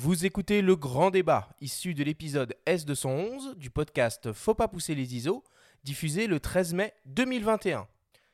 Vous 0.00 0.24
écoutez 0.24 0.62
le 0.62 0.76
grand 0.76 1.10
débat, 1.10 1.48
issu 1.60 1.92
de 1.92 2.04
l'épisode 2.04 2.54
S211 2.68 3.56
du 3.56 3.68
podcast 3.68 4.32
Faut 4.32 4.54
pas 4.54 4.68
pousser 4.68 4.94
les 4.94 5.16
ISO, 5.16 5.42
diffusé 5.82 6.28
le 6.28 6.38
13 6.38 6.74
mai 6.74 6.94
2021. 7.06 7.88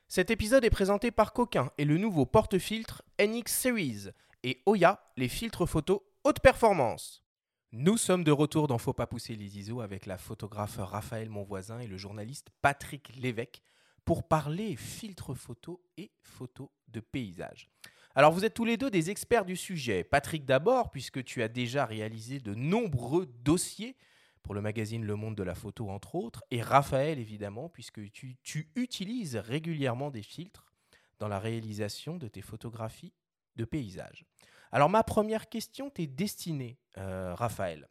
Cet 0.07 0.29
épisode 0.29 0.63
est 0.63 0.69
présenté 0.69 1.09
par 1.09 1.33
Coquin 1.33 1.71
et 1.79 1.85
le 1.85 1.97
nouveau 1.97 2.27
porte-filtre 2.27 3.01
NX 3.19 3.47
Series 3.47 4.09
et 4.43 4.61
Oya, 4.67 5.11
les 5.17 5.27
filtres 5.27 5.65
photo 5.65 6.07
haute 6.23 6.39
performance. 6.39 7.23
Nous 7.71 7.97
sommes 7.97 8.23
de 8.23 8.31
retour 8.31 8.67
dans 8.67 8.77
Faut 8.77 8.93
pas 8.93 9.07
pousser 9.07 9.35
les 9.35 9.57
ISO 9.57 9.81
avec 9.81 10.05
la 10.05 10.19
photographe 10.19 10.77
Raphaël 10.77 11.31
Monvoisin 11.31 11.79
et 11.79 11.87
le 11.87 11.97
journaliste 11.97 12.51
Patrick 12.61 13.15
Lévesque 13.15 13.63
pour 14.05 14.27
parler 14.27 14.75
filtres 14.75 15.33
photo 15.33 15.83
et 15.97 16.11
photos 16.21 16.69
de 16.89 16.99
paysage. 16.99 17.71
Alors 18.17 18.31
vous 18.31 18.45
êtes 18.45 18.53
tous 18.53 18.63
les 18.63 18.77
deux 18.77 18.89
des 18.89 19.09
experts 19.09 19.43
du 19.43 19.57
sujet. 19.57 20.05
Patrick 20.05 20.45
d'abord, 20.45 20.89
puisque 20.89 21.21
tu 21.25 21.43
as 21.43 21.49
déjà 21.49 21.85
réalisé 21.85 22.39
de 22.39 22.55
nombreux 22.55 23.25
dossiers 23.25 23.97
pour 24.41 24.53
le 24.53 24.61
magazine 24.61 25.03
Le 25.03 25.17
Monde 25.17 25.35
de 25.35 25.43
la 25.43 25.53
Photo, 25.53 25.89
entre 25.89 26.15
autres. 26.15 26.41
Et 26.49 26.61
Raphaël, 26.61 27.19
évidemment, 27.19 27.67
puisque 27.67 28.09
tu, 28.11 28.37
utilises 28.75 29.35
régulièrement 29.35 30.11
des 30.11 30.21
filtres 30.21 30.71
dans 31.19 31.27
la 31.27 31.39
réalisation 31.39 32.15
de 32.15 32.29
tes 32.29 32.41
photographies 32.41 33.11
de 33.57 33.65
paysages. 33.65 34.23
Alors 34.71 34.89
ma 34.89 35.03
première 35.03 35.49
question 35.49 35.89
t'est 35.89 36.07
destinée, 36.07 36.77
euh, 36.97 37.35
Raphaël. 37.35 37.89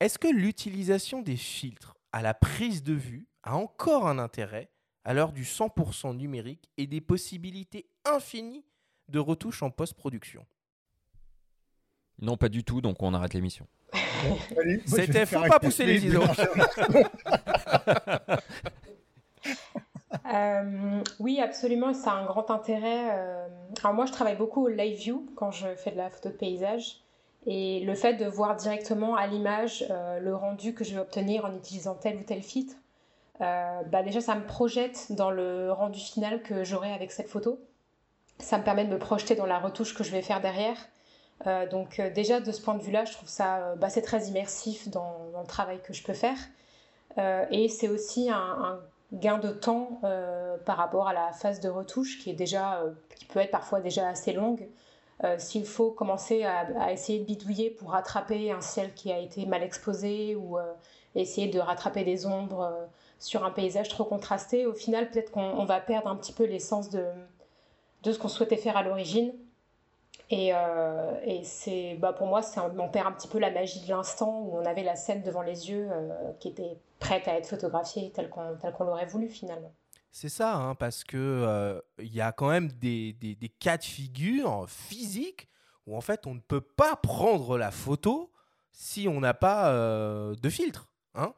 Est-ce 0.00 0.18
que 0.18 0.28
l'utilisation 0.28 1.20
des 1.20 1.36
filtres 1.36 1.98
à 2.12 2.22
la 2.22 2.32
prise 2.32 2.82
de 2.82 2.94
vue 2.94 3.28
a 3.42 3.54
encore 3.54 4.08
un 4.08 4.18
intérêt 4.18 4.70
à 5.04 5.12
l'heure 5.12 5.32
du 5.32 5.44
100% 5.44 6.16
numérique 6.16 6.70
et 6.78 6.86
des 6.86 7.02
possibilités 7.02 7.86
infinies 8.06 8.64
de 9.10 9.18
retouches 9.18 9.62
en 9.62 9.70
post-production 9.70 10.46
Non, 12.20 12.36
pas 12.36 12.48
du 12.48 12.64
tout, 12.64 12.80
donc 12.80 13.02
on 13.02 13.14
arrête 13.14 13.34
l'émission. 13.34 13.66
C'était 14.86 15.26
faut 15.26 15.40
pas 15.42 15.58
pousser 15.58 15.86
les 15.86 16.06
ISO. 16.06 16.22
Euh, 20.32 21.02
oui, 21.18 21.40
absolument, 21.40 21.92
ça 21.92 22.12
a 22.12 22.14
un 22.14 22.24
grand 22.24 22.50
intérêt. 22.50 23.10
Euh, 23.12 23.48
alors 23.82 23.94
moi, 23.94 24.06
je 24.06 24.12
travaille 24.12 24.36
beaucoup 24.36 24.64
au 24.64 24.68
live 24.68 24.96
view 24.96 25.26
quand 25.34 25.50
je 25.50 25.68
fais 25.74 25.90
de 25.90 25.96
la 25.96 26.10
photo 26.10 26.28
de 26.28 26.34
paysage. 26.34 27.00
Et 27.46 27.80
le 27.80 27.94
fait 27.94 28.14
de 28.14 28.26
voir 28.26 28.54
directement 28.54 29.16
à 29.16 29.26
l'image 29.26 29.84
euh, 29.90 30.20
le 30.20 30.34
rendu 30.34 30.74
que 30.74 30.84
je 30.84 30.94
vais 30.94 31.00
obtenir 31.00 31.44
en 31.44 31.56
utilisant 31.56 31.94
tel 31.94 32.18
ou 32.18 32.22
tel 32.22 32.42
filtre, 32.42 32.74
bah 33.38 34.02
déjà, 34.04 34.20
ça 34.20 34.34
me 34.34 34.44
projette 34.46 35.12
dans 35.12 35.30
le 35.30 35.72
rendu 35.72 35.98
final 35.98 36.42
que 36.42 36.62
j'aurai 36.62 36.92
avec 36.92 37.10
cette 37.10 37.28
photo 37.28 37.58
ça 38.40 38.58
me 38.58 38.64
permet 38.64 38.84
de 38.84 38.90
me 38.90 38.98
projeter 38.98 39.34
dans 39.34 39.46
la 39.46 39.58
retouche 39.58 39.94
que 39.94 40.04
je 40.04 40.10
vais 40.10 40.22
faire 40.22 40.40
derrière. 40.40 40.76
Euh, 41.46 41.66
donc 41.66 41.98
euh, 41.98 42.10
déjà 42.10 42.40
de 42.40 42.52
ce 42.52 42.60
point 42.60 42.74
de 42.74 42.82
vue-là, 42.82 43.04
je 43.04 43.12
trouve 43.12 43.28
ça 43.28 43.58
euh, 43.58 43.76
bah, 43.76 43.88
c'est 43.88 44.02
très 44.02 44.26
immersif 44.26 44.88
dans, 44.88 45.16
le 45.38 45.46
travail 45.46 45.80
que 45.82 45.92
je 45.92 46.02
peux 46.02 46.14
faire. 46.14 46.36
et 47.50 47.68
c'est 47.68 47.88
aussi 47.88 48.30
un, 48.30 48.78
gain 49.12 49.38
de 49.38 49.50
temps 49.50 50.00
par 50.64 50.76
rapport 50.76 51.08
à 51.08 51.12
la 51.12 51.32
phase 51.32 51.58
de 51.58 51.68
retouche 51.68 52.20
qui 52.20 52.30
est 52.30 52.34
déjà 52.34 52.84
qui 53.16 53.24
peut 53.24 53.40
être 53.40 53.50
parfois 53.50 53.80
déjà 53.80 54.08
assez 54.08 54.32
longue. 54.32 54.68
S'il 55.38 55.66
faut 55.66 55.90
commencer 55.90 56.44
à, 56.44 56.60
à, 56.78 56.92
essayer 56.92 57.18
de 57.18 57.24
bidouiller 57.24 57.70
pour 57.70 57.90
rattraper 57.90 58.52
un 58.52 58.60
ciel 58.60 58.94
qui 58.94 59.10
a 59.10 59.18
été 59.18 59.46
mal 59.46 59.64
exposé 59.64 60.36
ou 60.36 60.58
essayer 61.16 61.48
de 61.48 61.58
rattraper 61.58 62.04
des 62.04 62.24
ombres 62.24 62.70
sur 63.18 63.44
un 63.44 63.50
paysage 63.50 63.88
trop 63.88 64.04
contrasté, 64.04 64.66
au 64.66 64.74
final 64.74 65.10
peut-être 65.10 65.32
qu'on 65.32 65.64
va 65.64 65.80
perdre 65.80 66.08
un 66.08 66.16
petit 66.16 66.32
peu 66.32 66.44
l'essence 66.44 66.90
de, 66.90 67.04
de 68.02 68.12
ce 68.12 68.18
qu'on 68.18 68.28
souhaitait 68.28 68.56
faire 68.56 68.76
à 68.76 68.82
l'origine. 68.82 69.32
Et, 70.30 70.50
euh, 70.54 71.20
et 71.24 71.42
c'est, 71.42 71.96
bah 71.96 72.12
pour 72.12 72.28
moi, 72.28 72.40
c'est 72.42 72.60
on 72.60 72.88
perd 72.88 73.08
un 73.08 73.12
petit 73.12 73.26
peu 73.26 73.38
la 73.38 73.50
magie 73.50 73.80
de 73.80 73.88
l'instant 73.88 74.42
où 74.42 74.58
on 74.58 74.64
avait 74.64 74.84
la 74.84 74.94
scène 74.94 75.22
devant 75.22 75.42
les 75.42 75.70
yeux 75.70 75.88
euh, 75.90 76.32
qui 76.38 76.48
était 76.48 76.78
prête 77.00 77.26
à 77.26 77.34
être 77.36 77.48
photographiée 77.48 78.12
telle 78.12 78.30
qu'on, 78.30 78.84
l'aurait 78.84 79.06
voulu 79.06 79.28
finalement. 79.28 79.74
C'est 80.12 80.28
ça, 80.28 80.54
hein, 80.54 80.74
parce 80.76 81.02
que 81.02 81.16
euh, 81.16 81.80
il 81.98 82.14
y 82.14 82.20
a 82.20 82.30
quand 82.30 82.48
même 82.48 82.68
des, 82.68 83.12
des, 83.14 83.34
des, 83.34 83.48
cas 83.48 83.76
de 83.76 83.84
figure 83.84 84.66
physiques 84.68 85.48
où 85.86 85.96
en 85.96 86.00
fait 86.00 86.26
on 86.28 86.34
ne 86.34 86.40
peut 86.40 86.60
pas 86.60 86.94
prendre 86.96 87.58
la 87.58 87.72
photo 87.72 88.30
si 88.72 89.08
on 89.08 89.20
n'a 89.20 89.34
pas 89.34 89.72
de 89.72 90.48
filtre. 90.48 90.92
Hein. 91.14 91.34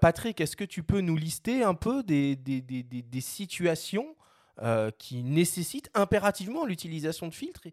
Patrick, 0.00 0.40
est-ce 0.40 0.56
que 0.56 0.64
tu 0.64 0.82
peux 0.82 1.00
nous 1.00 1.16
lister 1.16 1.62
un 1.64 1.74
peu 1.74 2.02
des, 2.02 2.36
des 2.36 3.20
situations 3.20 4.16
euh, 4.62 4.90
qui 4.98 5.22
nécessitent 5.22 5.90
impérativement 5.94 6.66
l'utilisation 6.66 7.28
de 7.28 7.34
filtres 7.34 7.68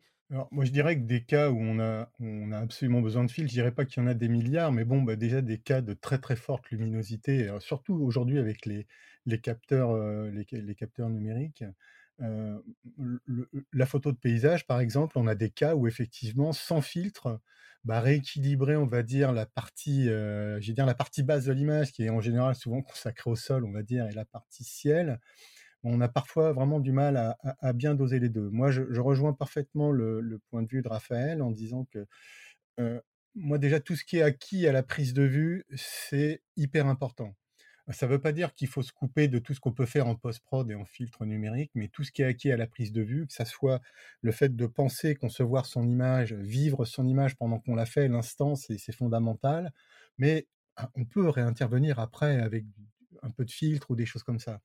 moi, 0.52 0.66
je 0.66 0.72
dirais 0.72 0.96
que 0.96 1.04
des 1.04 1.24
cas 1.24 1.52
où 1.52 1.60
on 1.60 1.80
a, 1.80 2.10
on 2.20 2.52
a 2.52 2.58
absolument 2.58 3.02
besoin 3.02 3.24
de 3.24 3.32
filtres, 3.32 3.50
je 3.50 3.56
dirais 3.56 3.72
pas 3.72 3.86
qu'il 3.86 4.02
y 4.02 4.06
en 4.06 4.10
a 4.10 4.16
des 4.16 4.28
milliards, 4.28 4.72
mais 4.72 4.84
bon, 4.84 5.04
bah, 5.04 5.16
déjà 5.16 5.42
des 5.42 5.60
cas 5.60 5.82
de 5.82 5.94
très 5.94 6.18
très 6.18 6.36
forte 6.36 6.72
luminosité, 6.72 7.48
euh, 7.48 7.60
surtout 7.60 7.94
aujourd'hui 7.94 8.40
avec 8.40 8.66
les, 8.66 8.88
les 9.28 9.40
capteurs, 9.40 9.92
euh, 9.92 10.32
les, 10.32 10.76
capteurs 10.76 11.10
numériques. 11.10 11.64
la 12.20 13.86
photo 13.86 14.12
de 14.12 14.18
paysage, 14.18 14.66
par 14.66 14.80
exemple, 14.80 15.20
on 15.20 15.28
a 15.28 15.36
des 15.36 15.52
cas 15.52 15.76
où 15.76 15.88
effectivement, 15.88 16.54
sans 16.54 16.82
filtre, 16.82 17.40
bah, 17.84 18.00
rééquilibrer, 18.00 18.76
on 18.78 18.88
va 18.88 19.04
dire, 19.04 19.32
la 19.32 19.46
partie, 19.46 20.06
dire 20.06 20.86
la 20.88 20.96
partie 20.96 21.22
basse 21.22 21.46
de 21.46 21.54
l'image, 21.54 21.92
qui 21.92 22.04
est 22.04 22.10
en 22.10 22.22
général 22.22 22.56
souvent 22.56 22.82
consacrée 22.82 23.30
au 23.30 23.36
sol, 23.36 23.64
on 23.64 23.72
va 23.72 23.84
dire, 23.84 24.08
et 24.08 24.14
la 24.14 24.26
partie 24.26 24.64
ciel, 24.64 25.20
on 25.86 26.02
a 26.02 26.08
parfois 26.08 26.52
vraiment 26.54 26.80
du 26.80 26.92
mal 26.92 27.36
à, 27.42 27.74
bien 27.74 27.96
doser 27.96 28.20
les 28.20 28.30
deux. 28.30 28.50
Moi, 28.50 28.72
je, 28.72 29.00
rejoins 29.00 29.34
parfaitement 29.34 29.92
le, 29.92 30.42
point 30.50 30.64
de 30.64 30.68
vue 30.68 30.82
de 30.82 30.88
Raphaël 30.88 31.42
en 31.42 31.52
disant 31.52 31.86
que 31.92 32.06
moi, 33.36 33.58
déjà, 33.58 33.80
tout 33.82 33.96
ce 33.96 34.06
qui 34.06 34.18
est 34.18 34.22
acquis 34.22 34.66
à 34.66 34.72
la 34.72 34.82
prise 34.82 35.14
de 35.14 35.24
vue, 35.24 35.66
c'est 35.76 36.42
hyper 36.56 36.88
important. 36.88 37.36
Ça 37.92 38.08
ne 38.08 38.12
veut 38.14 38.22
pas 38.22 38.32
dire 38.32 38.56
qu'il 38.56 38.68
faut 38.68 38.82
se 38.82 38.92
couper 38.92 39.28
de 39.28 39.38
tout 39.38 39.54
ce 39.54 39.60
qu'on 39.60 39.74
peut 39.74 39.86
faire 39.86 40.08
en 40.08 40.16
post-prod 40.16 40.70
et 40.72 40.76
en 40.76 40.86
filtre 40.86 41.24
numérique, 41.26 41.70
mais 41.76 41.88
tout 41.88 42.04
ce 42.04 42.12
qui 42.12 42.24
est 42.24 42.26
acquis 42.26 42.52
à 42.52 42.58
la 42.58 42.66
prise 42.66 42.92
de 42.92 43.02
vue, 43.04 43.28
que 43.28 43.34
ça 43.34 43.46
soit 43.46 43.80
le 44.22 44.32
fait 44.32 44.56
de 44.56 44.66
penser, 44.66 45.16
concevoir 45.16 45.68
son 45.68 45.88
image, 45.88 46.34
vivre 46.34 46.86
son 46.86 47.08
image 47.08 47.36
pendant 47.36 47.60
qu'on 47.60 47.76
l'a 47.76 47.86
fait, 47.86 48.08
l'instant, 48.08 48.56
c'est 48.56 48.92
fondamental. 48.92 49.72
Mais 50.18 50.48
ah, 50.78 50.90
on 50.96 51.06
peut 51.06 51.30
réintervenir 51.30 52.00
après 52.00 52.40
avec 52.42 52.66
un 53.22 53.30
peu 53.30 53.46
de 53.46 53.52
filtre 53.52 53.92
ou 53.92 53.96
des 53.96 54.06
choses 54.06 54.24
comme 54.24 54.40
ça 54.40 54.62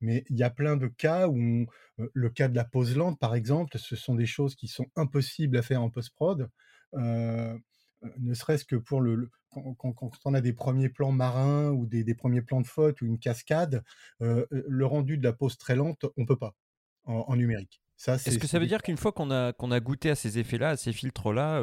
mais 0.00 0.24
il 0.30 0.36
y 0.36 0.42
a 0.42 0.50
plein 0.50 0.76
de 0.76 0.86
cas 0.86 1.28
où 1.28 1.66
le 1.96 2.30
cas 2.30 2.48
de 2.48 2.56
la 2.56 2.64
pose 2.64 2.96
lente, 2.96 3.18
par 3.18 3.34
exemple, 3.34 3.78
ce 3.78 3.96
sont 3.96 4.14
des 4.14 4.26
choses 4.26 4.54
qui 4.54 4.68
sont 4.68 4.86
impossibles 4.96 5.56
à 5.56 5.62
faire 5.62 5.82
en 5.82 5.90
post-prod. 5.90 6.50
ne 6.94 8.34
serait-ce 8.34 8.64
que 8.64 8.76
pour 8.76 9.00
le, 9.00 9.30
quand, 9.50 10.12
on 10.24 10.34
a 10.34 10.40
des 10.40 10.52
premiers 10.52 10.88
plans 10.88 11.12
marins 11.12 11.70
ou 11.70 11.86
des, 11.86 12.14
premiers 12.14 12.42
plans 12.42 12.60
de 12.60 12.66
faute 12.66 13.00
ou 13.00 13.06
une 13.06 13.18
cascade, 13.18 13.82
le 14.20 14.86
rendu 14.86 15.18
de 15.18 15.24
la 15.24 15.32
pose 15.32 15.58
très 15.58 15.76
lente, 15.76 16.06
on 16.16 16.26
peut 16.26 16.38
pas 16.38 16.54
en, 17.04 17.36
numérique. 17.36 17.80
Est-ce 18.06 18.38
que 18.38 18.46
ça 18.46 18.58
veut 18.58 18.66
dire 18.66 18.82
qu'une 18.82 18.96
fois 18.96 19.12
qu'on 19.12 19.30
a, 19.30 19.52
qu'on 19.52 19.70
a 19.72 19.80
goûté 19.80 20.10
à 20.10 20.14
ces 20.14 20.38
effets-là, 20.38 20.70
à 20.70 20.76
ces 20.76 20.92
filtres-là, 20.92 21.62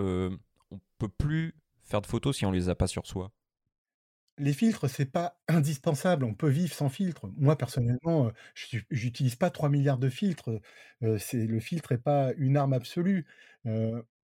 on 0.71 0.79
peut 0.97 1.09
plus 1.09 1.55
faire 1.83 2.01
de 2.01 2.07
photos 2.07 2.37
si 2.37 2.45
on 2.45 2.51
les 2.51 2.69
a 2.69 2.75
pas 2.75 2.87
sur 2.87 3.05
soi? 3.05 3.31
Les 4.37 4.53
filtres, 4.53 4.89
c'est 4.89 5.05
pas 5.11 5.39
indispensable. 5.47 6.25
On 6.25 6.33
peut 6.33 6.49
vivre 6.49 6.73
sans 6.73 6.89
filtre. 6.89 7.29
Moi, 7.37 7.57
personnellement, 7.57 8.31
je 8.53 8.79
j'utilise 8.91 9.35
pas 9.35 9.49
3 9.49 9.69
milliards 9.69 9.97
de 9.97 10.09
filtres. 10.09 10.49
c'est 11.19 11.45
le 11.47 11.59
filtre 11.59 11.91
est 11.93 11.97
pas 11.97 12.33
une 12.37 12.57
arme 12.57 12.73
absolue. 12.73 13.25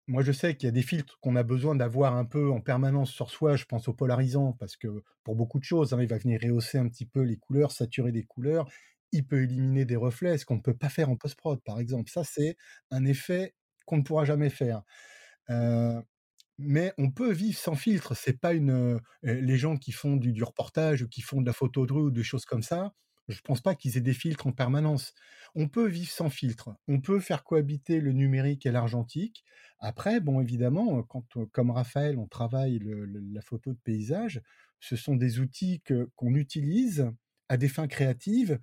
moi, 0.07 0.23
je 0.23 0.31
sais 0.31 0.55
qu'il 0.55 0.67
y 0.67 0.69
a 0.69 0.71
des 0.71 0.81
filtres 0.81 1.19
qu'on 1.21 1.35
a 1.35 1.43
besoin 1.43 1.75
d'avoir 1.75 2.15
un 2.15 2.25
peu 2.25 2.49
en 2.51 2.59
permanence 2.61 3.11
sur 3.11 3.29
soi. 3.29 3.55
Je 3.55 3.65
pense 3.65 3.87
au 3.87 3.93
polarisant 3.93 4.53
parce 4.53 4.75
que 4.77 5.03
pour 5.23 5.35
beaucoup 5.35 5.59
de 5.59 5.63
choses, 5.63 5.93
hein, 5.93 6.01
il 6.01 6.07
va 6.07 6.17
venir 6.17 6.39
rehausser 6.43 6.77
un 6.77 6.87
petit 6.89 7.05
peu 7.05 7.21
les 7.21 7.37
couleurs, 7.37 7.71
saturer 7.71 8.11
des 8.11 8.23
couleurs. 8.23 8.69
Il 9.13 9.25
peut 9.27 9.43
éliminer 9.43 9.85
des 9.85 9.95
reflets, 9.97 10.37
ce 10.37 10.45
qu'on 10.45 10.55
ne 10.55 10.61
peut 10.61 10.73
pas 10.77 10.89
faire 10.89 11.09
en 11.09 11.15
post-prod, 11.17 11.61
par 11.63 11.79
exemple. 11.79 12.09
Ça, 12.11 12.23
c'est 12.23 12.57
un 12.91 13.05
effet 13.05 13.55
qu'on 13.85 13.97
ne 13.97 14.03
pourra 14.03 14.25
jamais 14.25 14.49
faire 14.49 14.83
mais 16.57 16.93
on 16.97 17.11
peut 17.11 17.31
vivre 17.31 17.57
sans 17.57 17.75
filtre. 17.75 18.15
C'est 18.15 18.39
pas 18.39 18.53
une 18.53 18.99
les 19.23 19.57
gens 19.57 19.77
qui 19.77 19.91
font 19.91 20.15
du, 20.15 20.43
reportage 20.43 21.03
ou 21.03 21.07
qui 21.07 21.21
font 21.21 21.41
de 21.41 21.47
la 21.47 21.53
photo 21.53 21.85
de 21.85 21.93
rue 21.93 22.03
ou 22.03 22.11
des 22.11 22.23
choses 22.23 22.45
comme 22.45 22.63
ça. 22.63 22.93
Je 23.27 23.39
pense 23.41 23.61
pas 23.61 23.75
qu'ils 23.75 23.97
aient 23.97 24.01
des 24.01 24.13
filtres 24.13 24.47
en 24.47 24.51
permanence. 24.51 25.13
On 25.55 25.67
peut 25.67 25.87
vivre 25.87 26.11
sans 26.11 26.29
filtre. 26.29 26.75
On 26.87 26.99
peut 26.99 27.19
faire 27.19 27.43
cohabiter 27.43 27.99
le 28.01 28.11
numérique 28.11 28.65
et 28.65 28.71
l'argentique. 28.71 29.45
Après, 29.79 30.19
bon, 30.19 30.41
évidemment, 30.41 31.03
quand, 31.03 31.25
comme 31.51 31.71
Raphaël, 31.71 32.17
on 32.17 32.27
travaille 32.27 32.79
la 32.83 33.41
photo 33.41 33.71
de 33.73 33.79
paysage, 33.83 34.41
ce 34.79 34.95
sont 34.95 35.15
des 35.15 35.39
outils 35.39 35.81
qu'on 36.15 36.35
utilise 36.35 37.09
à 37.47 37.57
des 37.57 37.69
fins 37.69 37.87
créatives, 37.87 38.59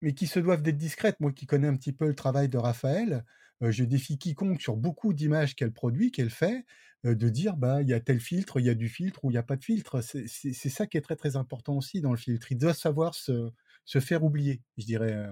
mais 0.00 0.14
qui 0.14 0.26
se 0.26 0.40
doivent 0.40 0.62
d'être 0.62 0.78
discrètes. 0.78 1.20
Moi 1.20 1.32
qui 1.32 1.46
connais 1.46 1.68
un 1.68 1.76
petit 1.76 1.92
peu 1.92 2.08
le 2.08 2.14
travail 2.14 2.48
de 2.48 2.58
Raphaël, 2.58 3.24
je 3.60 3.84
défie 3.84 4.18
quiconque 4.18 4.60
sur 4.60 4.76
beaucoup 4.76 5.12
d'images 5.12 5.54
qu'elle 5.54 5.72
produit, 5.72 6.10
qu'elle 6.10 6.30
fait, 6.30 6.64
de 7.04 7.28
dire 7.28 7.56
bah 7.56 7.82
il 7.82 7.88
y 7.88 7.94
a 7.94 8.00
tel 8.00 8.20
filtre, 8.20 8.60
il 8.60 8.66
y 8.66 8.70
a 8.70 8.74
du 8.74 8.88
filtre 8.88 9.24
ou 9.24 9.30
il 9.30 9.34
n'y 9.34 9.38
a 9.38 9.42
pas 9.42 9.56
de 9.56 9.64
filtre. 9.64 10.00
C'est 10.02 10.52
ça 10.68 10.86
qui 10.86 10.96
est 10.96 11.00
très 11.02 11.16
très 11.16 11.36
important 11.36 11.76
aussi 11.76 12.00
dans 12.00 12.10
le 12.10 12.18
filtre. 12.18 12.52
Il 12.52 12.58
doit 12.58 12.74
savoir 12.74 13.14
se, 13.14 13.50
se 13.84 14.00
faire 14.00 14.24
oublier, 14.24 14.62
je 14.78 14.84
dirais. 14.86 15.26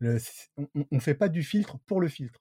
on 0.00 0.86
ne 0.90 1.00
fait 1.00 1.14
pas 1.14 1.28
du 1.28 1.42
filtre 1.42 1.78
pour 1.86 2.00
le 2.00 2.08
filtre. 2.08 2.40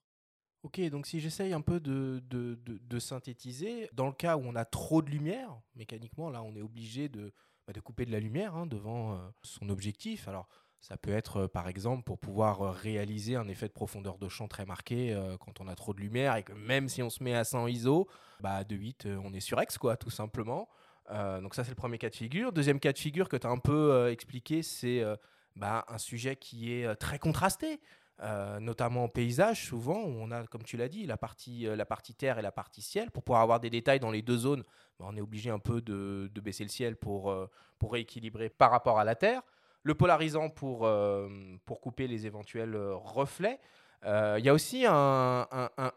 Ok, 0.63 0.81
donc 0.89 1.07
si 1.07 1.19
j'essaye 1.19 1.53
un 1.53 1.61
peu 1.61 1.79
de, 1.79 2.21
de, 2.25 2.59
de, 2.65 2.99
synthétiser, 2.99 3.89
dans 3.93 4.07
le 4.07 4.11
cas 4.11 4.37
où 4.37 4.41
on 4.43 4.55
a 4.55 4.65
trop 4.65 5.01
de 5.01 5.09
lumière, 5.09 5.61
mécaniquement, 5.75 6.29
là, 6.29 6.43
on 6.43 6.55
est 6.55 6.61
obligé 6.61 7.09
de, 7.09 7.31
bah, 7.67 7.73
couper 7.81 8.05
de 8.05 8.11
la 8.11 8.19
lumière 8.19 8.55
hein, 8.55 8.65
devant 8.65 9.13
euh, 9.13 9.29
son 9.43 9.69
objectif. 9.69 10.27
Alors, 10.27 10.49
ça 10.79 10.97
peut 10.97 11.11
être, 11.11 11.37
euh, 11.37 11.47
par 11.47 11.67
exemple, 11.67 12.03
pour 12.03 12.19
pouvoir 12.19 12.61
euh, 12.61 12.71
réaliser 12.71 13.35
un 13.35 13.47
effet 13.47 13.67
de 13.67 13.73
profondeur 13.73 14.17
de 14.17 14.29
champ 14.29 14.47
très 14.47 14.65
marqué 14.65 15.17
quand 15.39 15.59
on 15.61 15.67
a 15.67 15.75
trop 15.75 15.93
de 15.93 15.99
lumière 15.99 16.35
et 16.35 16.43
que 16.43 16.53
même 16.53 16.89
si 16.89 17.01
on 17.03 17.09
se 17.09 17.23
met 17.23 17.33
à 17.33 17.43
100 17.43 17.67
ISO, 17.67 18.07
bah, 18.39 18.63
de 18.63 18.75
8, 18.75 19.07
on 19.23 19.33
est 19.33 19.39
sur 19.39 19.61
X, 19.61 19.77
quoi, 19.77 19.97
tout 19.97 20.09
simplement. 20.09 20.69
donc 21.09 21.55
ça, 21.55 21.63
c'est 21.63 21.71
le 21.71 21.75
premier 21.75 21.97
cas 21.97 22.09
de 22.09 22.15
figure. 22.15 22.51
Deuxième 22.51 22.79
cas 22.79 22.93
de 22.93 22.97
figure 22.97 23.29
que 23.29 23.37
tu 23.37 23.47
as 23.47 23.49
un 23.49 23.57
peu 23.57 24.09
expliqué, 24.09 24.61
c'est 24.63 25.03
bah, 25.55 25.85
un 25.87 25.97
sujet 25.97 26.35
qui 26.35 26.73
est 26.73 26.95
très 26.95 27.19
contrasté. 27.19 27.79
Euh, 28.23 28.59
notamment 28.59 29.03
en 29.03 29.09
paysage, 29.09 29.67
souvent, 29.67 30.01
où 30.01 30.09
on 30.09 30.31
a, 30.31 30.47
comme 30.47 30.63
tu 30.63 30.75
l'as 30.75 30.87
dit, 30.87 31.05
la 31.05 31.17
partie, 31.17 31.67
euh, 31.67 31.75
la 31.75 31.85
partie 31.85 32.15
terre 32.15 32.39
et 32.39 32.41
la 32.41 32.51
partie 32.51 32.81
ciel. 32.81 33.11
Pour 33.11 33.21
pouvoir 33.21 33.43
avoir 33.43 33.59
des 33.59 33.69
détails 33.69 33.99
dans 33.99 34.09
les 34.09 34.23
deux 34.23 34.37
zones, 34.37 34.63
bah, 34.99 35.05
on 35.07 35.15
est 35.15 35.21
obligé 35.21 35.51
un 35.51 35.59
peu 35.59 35.81
de, 35.81 36.31
baisser 36.41 36.63
le 36.63 36.69
ciel 36.69 36.95
pour, 36.95 37.29
euh, 37.29 37.47
pour 37.77 37.93
rééquilibrer 37.93 38.49
par 38.49 38.71
rapport 38.71 38.97
à 38.97 39.03
la 39.03 39.13
terre. 39.13 39.43
Le 39.87 39.95
polarisant 39.95 40.49
pour, 40.49 40.89
pour 41.65 41.79
couper 41.79 42.07
les 42.07 42.25
éventuels 42.25 42.75
reflets. 42.75 43.57
Il 44.03 44.43
y 44.43 44.49
a 44.49 44.53
aussi 44.53 44.85
un, 44.85 45.47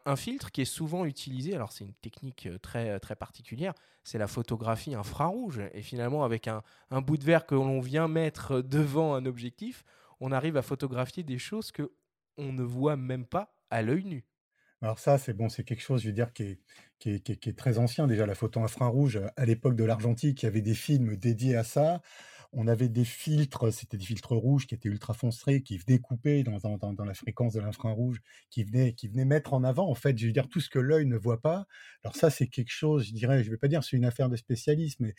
un, 0.06 0.16
filtre 0.16 0.52
qui 0.52 0.60
est 0.60 0.64
souvent 0.64 1.04
utilisé, 1.04 1.56
alors 1.56 1.72
c'est 1.72 1.84
une 1.84 1.94
technique 1.94 2.48
très, 2.62 3.00
très 3.00 3.16
particulière, 3.16 3.75
c'est 4.04 4.19
la 4.19 4.28
photographie 4.28 4.94
infrarouge. 4.94 5.60
Et 5.75 5.82
finalement, 5.82 6.25
avec 6.25 6.48
un, 6.48 6.62
bout 7.00 7.16
de 7.16 7.25
verre 7.25 7.46
que 7.46 7.54
l'on 7.54 7.81
vient 7.81 8.08
mettre 8.08 8.60
devant 8.60 9.14
un 9.14 9.26
objectif, 9.26 9.84
on 10.20 10.32
arrive 10.32 10.56
à 10.56 10.62
photographier 10.62 11.22
des 11.22 11.38
choses 11.38 11.72
que 11.72 11.90
on 12.37 12.52
ne 12.52 12.62
voit 12.62 12.96
même 12.96 13.26
pas 13.26 13.52
à 13.70 13.82
l'œil 13.82 14.04
nu. 14.04 14.25
Alors 14.82 14.98
ça, 14.98 15.19
c'est 15.19 15.34
bon, 15.34 15.50
c'est 15.50 15.64
quelque 15.64 15.82
chose, 15.82 16.02
je 16.02 16.06
veux 16.06 16.14
dire, 16.14 16.32
qui 16.32 16.56
est, 17.04 17.56
très 17.56 17.76
ancien. 17.76 18.06
Déjà, 18.06 18.25
la 18.25 18.34
photo 18.34 18.60
infrarouge, 18.60 19.20
à 19.37 19.44
l'époque 19.44 19.76
de 19.76 19.84
l'argentique, 19.84 20.42
il 20.42 20.46
y 20.46 20.48
avait 20.48 20.62
des 20.62 20.75
films 20.75 21.16
dédiés 21.16 21.56
à 21.56 21.64
ça. 21.64 22.00
On 22.52 22.67
avait 22.67 22.88
des 22.88 23.05
filtres, 23.05 23.73
c'était 23.73 23.97
des 23.97 24.05
filtres 24.05 24.32
rouges 24.32 24.67
qui 24.67 24.75
étaient 24.75 24.88
ultra 24.88 25.14
foncés, 25.14 25.62
qui 25.62 25.79
venaient 25.79 26.00
couper 26.00 26.43
dans, 26.43 26.58
dans, 26.58 27.05
la 27.05 27.14
fréquence 27.14 27.52
de 27.52 27.61
l'infrarouge, 27.61 28.20
qui 28.50 28.64
venaient, 28.64 28.93
qui 28.94 29.08
mettre 29.08 29.55
en 29.55 29.62
avant, 29.62 29.88
en 29.88 29.94
fait, 29.94 30.19
je 30.19 30.26
veux 30.26 30.32
dire, 30.32 30.49
tout 30.49 30.61
ce 30.61 30.69
que 30.69 30.81
l'œil 30.81 31.06
ne 31.06 31.17
voit 31.17 31.41
pas. 31.41 31.67
Alors 32.02 32.17
ça, 32.17 32.29
c'est 32.31 32.49
quelque 32.49 32.73
chose, 32.73 33.06
je 33.06 33.12
dirais, 33.12 33.43
je 33.43 33.49
ne 33.49 33.55
vais 33.55 33.58
pas 33.58 33.69
dire 33.69 33.85
c'est 33.85 33.97
une 33.97 34.05
affaire 34.05 34.29
de 34.29 34.37
spécialiste, 34.37 34.99
mais 35.00 35.14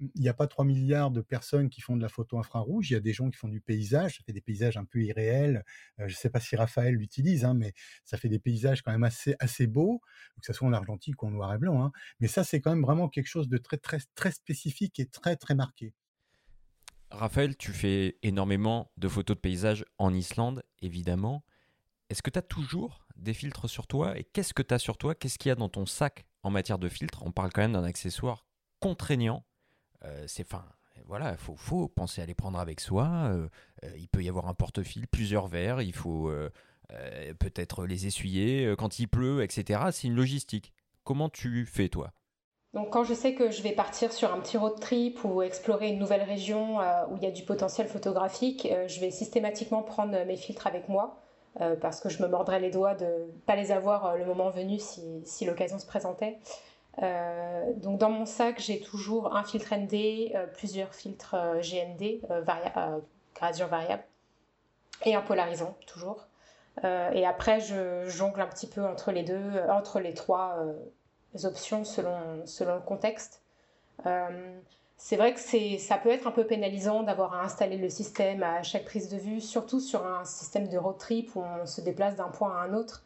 il 0.00 0.20
n'y 0.20 0.28
a 0.28 0.34
pas 0.34 0.46
3 0.46 0.64
milliards 0.64 1.10
de 1.10 1.20
personnes 1.20 1.70
qui 1.70 1.80
font 1.80 1.96
de 1.96 2.02
la 2.02 2.08
photo 2.08 2.38
infrarouge. 2.38 2.90
Il 2.90 2.94
y 2.94 2.96
a 2.96 3.00
des 3.00 3.12
gens 3.12 3.30
qui 3.30 3.36
font 3.36 3.48
du 3.48 3.60
paysage. 3.60 4.16
Ça 4.16 4.24
fait 4.24 4.32
des 4.32 4.40
paysages 4.40 4.76
un 4.76 4.84
peu 4.84 5.02
irréels. 5.02 5.64
Euh, 6.00 6.08
je 6.08 6.14
ne 6.14 6.18
sais 6.18 6.30
pas 6.30 6.40
si 6.40 6.56
Raphaël 6.56 6.94
l'utilise, 6.94 7.44
hein, 7.44 7.54
mais 7.54 7.72
ça 8.04 8.16
fait 8.16 8.28
des 8.28 8.38
paysages 8.38 8.82
quand 8.82 8.92
même 8.92 9.04
assez, 9.04 9.36
assez 9.38 9.66
beaux, 9.66 10.00
que 10.40 10.46
ce 10.46 10.52
soit 10.52 10.68
en 10.68 10.72
argentique 10.72 11.22
ou 11.22 11.26
en 11.26 11.30
noir 11.30 11.54
et 11.54 11.58
blanc. 11.58 11.84
Hein. 11.84 11.92
Mais 12.20 12.28
ça, 12.28 12.44
c'est 12.44 12.60
quand 12.60 12.70
même 12.70 12.82
vraiment 12.82 13.08
quelque 13.08 13.28
chose 13.28 13.48
de 13.48 13.58
très, 13.58 13.78
très, 13.78 13.98
très 14.14 14.32
spécifique 14.32 14.98
et 15.00 15.06
très, 15.06 15.36
très 15.36 15.54
marqué. 15.54 15.94
Raphaël, 17.16 17.56
tu 17.56 17.72
fais 17.72 18.18
énormément 18.22 18.90
de 18.96 19.08
photos 19.08 19.36
de 19.36 19.40
paysages 19.40 19.84
en 19.98 20.12
Islande, 20.12 20.62
évidemment. 20.82 21.44
Est-ce 22.10 22.22
que 22.22 22.30
tu 22.30 22.38
as 22.38 22.42
toujours 22.42 23.06
des 23.16 23.34
filtres 23.34 23.68
sur 23.68 23.86
toi 23.86 24.18
Et 24.18 24.24
qu'est-ce 24.24 24.52
que 24.52 24.62
tu 24.62 24.74
as 24.74 24.78
sur 24.78 24.98
toi? 24.98 25.14
Qu'est-ce 25.14 25.38
qu'il 25.38 25.48
y 25.48 25.52
a 25.52 25.54
dans 25.54 25.68
ton 25.68 25.86
sac 25.86 26.26
en 26.42 26.50
matière 26.50 26.78
de 26.78 26.88
filtres? 26.88 27.22
On 27.24 27.32
parle 27.32 27.50
quand 27.52 27.62
même 27.62 27.72
d'un 27.72 27.84
accessoire 27.84 28.46
contraignant 28.80 29.44
euh, 30.04 30.24
c'est 30.26 30.46
fin. 30.46 30.64
Voilà, 31.06 31.32
il 31.32 31.56
faut, 31.56 31.88
penser 31.88 32.22
à 32.22 32.26
les 32.26 32.34
prendre 32.34 32.58
avec 32.58 32.80
soi. 32.80 33.06
Euh, 33.06 33.48
euh, 33.84 33.90
il 33.96 34.08
peut 34.08 34.22
y 34.22 34.28
avoir 34.28 34.48
un 34.48 34.54
porte-fil, 34.54 35.06
plusieurs 35.08 35.48
verres, 35.48 35.82
il 35.82 35.94
faut 35.94 36.32
peut-être 37.38 37.86
les 37.86 38.06
essuyer 38.06 38.74
quand 38.78 38.98
il 38.98 39.08
pleut, 39.08 39.42
etc. 39.42 39.80
C'est 39.90 40.06
une 40.06 40.14
logistique. 40.14 40.72
Comment 41.02 41.28
tu 41.28 41.66
fais, 41.66 41.88
toi? 41.88 42.12
Donc 42.74 42.90
quand 42.90 43.04
je 43.04 43.14
sais 43.14 43.34
que 43.34 43.50
je 43.50 43.62
vais 43.62 43.72
partir 43.72 44.12
sur 44.12 44.32
un 44.34 44.40
petit 44.40 44.56
road 44.56 44.78
trip 44.80 45.24
ou 45.24 45.42
explorer 45.42 45.88
une 45.88 45.98
nouvelle 45.98 46.22
région 46.22 46.78
où 47.10 47.16
il 47.16 47.22
y 47.22 47.26
a 47.26 47.30
du 47.30 47.44
potentiel 47.44 47.86
photographique, 47.86 48.68
je 48.88 49.00
vais 49.00 49.10
systématiquement 49.10 49.82
prendre 49.82 50.24
mes 50.24 50.36
filtres 50.36 50.66
avec 50.66 50.88
moi 50.88 51.20
parce 51.80 52.00
que 52.00 52.08
je 52.08 52.20
me 52.22 52.28
mordrais 52.28 52.58
les 52.58 52.70
doigts 52.70 52.94
de 52.94 53.04
ne 53.04 53.40
pas 53.46 53.54
les 53.54 53.70
avoir 53.70 54.16
le 54.16 54.24
moment 54.24 54.50
venu 54.50 54.78
si 54.80 55.44
l'occasion 55.44 55.78
se 55.78 55.86
présentait. 55.86 56.38
Euh, 57.02 57.72
donc 57.76 57.98
dans 57.98 58.10
mon 58.10 58.26
sac, 58.26 58.60
j'ai 58.60 58.80
toujours 58.80 59.34
un 59.34 59.44
filtre 59.44 59.74
ND, 59.74 60.34
euh, 60.34 60.46
plusieurs 60.46 60.94
filtres 60.94 61.34
euh, 61.34 61.60
GND, 61.60 62.20
gradient 63.34 63.66
variable, 63.66 64.04
et 65.04 65.14
un 65.14 65.22
polarisant 65.22 65.76
toujours. 65.86 66.28
et 66.84 67.26
après, 67.26 67.60
je 67.60 68.08
jongle 68.08 68.40
un 68.40 68.46
petit 68.46 68.68
peu 68.68 68.84
entre 68.84 69.12
les 69.12 69.22
deux, 69.22 69.52
entre 69.68 70.00
les 70.00 70.14
trois 70.14 70.56
options 71.42 71.84
selon, 71.84 72.46
selon 72.46 72.76
le 72.76 72.80
contexte. 72.80 73.42
c'est 74.96 75.16
vrai 75.16 75.34
que 75.34 75.40
ça 75.78 75.96
peut 75.98 76.10
être 76.10 76.26
un 76.26 76.30
peu 76.30 76.46
pénalisant 76.46 77.02
d'avoir 77.02 77.34
à 77.34 77.42
installer 77.42 77.76
le 77.76 77.88
système 77.88 78.42
à 78.42 78.62
chaque 78.62 78.84
prise 78.84 79.08
de 79.08 79.16
vue, 79.16 79.40
surtout 79.40 79.80
sur 79.80 80.06
un 80.06 80.24
système 80.24 80.68
de 80.68 80.78
road 80.78 80.98
trip 80.98 81.34
où 81.36 81.42
on 81.42 81.66
se 81.66 81.80
déplace 81.80 82.16
d'un 82.16 82.28
point 82.28 82.56
à 82.56 82.62
un 82.62 82.74
autre. 82.74 83.02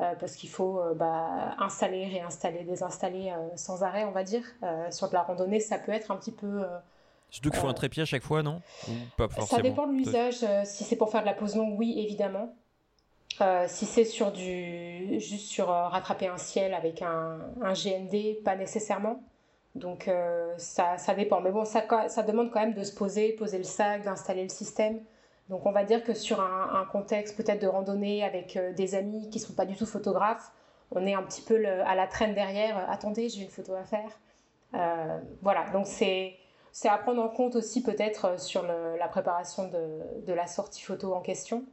Euh, 0.00 0.14
parce 0.20 0.36
qu'il 0.36 0.48
faut 0.48 0.78
euh, 0.78 0.94
bah, 0.94 1.56
installer, 1.58 2.06
réinstaller, 2.06 2.62
désinstaller 2.62 3.32
euh, 3.32 3.48
sans 3.56 3.82
arrêt, 3.82 4.04
on 4.04 4.12
va 4.12 4.22
dire. 4.22 4.44
sur 4.90 5.08
de 5.08 5.14
la 5.14 5.22
randonnée, 5.22 5.58
ça 5.58 5.78
peut 5.78 5.92
être 5.92 6.10
un 6.10 6.16
petit 6.16 6.32
peu... 6.32 6.64
Surtout 7.30 7.50
qu'il 7.50 7.58
faut 7.58 7.68
un 7.68 7.74
trépied 7.74 8.02
à 8.02 8.06
chaque 8.06 8.22
fois, 8.22 8.42
non? 8.42 8.62
Ça 9.46 9.60
dépend 9.60 9.86
de 9.86 9.92
l'usage. 9.92 10.44
si 10.64 10.84
c'est 10.84 10.96
pour 10.96 11.10
faire 11.10 11.22
de 11.22 11.26
la 11.26 11.34
pose 11.34 11.56
longue, 11.56 11.76
oui, 11.78 11.98
évidemment. 11.98 12.54
Si 13.66 13.86
c'est 13.86 14.04
sur 14.04 14.32
du 14.32 15.20
juste 15.20 15.48
sur 15.48 15.68
rattraper 15.68 16.26
un 16.26 16.38
ciel 16.38 16.74
avec 16.74 17.02
un, 17.02 17.38
un 17.62 17.72
GND, 17.72 18.42
pas 18.44 18.56
nécessairement. 18.56 19.22
Donc 19.74 20.10
ça, 20.56 20.98
ça, 20.98 21.14
dépend. 21.14 21.40
Mais 21.40 21.50
bon, 21.50 21.64
ça, 21.64 21.84
ça 22.08 22.22
demande 22.22 22.50
quand 22.50 22.60
même 22.60 22.74
de 22.74 22.82
se 22.82 22.94
poser, 22.94 23.32
poser 23.32 23.58
le 23.58 23.64
sac, 23.64 24.02
d'installer 24.02 24.42
le 24.42 24.48
système. 24.48 25.00
Donc 25.48 25.64
on 25.64 25.72
va 25.72 25.84
dire 25.84 26.04
que 26.04 26.14
sur 26.14 26.40
un, 26.40 26.84
contexte 26.92 27.36
peut-être 27.36 27.62
de 27.62 27.66
randonnée 27.66 28.22
avec 28.22 28.56
euh, 28.56 28.72
des 28.72 28.94
amis 28.94 29.30
qui 29.30 29.38
ne 29.38 29.44
sont 29.44 29.54
pas 29.54 29.64
du 29.64 29.76
tout 29.76 29.86
photographes, 29.86 30.52
on 30.90 31.06
est 31.06 31.14
un 31.14 31.22
petit 31.22 31.42
peu 31.42 31.66
à 31.66 31.94
la 31.94 32.06
traîne 32.06 32.34
derrière, 32.34 32.78
euh, 32.78 32.84
attendez, 32.88 33.28
j'ai 33.28 33.42
une 33.42 33.50
photo 33.50 33.74
à 33.74 33.84
faire. 33.84 34.10
Euh, 34.74 35.18
voilà, 35.42 35.70
donc 35.70 35.86
c'est 35.86 36.36
à 36.84 36.98
prendre 36.98 37.22
en 37.22 37.28
compte 37.28 37.56
aussi 37.56 37.82
peut-être 37.82 38.38
sur 38.38 38.62
la 38.62 39.08
préparation 39.08 39.68
de, 39.68 40.32
la 40.32 40.46
sortie 40.46 40.82
photo 40.82 41.14
en 41.14 41.20
question. 41.20 41.64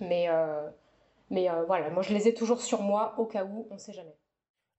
Mais, 0.00 0.28
mais 1.30 1.48
voilà, 1.66 1.90
moi 1.90 2.02
je 2.02 2.12
les 2.12 2.28
ai 2.28 2.34
toujours 2.34 2.60
sur 2.60 2.82
moi 2.82 3.14
au 3.18 3.26
cas 3.26 3.44
où, 3.44 3.66
on 3.70 3.74
ne 3.74 3.78
sait 3.78 3.92
jamais. 3.92 4.16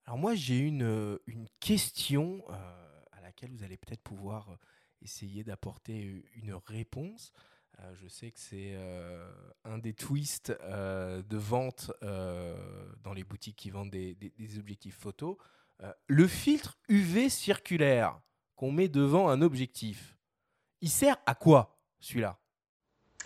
Alors 0.06 0.18
moi 0.18 0.36
j'ai 0.36 0.58
une, 0.58 1.20
une 1.28 1.48
question 1.60 2.44
à 2.50 3.22
laquelle 3.22 3.52
vous 3.52 3.64
allez 3.64 3.78
peut-être 3.78 4.02
pouvoir 4.02 4.58
essayer 5.02 5.44
d'apporter 5.44 6.24
une 6.36 6.54
réponse. 6.66 7.32
Euh, 7.80 7.96
je 7.96 8.08
sais 8.08 8.32
que 8.32 8.40
c'est 8.40 8.74
euh, 8.76 9.28
un 9.64 9.78
des 9.78 9.94
twists 9.94 10.54
euh, 10.62 11.22
de 11.24 11.38
vente 11.38 11.92
dans 12.02 13.14
les 13.14 13.24
boutiques 13.24 13.58
qui 13.58 13.70
vendent 13.70 13.90
des, 13.92 14.16
objectifs 14.58 14.98
photo. 14.98 15.38
le 16.08 16.28
filtre 16.28 16.78
UV 16.88 17.30
circulaire 17.30 18.20
qu'on 18.56 18.72
met 18.72 18.88
devant 18.88 19.30
un 19.30 19.42
objectif, 19.42 20.18
il 20.82 20.90
sert 20.90 21.18
à 21.26 21.36
quoi 21.36 21.80
celui-là? 22.00 22.40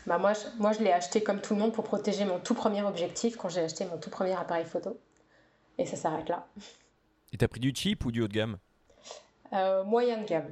Bah 0.05 0.17
moi, 0.17 0.33
je, 0.33 0.45
moi, 0.57 0.71
je 0.71 0.79
l'ai 0.79 0.91
acheté 0.91 1.21
comme 1.21 1.41
tout 1.41 1.53
le 1.53 1.59
monde 1.59 1.73
pour 1.73 1.83
protéger 1.83 2.25
mon 2.25 2.39
tout 2.39 2.53
premier 2.53 2.83
objectif 2.83 3.35
quand 3.35 3.49
j'ai 3.49 3.61
acheté 3.61 3.85
mon 3.85 3.97
tout 3.97 4.09
premier 4.09 4.33
appareil 4.33 4.65
photo. 4.65 4.99
Et 5.77 5.85
ça 5.85 5.95
s'arrête 5.95 6.29
là. 6.29 6.47
Et 7.33 7.37
t'as 7.37 7.47
pris 7.47 7.59
du 7.59 7.73
cheap 7.75 8.05
ou 8.05 8.11
du 8.11 8.21
haut 8.21 8.27
de 8.27 8.33
gamme? 8.33 8.57
Moyen 9.51 10.21
de 10.21 10.27
gamme, 10.27 10.51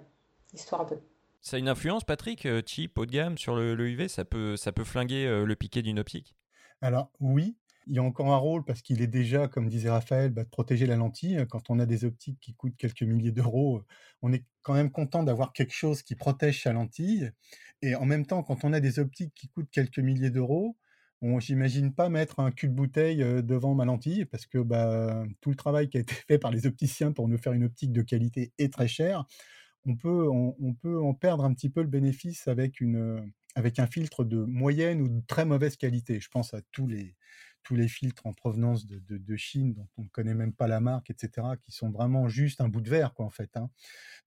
histoire 0.53 0.85
de. 0.85 0.97
Ça 1.41 1.57
a 1.57 1.59
une 1.59 1.69
influence, 1.69 2.03
Patrick, 2.03 2.45
euh, 2.47 2.63
cheap, 2.65 2.97
haut 2.97 3.05
de 3.05 3.11
gamme 3.11 3.37
sur 3.37 3.55
le, 3.55 3.79
UV 3.79 4.07
ça 4.07 4.25
peut, 4.25 4.55
ça 4.57 4.71
peut 4.71 4.83
flinguer 4.83 5.27
euh, 5.27 5.45
le 5.45 5.55
piqué 5.55 5.83
d'une 5.83 5.99
optique? 5.99 6.33
Alors 6.81 7.11
oui, 7.19 7.55
il 7.87 7.95
y 7.95 7.99
a 7.99 8.03
encore 8.03 8.33
un 8.33 8.37
rôle 8.37 8.63
parce 8.63 8.81
qu'il 8.81 9.01
est 9.01 9.07
déjà, 9.07 9.47
comme 9.47 9.69
disait 9.69 9.89
Raphaël, 9.89 10.31
bah, 10.31 10.43
de 10.43 10.49
protéger 10.49 10.85
la 10.85 10.95
lentille. 10.95 11.45
Quand 11.49 11.69
on 11.69 11.79
a 11.79 11.85
des 11.85 12.05
optiques 12.05 12.39
qui 12.39 12.53
coûtent 12.53 12.75
quelques 12.77 13.03
milliers 13.03 13.31
d'euros, 13.31 13.83
on 14.21 14.33
est 14.33 14.43
quand 14.61 14.73
même 14.73 14.91
content 14.91 15.23
d'avoir 15.23 15.53
quelque 15.53 15.73
chose 15.73 16.01
qui 16.01 16.15
protège 16.15 16.63
sa 16.63 16.73
lentille. 16.73 17.31
Et 17.81 17.95
en 17.95 18.05
même 18.05 18.25
temps, 18.25 18.43
quand 18.43 18.63
on 18.63 18.73
a 18.73 18.79
des 18.79 18.99
optiques 18.99 19.33
qui 19.35 19.49
coûtent 19.49 19.69
quelques 19.71 19.99
milliers 19.99 20.31
d'euros, 20.31 20.77
on 21.21 21.39
j'imagine 21.39 21.93
pas 21.93 22.09
mettre 22.09 22.39
un 22.39 22.51
cul 22.51 22.67
de 22.67 22.73
bouteille 22.73 23.23
euh, 23.23 23.41
devant 23.41 23.73
ma 23.73 23.85
lentille 23.85 24.25
parce 24.25 24.45
que 24.45 24.57
bah, 24.57 25.23
tout 25.41 25.49
le 25.49 25.55
travail 25.55 25.89
qui 25.89 25.97
a 25.97 26.01
été 26.01 26.13
fait 26.27 26.37
par 26.39 26.51
les 26.51 26.67
opticiens 26.67 27.11
pour 27.11 27.27
nous 27.27 27.37
faire 27.37 27.53
une 27.53 27.63
optique 27.63 27.91
de 27.91 28.01
qualité 28.01 28.51
est 28.57 28.73
très 28.73 28.87
cher 28.87 29.25
on 29.85 29.95
peut, 29.95 30.27
on, 30.29 30.73
peut 30.73 30.99
en 30.99 31.13
perdre 31.13 31.43
un 31.43 31.53
petit 31.53 31.69
peu 31.69 31.81
le 31.81 31.87
bénéfice 31.87 32.47
avec, 32.47 32.81
une, 32.81 33.31
avec 33.53 33.79
un 33.79 33.87
filtre 33.87 34.23
de 34.23 34.37
moyenne 34.37 35.01
ou 35.01 35.07
de 35.07 35.21
très 35.27 35.45
mauvaise 35.45 35.77
qualité. 35.77 36.19
Je 36.19 36.29
pense 36.29 36.53
à 36.53 36.61
tous 36.71 36.87
les, 36.87 37.15
tous 37.65 37.75
les 37.75 37.89
filtres 37.89 38.25
en 38.25 38.31
provenance 38.31 38.87
de, 38.87 39.35
Chine, 39.35 39.73
dont 39.73 39.87
on 39.97 40.03
ne 40.03 40.07
connaît 40.07 40.33
même 40.33 40.53
pas 40.53 40.67
la 40.67 40.79
marque, 40.79 41.09
etc., 41.09 41.47
qui 41.61 41.71
sont 41.71 41.89
vraiment 41.89 42.29
juste 42.29 42.61
un 42.61 42.69
bout 42.69 42.79
de 42.79 42.89
verre, 42.89 43.13
en 43.17 43.29
fait. 43.29 43.57
Hein. 43.57 43.69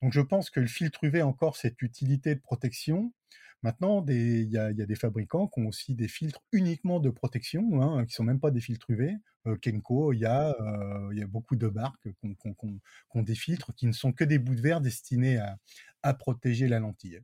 Donc 0.02 0.12
je 0.12 0.20
pense 0.20 0.50
que 0.50 0.60
le 0.60 0.66
filtre 0.66 1.04
UV 1.04 1.20
a 1.20 1.26
encore 1.26 1.56
cette 1.56 1.80
utilité 1.80 2.34
de 2.34 2.40
protection. 2.40 3.14
Maintenant, 3.62 4.04
il 4.06 4.50
y 4.50 4.58
a, 4.58 4.72
des 4.72 4.94
fabricants 4.94 5.48
qui 5.48 5.60
ont 5.60 5.68
aussi 5.68 5.94
des 5.94 6.08
filtres 6.08 6.44
uniquement 6.52 7.00
de 7.00 7.10
protection, 7.10 7.80
hein, 7.80 8.04
qui 8.04 8.12
sont 8.12 8.24
même 8.24 8.40
pas 8.40 8.50
des 8.50 8.60
filtres 8.60 8.90
UV. 8.90 9.16
Euh, 9.46 9.56
Kenko, 9.56 10.12
il 10.12 10.20
y, 10.20 10.26
a, 10.26 10.50
euh, 10.60 11.14
y 11.14 11.22
a 11.22 11.26
beaucoup 11.26 11.56
de 11.56 11.68
marques 11.68 12.12
qui 12.20 12.36
ont, 13.14 13.22
des 13.22 13.34
filtres 13.34 13.74
qui 13.74 13.86
ne 13.86 13.92
sont 13.92 14.12
que 14.12 14.24
des 14.24 14.38
bouts 14.38 14.54
de 14.54 14.60
verre 14.60 14.80
destinés 14.80 15.40
à 16.02 16.14
protéger 16.14 16.68
la 16.68 16.78
lentille. 16.78 17.20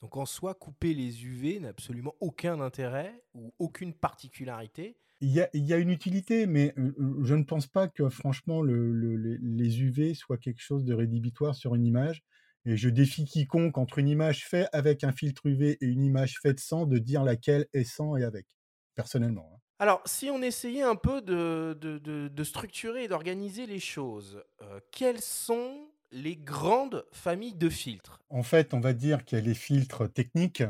Donc 0.00 0.16
en 0.16 0.24
soi, 0.24 0.54
couper 0.54 0.94
les 0.94 1.24
UV 1.24 1.60
n'a 1.60 1.68
absolument 1.68 2.14
aucun 2.20 2.60
intérêt 2.60 3.22
ou 3.34 3.52
aucune 3.58 3.92
particularité. 3.92 4.96
Il 5.22 5.30
y, 5.30 5.72
a, 5.72 5.76
une 5.76 5.90
utilité, 5.90 6.46
mais 6.46 6.74
je 6.76 7.34
ne 7.34 7.44
pense 7.44 7.66
pas 7.66 7.88
que 7.88 8.08
franchement 8.08 8.62
les 8.62 9.82
UV 9.82 10.14
soient 10.14 10.38
quelque 10.38 10.62
chose 10.62 10.84
de 10.84 10.94
rédhibitoire 10.94 11.54
sur 11.54 11.74
une 11.74 11.84
image. 11.84 12.22
Et 12.64 12.76
je 12.76 12.88
défie 12.88 13.24
quiconque 13.24 13.78
entre 13.78 13.98
une 13.98 14.08
image 14.08 14.46
faite 14.46 14.68
avec 14.72 15.04
un 15.04 15.12
filtre 15.12 15.46
UV 15.46 15.78
et 15.80 15.86
une 15.86 16.02
image 16.02 16.38
faite 16.42 16.60
sans 16.60 16.86
de 16.86 16.98
dire 16.98 17.22
laquelle 17.22 17.66
est 17.72 17.84
sans 17.84 18.16
et 18.16 18.24
avec, 18.24 18.46
personnellement. 18.94 19.50
Hein. 19.54 19.58
Alors, 19.78 20.02
si 20.04 20.28
on 20.28 20.42
essayait 20.42 20.82
un 20.82 20.94
peu 20.94 21.22
de, 21.22 22.42
structurer 22.42 23.04
et 23.04 23.08
d'organiser 23.08 23.64
les 23.64 23.80
choses, 23.80 24.44
euh, 24.60 24.78
quels 24.92 25.22
sont 25.22 25.88
les 26.12 26.36
grandes 26.36 27.06
familles 27.12 27.54
de 27.54 27.70
filtres? 27.70 28.20
En 28.28 28.42
fait, 28.42 28.74
on 28.74 28.80
va 28.80 28.92
dire 28.92 29.24
qu'il 29.24 29.38
y 29.38 29.40
a 29.40 29.44
les 29.44 29.54
filtres 29.54 30.12
techniques 30.12 30.62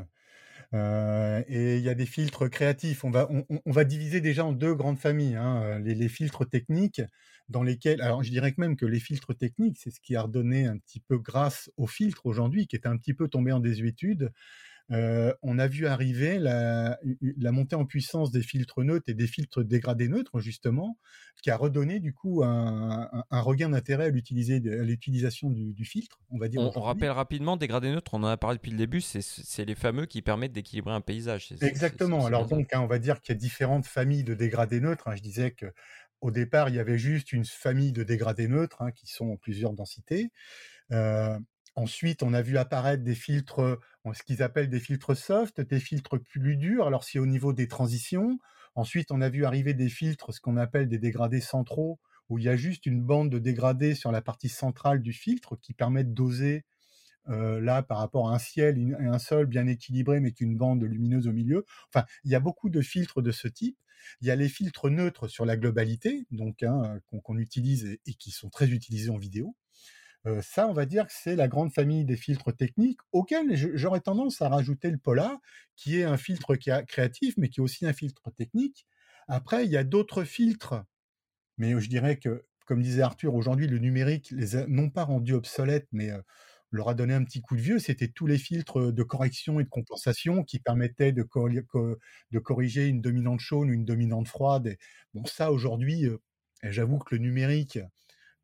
euh, 0.73 1.43
et 1.49 1.77
il 1.79 1.83
y 1.83 1.89
a 1.89 1.95
des 1.95 2.07
filtres 2.07 2.49
créatifs. 2.49 3.05
On 3.05 3.11
va, 3.11 3.29
on, 3.31 3.73
va 3.73 3.85
diviser 3.85 4.21
déjà 4.21 4.45
en 4.45 4.53
deux 4.53 4.75
grandes 4.75 4.99
familles. 4.99 5.37
Hein, 5.37 5.79
les, 5.81 6.09
filtres 6.09 6.49
techniques, 6.49 7.03
dans 7.49 7.63
lesquels, 7.63 8.01
alors 8.03 8.23
je 8.23 8.31
dirais 8.31 8.53
que 8.53 8.61
même 8.61 8.77
que 8.77 8.87
les 8.87 9.01
filtres 9.01 9.37
techniques, 9.37 9.79
c'est 9.79 9.91
ce 9.91 10.01
qui 10.01 10.15
a 10.17 10.23
redonné 10.23 10.67
un 10.67 10.79
petit 10.79 11.01
peu 11.01 11.19
grâce 11.19 11.71
aux 11.77 11.87
filtres 11.87 12.27
aujourd'hui, 12.27 12.67
qui 12.67 12.77
était 12.77 12.89
un 12.89 12.97
petit 12.97 13.15
peu 13.15 13.29
tombé 13.29 13.53
en 13.53 13.61
désuétude. 13.61 14.33
Euh, 14.93 15.33
on 15.43 15.59
a 15.59 15.69
vu 15.69 15.87
arriver 15.87 16.39
la, 16.39 16.99
montée 17.53 17.77
en 17.77 17.85
puissance 17.85 18.31
des 18.31 18.43
filtres 18.43 18.83
neutres 18.83 19.09
et 19.09 19.15
des 19.15 19.27
filtres 19.27 19.65
dégradés 19.65 20.09
neutres, 20.09 20.41
justement, 20.41 20.99
qui 21.43 21.51
a 21.51 21.57
redonné 21.57 22.01
du 22.01 22.13
coup 22.13 22.43
un, 22.43 23.25
regain 23.31 23.71
d'intérêt 23.71 24.07
à 24.07 24.11
l'utilisation 24.11 25.51
du, 25.51 25.85
filtre. 25.85 26.19
On 26.31 26.39
va 26.39 26.49
dire. 26.49 26.61
On, 26.61 26.81
rappelle 26.81 27.11
rapidement, 27.11 27.57
dégradés 27.57 27.91
neutres, 27.91 28.15
on 28.15 28.23
en 28.23 28.29
a 28.29 28.37
parlé 28.37 28.57
depuis 28.57 28.73
le 28.73 28.79
début, 28.79 29.01
c'est 29.01 29.65
les 29.65 29.75
fameux 29.75 30.07
qui 30.07 30.23
permettent 30.23 30.53
d'équilibrer 30.53 30.93
un 30.93 31.01
paysage. 31.01 31.53
Exactement. 31.61 32.27
Alors 32.27 32.47
donc, 32.47 32.73
hein, 32.73 32.81
on 32.81 32.87
va 32.87 32.99
dire 32.99 33.21
qu'il 33.21 33.35
y 33.35 33.37
a 33.37 33.39
différentes 33.39 33.87
familles 33.87 34.25
de 34.25 34.35
dégradés 34.35 34.81
neutres. 34.81 35.09
Hein. 35.09 35.17
Je 35.17 35.23
disais 35.23 35.53
que 35.53 35.67
au 36.21 36.31
départ, 36.31 36.69
il 36.69 36.75
y 36.75 36.79
avait 36.79 36.99
juste 36.99 37.33
une 37.33 37.45
famille 37.45 37.93
de 37.93 38.03
dégradés 38.03 38.49
neutres 38.49 38.83
hein, 38.83 38.91
qui 38.91 39.07
sont 39.07 39.31
en 39.31 39.37
plusieurs 39.37 39.73
densités. 39.73 40.31
Euh, 40.93 41.39
Ensuite, 41.77 42.23
on 42.23 42.35
a 42.35 42.43
vu 42.43 42.59
apparaître 42.59 43.03
des 43.03 43.15
filtres, 43.15 43.79
ce 44.13 44.23
qu'ils 44.23 44.43
appellent 44.43 44.69
des 44.69 44.81
filtres 44.81 45.17
soft, 45.17 45.61
des 45.61 45.81
filtres 45.81 46.21
plus 46.21 46.57
durs. 46.57 46.87
Alors, 46.87 47.05
c'est 47.05 47.19
au 47.19 47.27
niveau 47.27 47.53
des 47.53 47.69
transitions. 47.69 48.39
Ensuite, 48.75 49.13
on 49.13 49.21
a 49.21 49.29
vu 49.29 49.45
arriver 49.45 49.75
des 49.75 49.89
filtres, 49.89 50.35
ce 50.35 50.41
qu'on 50.41 50.57
appelle 50.57 50.89
des 50.89 50.99
dégradés 50.99 51.41
centraux, 51.41 51.99
où 52.29 52.39
il 52.39 52.45
y 52.45 52.49
a 52.49 52.57
juste 52.57 52.87
une 52.87 53.03
bande 53.03 53.31
de 53.31 53.39
dégradés 53.39 53.95
sur 53.95 54.13
la 54.13 54.21
partie 54.23 54.49
centrale 54.49 55.01
du 55.01 55.13
filtre 55.13 55.57
qui 55.57 55.73
permet 55.73 56.05
de 56.05 56.13
doser 56.13 56.65
là 57.27 57.83
par 57.83 57.99
rapport 57.99 58.31
à 58.31 58.35
un 58.35 58.39
ciel 58.39 58.77
et 58.79 59.07
un 59.07 59.19
sol 59.19 59.47
bien 59.47 59.67
équilibré, 59.67 60.19
mais 60.21 60.33
qu'une 60.33 60.57
bande 60.57 60.83
lumineuse 60.83 61.29
au 61.29 61.33
milieu. 61.33 61.65
Enfin, 61.89 62.05
il 62.25 62.31
y 62.31 62.35
a 62.35 62.41
beaucoup 62.41 62.71
de 62.71 62.81
filtres 62.81 63.23
de 63.23 63.31
ce 63.31 63.47
type. 63.47 63.79
Il 64.21 64.27
y 64.27 64.31
a 64.31 64.37
les 64.37 64.49
filtres 64.49 64.91
neutres 64.91 65.29
sur 65.29 65.45
la 65.45 65.57
globalité, 65.57 66.27
donc 66.31 66.63
hein, 66.63 66.99
qu'on 67.23 67.39
utilise 67.39 67.99
et, 68.07 68.15
qui 68.15 68.31
sont 68.31 68.49
très 68.49 68.71
utilisés 68.71 69.11
en 69.11 69.19
vidéo 69.19 69.55
ça, 70.43 70.69
on 70.69 70.73
va 70.73 70.85
dire 70.87 71.07
que 71.07 71.13
c'est 71.15 71.37
la 71.37 71.49
grande 71.49 71.73
famille 71.73 72.05
des 72.05 72.17
filtres 72.17 72.55
techniques 72.55 73.01
auxquels 73.13 73.57
j'aurais 73.77 74.01
tendance 74.01 74.43
à 74.43 74.49
rajouter 74.49 74.91
le 74.91 74.99
Polar, 74.99 75.39
qui 75.77 75.99
est 75.99 76.05
un 76.05 76.19
filtre 76.19 76.57
créatif, 76.57 77.35
mais 77.39 77.49
qui 77.49 77.61
est 77.61 77.63
aussi 77.63 77.87
un 77.87 77.93
filtre 77.95 78.31
technique. 78.37 78.87
Après, 79.29 79.65
il 79.65 79.71
y 79.71 79.77
a 79.79 79.85
d'autres 79.85 80.25
filtres, 80.25 80.85
mais 81.59 81.79
je 81.81 81.89
dirais 81.89 82.19
que, 82.19 82.45
comme 82.67 82.83
disait 82.83 83.03
Arthur, 83.03 83.35
aujourd'hui, 83.35 83.67
le 83.69 83.79
numérique 83.79 84.31
les 84.33 84.57
a 84.57 84.67
non 84.69 84.91
pas 84.91 85.05
rendus 85.05 85.35
obsolètes, 85.35 85.89
mais 85.93 86.11
leur 86.71 86.89
a 86.89 86.95
donné 86.95 87.15
un 87.15 87.25
petit 87.25 87.41
coup 87.43 87.57
de 87.57 87.63
vieux. 87.63 87.79
C'était 87.79 88.09
tous 88.09 88.27
les 88.27 88.39
filtres 88.39 88.93
de 88.93 89.03
correction 89.03 89.61
et 89.61 89.65
de 89.65 89.69
compensation 89.69 90.45
qui 90.45 90.61
permettaient 90.61 91.13
de, 91.13 91.27
de 92.33 92.39
corriger 92.39 92.87
une 92.87 93.01
dominante 93.01 93.41
chaude 93.41 93.69
ou 93.69 93.73
une 93.73 93.85
dominante 93.85 94.29
froide. 94.29 94.77
bon, 95.15 95.25
ça, 95.27 95.53
aujourd'hui, 95.53 96.09
j'avoue 96.63 96.99
que 96.99 97.15
le 97.17 97.23
numérique 97.23 97.79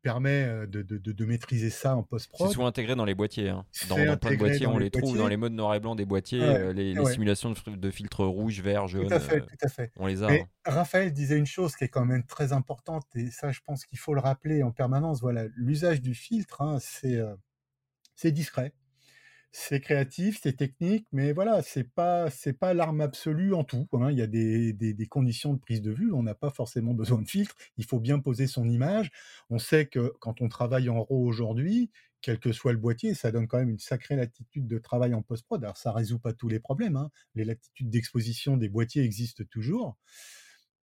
permet 0.07 0.67
de, 0.67 0.81
de, 0.81 0.97
de, 0.97 1.25
maîtriser 1.25 1.69
ça 1.69 1.95
en 1.95 2.03
post-prod. 2.03 2.47
C'est 2.47 2.53
souvent 2.53 2.67
intégré 2.67 2.95
dans 2.95 3.05
les 3.05 3.15
boîtiers. 3.15 3.49
Hein. 3.49 3.65
Dans, 3.89 3.95
plein 4.17 4.31
de 4.31 4.37
boîtiers, 4.37 4.67
on 4.67 4.77
les, 4.77 4.89
trouve 4.89 5.17
dans 5.17 5.27
les 5.27 5.37
modes 5.37 5.53
noir 5.53 5.75
et 5.75 5.79
blanc 5.79 5.95
des 5.95 6.05
boîtiers, 6.05 6.73
les, 6.73 6.95
simulations 7.05 7.53
de, 7.67 7.91
filtres 7.91 8.23
rouge, 8.23 8.61
vert, 8.61 8.87
jaune. 8.87 9.07
Tout 9.07 9.13
à 9.13 9.19
fait, 9.19 9.41
tout 9.41 9.57
à 9.61 9.67
fait. 9.67 9.91
On 9.97 10.07
les 10.07 10.23
a. 10.23 10.27
Mais 10.27 10.41
hein. 10.41 10.71
Raphaël 10.71 11.11
disait 11.11 11.37
une 11.37 11.45
chose 11.45 11.75
qui 11.75 11.83
est 11.83 11.89
quand 11.89 12.05
même 12.05 12.23
très 12.23 12.53
importante, 12.53 13.05
et 13.15 13.31
ça, 13.31 13.51
je 13.51 13.59
pense 13.65 13.85
qu'il 13.85 13.99
faut 13.99 14.13
le 14.13 14.21
rappeler 14.21 14.63
en 14.63 14.71
permanence. 14.71 15.21
Voilà, 15.21 15.45
l'usage 15.55 16.01
du 16.01 16.13
filtre, 16.13 16.61
hein, 16.61 16.77
c'est 16.79 17.21
c'est 18.15 18.31
discret 18.31 18.73
c'est 19.59 19.81
créatif, 19.81 20.39
c'est 20.43 20.53
technique, 20.55 21.07
mais 21.11 21.33
voilà, 21.33 21.63
c'est 21.63 21.83
pas 21.83 22.29
c'est 22.29 22.53
pas 22.53 22.75
l'arme 22.75 23.01
absolue 23.01 23.55
en 23.55 23.63
tout. 23.63 23.87
Hein. 23.93 24.11
Il 24.11 24.17
y 24.17 24.21
a 24.21 24.27
des, 24.27 25.07
conditions 25.09 25.53
de 25.55 25.59
prise 25.59 25.81
de 25.81 25.91
vue. 25.91 26.13
On 26.13 26.21
n'a 26.21 26.35
pas 26.35 26.51
forcément 26.51 26.93
besoin 26.93 27.19
de 27.19 27.27
filtre. 27.27 27.55
Il 27.77 27.83
faut 27.85 27.99
bien 27.99 28.19
poser 28.19 28.45
son 28.45 28.69
image. 28.69 29.09
On 29.49 29.57
sait 29.57 29.87
que 29.87 30.13
quand 30.19 30.41
on 30.41 30.47
travaille 30.47 30.89
en 30.89 31.03
RAW 31.03 31.25
aujourd'hui, 31.25 31.89
quel 32.21 32.39
que 32.39 32.51
soit 32.51 32.71
le 32.71 32.77
boîtier, 32.77 33.15
ça 33.15 33.31
donne 33.31 33.47
quand 33.47 33.57
même 33.57 33.71
une 33.71 33.79
sacrée 33.79 34.15
latitude 34.15 34.67
de 34.67 34.77
travail 34.77 35.15
en 35.15 35.23
post-prod. 35.23 35.63
Alors 35.63 35.77
ça 35.77 35.91
résout 35.91 36.19
pas 36.19 36.33
tous 36.33 36.49
les 36.49 36.59
problèmes. 36.59 36.95
Hein. 36.95 37.09
Les 37.33 37.43
latitudes 37.43 37.89
d'exposition 37.89 38.57
des 38.57 38.69
boîtiers 38.69 39.03
existent 39.03 39.43
toujours. 39.49 39.97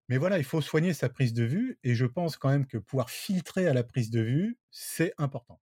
Mais 0.09 0.17
voilà, 0.17 0.39
il 0.39 0.43
faut 0.43 0.61
soigner 0.61 0.93
sa 0.93 1.09
prise 1.09 1.33
de 1.33 1.43
vue 1.43 1.77
et 1.83 1.93
je 1.93 2.07
pense 2.07 2.37
quand 2.37 2.49
même 2.49 2.65
que 2.65 2.79
pouvoir 2.79 3.11
filtrer 3.11 3.67
à 3.67 3.73
la 3.73 3.83
prise 3.83 4.09
de 4.09 4.21
vue, 4.21 4.57
c'est 4.71 5.13
important. 5.19 5.61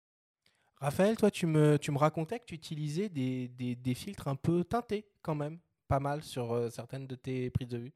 Raphaël, 0.81 1.17
toi, 1.17 1.31
tu 1.31 1.47
me, 1.47 1.79
racontais 1.97 2.39
que 2.39 2.45
tu 2.45 2.55
utilisais 2.55 3.09
des, 3.09 3.95
filtres 3.95 4.29
un 4.29 4.37
peu 4.37 4.63
teintés 4.65 5.07
quand 5.23 5.35
même, 5.35 5.59
pas 5.89 6.01
mal 6.01 6.23
sur 6.23 6.53
euh, 6.53 6.69
certaines 6.71 7.07
de 7.07 7.15
tes 7.15 7.51
prises 7.51 7.69
de 7.69 7.79
vue. 7.79 7.93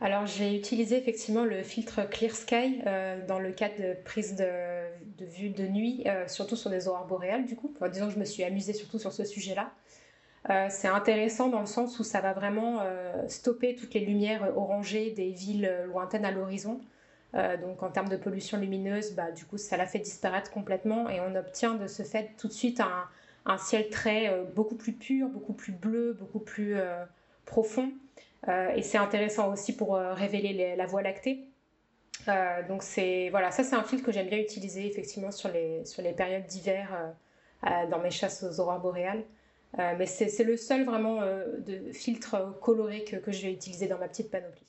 Alors 0.00 0.26
j'ai 0.26 0.56
utilisé 0.56 0.96
effectivement 0.96 1.44
le 1.44 1.62
filtre 1.62 2.02
Clear 2.10 2.34
Sky 2.34 2.80
euh, 2.86 3.24
dans 3.24 3.38
le 3.38 3.52
cadre 3.52 3.76
de 3.76 3.94
prise 4.02 4.34
de, 4.34 4.44
de 5.16 5.24
vue 5.24 5.50
de 5.50 5.64
nuit, 5.68 6.02
euh, 6.06 6.26
surtout 6.26 6.56
sur 6.56 6.70
des 6.70 6.88
aurores 6.88 7.06
boréales 7.06 7.46
du 7.46 7.54
coup. 7.54 7.72
disons 7.88 8.08
que 8.08 8.14
je 8.14 8.18
me 8.18 8.24
suis 8.24 8.42
amusée 8.42 8.72
surtout 8.72 8.98
sur 8.98 9.12
ce 9.12 9.24
sujet-là. 9.24 9.70
c'est 10.70 10.88
intéressant 10.88 11.48
dans 11.48 11.60
le 11.60 11.66
sens 11.66 12.00
où 12.00 12.04
ça 12.04 12.20
va 12.20 12.32
vraiment 12.32 12.80
stopper 13.28 13.76
toutes 13.76 13.94
les 13.94 14.04
lumières 14.04 14.56
orangées 14.56 15.12
des 15.12 15.30
villes 15.30 15.72
lointaines 15.86 16.24
à 16.24 16.32
l'horizon. 16.32 16.80
Euh, 17.34 17.56
donc 17.56 17.82
en 17.82 17.90
termes 17.90 18.08
de 18.08 18.16
pollution 18.16 18.58
lumineuse, 18.58 19.12
bah, 19.14 19.30
du 19.30 19.46
coup 19.46 19.56
ça 19.56 19.76
la 19.76 19.86
fait 19.86 19.98
disparaître 19.98 20.50
complètement 20.50 21.08
et 21.08 21.20
on 21.20 21.34
obtient 21.34 21.74
de 21.74 21.86
ce 21.86 22.02
fait 22.02 22.32
tout 22.36 22.46
de 22.46 22.52
suite 22.52 22.80
un, 22.80 23.58
ciel 23.58 23.88
très 23.88 24.28
euh, 24.28 24.44
beaucoup 24.44 24.76
plus 24.76 24.92
pur, 24.92 25.28
beaucoup 25.28 25.54
plus 25.54 25.72
bleu, 25.72 26.12
beaucoup 26.12 26.40
plus 26.40 26.76
euh, 26.76 27.04
profond. 27.46 27.90
et 28.48 28.82
c'est 28.82 28.98
intéressant 28.98 29.52
aussi 29.52 29.74
pour 29.74 29.94
révéler 29.96 30.76
la 30.76 30.86
Voie 30.86 31.02
lactée. 31.02 31.48
donc 32.68 32.82
c'est 32.82 33.28
voilà, 33.30 33.50
ça 33.50 33.64
c'est 33.64 33.76
un 33.76 33.82
filtre 33.82 34.04
que 34.04 34.12
j'aime 34.12 34.28
bien 34.28 34.38
utiliser 34.38 34.86
effectivement 34.86 35.30
sur 35.30 35.50
les, 35.50 35.84
sur 35.84 36.02
les 36.02 36.12
périodes 36.12 36.46
d'hiver 36.46 37.14
dans 37.90 37.98
mes 38.00 38.10
chasses 38.10 38.42
aux 38.42 38.60
aurores 38.60 38.80
boréales. 38.80 39.24
mais 39.78 40.06
c'est 40.06 40.44
le 40.44 40.56
seul 40.56 40.84
vraiment 40.84 41.20
de 41.20 41.92
filtre 41.92 42.58
coloré 42.60 43.04
que, 43.04 43.16
que 43.16 43.32
je 43.32 43.42
vais 43.42 43.52
utiliser 43.52 43.86
dans 43.86 43.98
ma 43.98 44.08
petite 44.08 44.30
panoplie. 44.30 44.66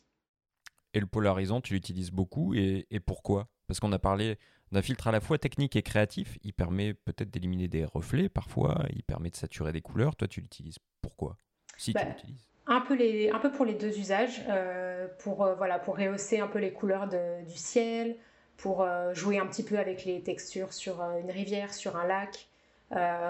Et 0.94 1.00
le 1.00 1.08
polarisant, 1.08 1.62
tu 1.62 1.74
l'utilises 1.74 2.12
beaucoup. 2.12 2.54
Et, 2.54 2.86
pourquoi? 3.06 3.48
Parce 3.68 3.80
qu'on 3.80 3.92
a 3.92 4.00
parlé 4.00 4.38
d'un 4.72 4.82
filtre 4.82 5.08
à 5.08 5.12
la 5.12 5.22
fois 5.22 5.38
technique 5.38 5.76
et 5.76 5.82
créatif. 5.82 6.38
Il 6.44 6.54
permet 6.54 6.94
peut-être 6.94 7.32
d'éliminer 7.32 7.68
des 7.68 7.86
reflets 7.86 8.30
parfois. 8.30 8.86
Il 8.94 9.04
permet 9.04 9.30
de 9.30 9.36
saturer 9.36 9.72
des 9.72 9.82
couleurs. 9.82 10.16
Toi, 10.16 10.28
tu 10.28 10.42
l'utilises 10.42 10.78
pourquoi? 11.02 11.38
Si 11.78 11.94
tu 11.94 12.00
bah, 12.00 12.06
l'utilises. 12.06 12.48
Un 12.66 12.82
peu, 12.82 12.96
les, 12.96 13.30
un 13.30 13.40
peu 13.40 13.52
pour 13.52 13.66
les 13.66 13.74
deux 13.74 14.00
usages, 14.00 14.42
euh, 14.50 15.08
pour, 15.20 15.44
euh, 15.44 15.54
voilà, 15.56 15.80
pour 15.80 15.98
rehausser 15.98 16.40
un 16.40 16.48
peu 16.48 16.60
les 16.60 16.72
couleurs 16.72 17.08
du 17.08 17.58
ciel, 17.58 18.16
pour 18.56 18.84
euh, 18.84 19.14
jouer 19.14 19.38
un 19.38 19.46
petit 19.48 19.64
peu 19.64 19.78
avec 19.78 20.06
les 20.06 20.22
textures 20.22 20.72
sur 20.72 21.02
une 21.02 21.30
rivière, 21.30 21.74
sur 21.74 21.98
un 21.98 22.08
lac, 22.08 22.48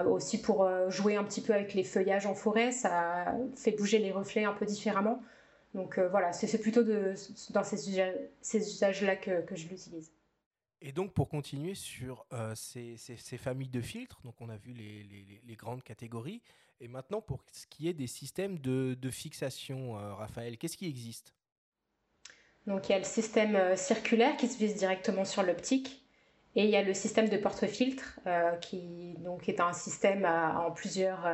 aussi 0.06 0.42
pour 0.42 0.68
jouer 0.90 1.16
un 1.16 1.24
petit 1.24 1.40
peu 1.40 1.54
avec 1.54 1.72
les 1.72 1.84
feuillages 1.84 2.26
en 2.26 2.34
forêt, 2.34 2.70
ça 2.70 3.34
fait 3.56 3.70
bouger 3.70 3.98
les 3.98 4.12
reflets 4.12 4.44
un 4.44 4.52
peu 4.52 4.66
différemment. 4.66 5.22
Donc 5.74 5.98
euh, 5.98 6.08
voilà, 6.08 6.32
c'est 6.32 6.60
plutôt 6.60 6.84
de, 6.84 7.14
dans 7.50 7.64
ces, 7.64 7.90
usages-là 8.54 9.16
que, 9.16 9.44
je 9.54 9.68
l'utilise. 9.68 10.12
Et 10.80 10.92
donc 10.92 11.12
pour 11.12 11.28
continuer 11.28 11.74
sur 11.74 12.24
euh, 12.32 12.54
ces, 12.54 12.96
familles 13.36 13.70
de 13.70 13.80
filtres, 13.80 14.20
donc 14.22 14.34
on 14.40 14.48
a 14.48 14.56
vu 14.56 14.72
les, 14.72 15.56
grandes 15.56 15.82
catégories, 15.82 16.42
et 16.80 16.86
maintenant 16.86 17.20
pour 17.20 17.44
ce 17.52 17.66
qui 17.66 17.88
est 17.88 17.92
des 17.92 18.06
systèmes 18.06 18.58
de, 18.60 19.10
fixation, 19.10 19.98
euh, 19.98 20.14
Raphaël, 20.14 20.58
qu'est-ce 20.58 20.76
qui 20.76 20.88
existe? 20.88 21.34
Donc 22.68 22.88
il 22.88 22.92
y 22.92 22.94
a 22.94 22.98
le 22.98 23.04
système 23.04 23.76
circulaire 23.76 24.36
qui 24.36 24.48
se 24.48 24.56
vise 24.56 24.76
directement 24.76 25.24
sur 25.24 25.42
l'optique. 25.42 26.00
Et 26.56 26.62
il 26.62 26.70
y 26.70 26.76
a 26.76 26.82
le 26.82 26.94
système 26.94 27.28
de 27.28 27.36
porte-filtre 27.36 28.20
qui 28.60 29.14
donc, 29.18 29.48
est 29.48 29.58
un 29.58 29.72
système 29.72 30.24
en 30.24 30.70
plusieurs, 30.70 31.26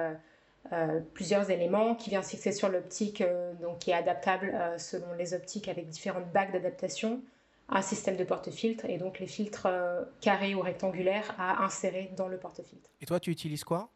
plusieurs 1.15 1.51
éléments 1.51 1.95
qui 1.95 2.11
vient 2.11 2.23
se 2.23 2.31
fixer 2.31 2.53
sur 2.53 2.69
l'optique, 2.69 3.25
donc 3.61 3.81
qui 3.81 3.91
est 3.91 3.95
adaptable 3.95 4.55
selon 4.79 5.13
les 5.15 5.35
optiques 5.35 5.69
avec 5.69 5.89
différentes 5.89 6.31
bagues 6.33 6.53
d'adaptation 6.53 7.23
un 7.71 7.83
système 7.83 8.17
de 8.17 8.25
porte-filtre 8.25 8.85
et 8.87 8.99
donc 8.99 9.21
les 9.21 9.27
filtres 9.27 9.67
euh, 9.67 10.03
carrés 10.21 10.55
ou 10.55 10.61
rectangulaires 10.61 11.35
à 11.39 11.65
insérer 11.65 12.11
dans 12.17 12.29
le 12.29 12.37
porte-filtre. 12.37 12.91
Et 13.01 13.07
toi, 13.07 13.21
tu 13.21 13.31
utilises 13.31 13.65
quoi? 13.65 13.91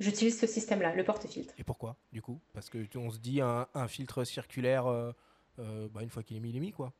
J'utilise 0.00 0.38
ce 0.38 0.46
système-là, 0.46 0.94
le 0.94 1.04
porte-filtre. 1.04 1.54
Et 1.58 1.64
pourquoi, 1.64 1.96
du 2.12 2.22
coup? 2.22 2.40
Parce 2.52 2.68
que 2.68 2.78
on 2.96 3.10
se 3.10 3.18
dit 3.18 3.40
un, 3.40 3.66
filtre 3.88 4.24
circulaire, 4.24 4.86
euh, 4.86 5.12
euh, 5.58 5.88
bah, 5.92 6.02
une 6.02 6.10
fois 6.10 6.22
qu'il 6.22 6.36
est 6.36 6.40
mis, 6.40 6.50
il 6.50 6.56
est 6.56 6.60
mis, 6.60 6.72
quoi. 6.72 6.92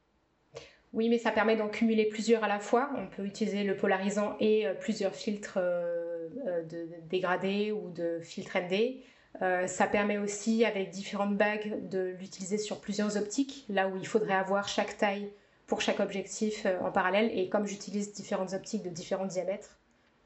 Oui, 0.93 1.09
mais 1.09 1.19
ça 1.19 1.33
permet 1.33 1.57
d'en 1.57 1.69
cumuler 1.69 2.07
plusieurs 2.07 2.45
à 2.45 2.49
la 2.49 2.61
fois. 2.61 2.91
On 2.97 3.09
peut 3.09 3.25
utiliser 3.25 3.65
le 3.65 3.77
polarisant 3.77 4.37
et 4.39 4.65
plusieurs 4.79 5.13
filtres 5.13 5.59
de, 6.69 6.89
dégradés 7.09 7.73
ou 7.73 7.91
de 7.91 8.21
filtres 8.23 8.57
ND. 8.57 9.01
ça 9.69 9.87
permet 9.87 10.19
aussi, 10.19 10.65
avec 10.65 10.91
différentes 10.91 11.37
bagues, 11.37 11.89
de 11.89 12.15
l'utiliser 12.19 12.59
sur 12.59 12.81
plusieurs 12.81 13.17
optiques, 13.17 13.65
là 13.69 13.89
où 13.89 13.97
il 13.97 14.07
faudrait 14.07 14.35
avoir 14.35 14.69
chaque 14.69 14.97
taille 14.97 15.31
pour 15.67 15.81
chaque 15.81 16.01
objectif 16.01 16.67
euh, 16.67 16.79
en 16.81 16.93
parallèle. 16.93 17.31
Et 17.37 17.49
comme 17.49 17.67
j'utilise 17.67 18.13
différentes 18.13 18.53
optiques 18.53 18.83
de 18.83 18.91
différents 18.91 19.27
diamètres, 19.27 19.79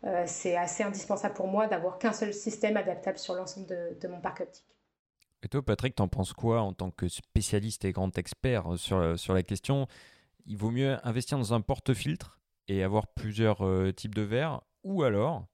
euh, 0.04 0.24
c'est 0.26 0.56
assez 0.56 0.82
indispensable 0.82 1.34
pour 1.34 1.48
moi 1.48 1.66
d'avoir 1.66 1.98
qu'un 1.98 2.12
seul 2.12 2.32
système 2.32 2.76
adaptable 2.76 3.18
sur 3.18 3.34
l'ensemble 3.34 3.66
de, 3.66 4.08
mon 4.08 4.20
parc 4.20 4.40
optique. 4.40 4.64
Et 5.42 5.48
toi, 5.48 5.64
Patrick, 5.64 5.94
t'en 5.94 6.08
penses 6.08 6.32
quoi 6.32 6.60
en 6.60 6.72
tant 6.72 6.90
que 6.90 7.08
spécialiste 7.08 7.84
et 7.84 7.92
grand 7.92 8.16
expert 8.18 8.76
sur, 8.76 9.18
sur 9.18 9.34
la 9.34 9.42
question? 9.42 9.86
Il 10.46 10.56
vaut 10.56 10.70
mieux 10.70 10.96
investir 11.04 11.38
dans 11.38 11.54
un 11.54 11.60
porte-filtre 11.60 12.40
et 12.66 12.82
avoir 12.82 13.06
plusieurs 13.06 13.64
euh, 13.64 13.92
types 13.92 14.14
de 14.14 14.22
verres, 14.22 14.60
ou 14.84 15.02
alors, 15.02 15.46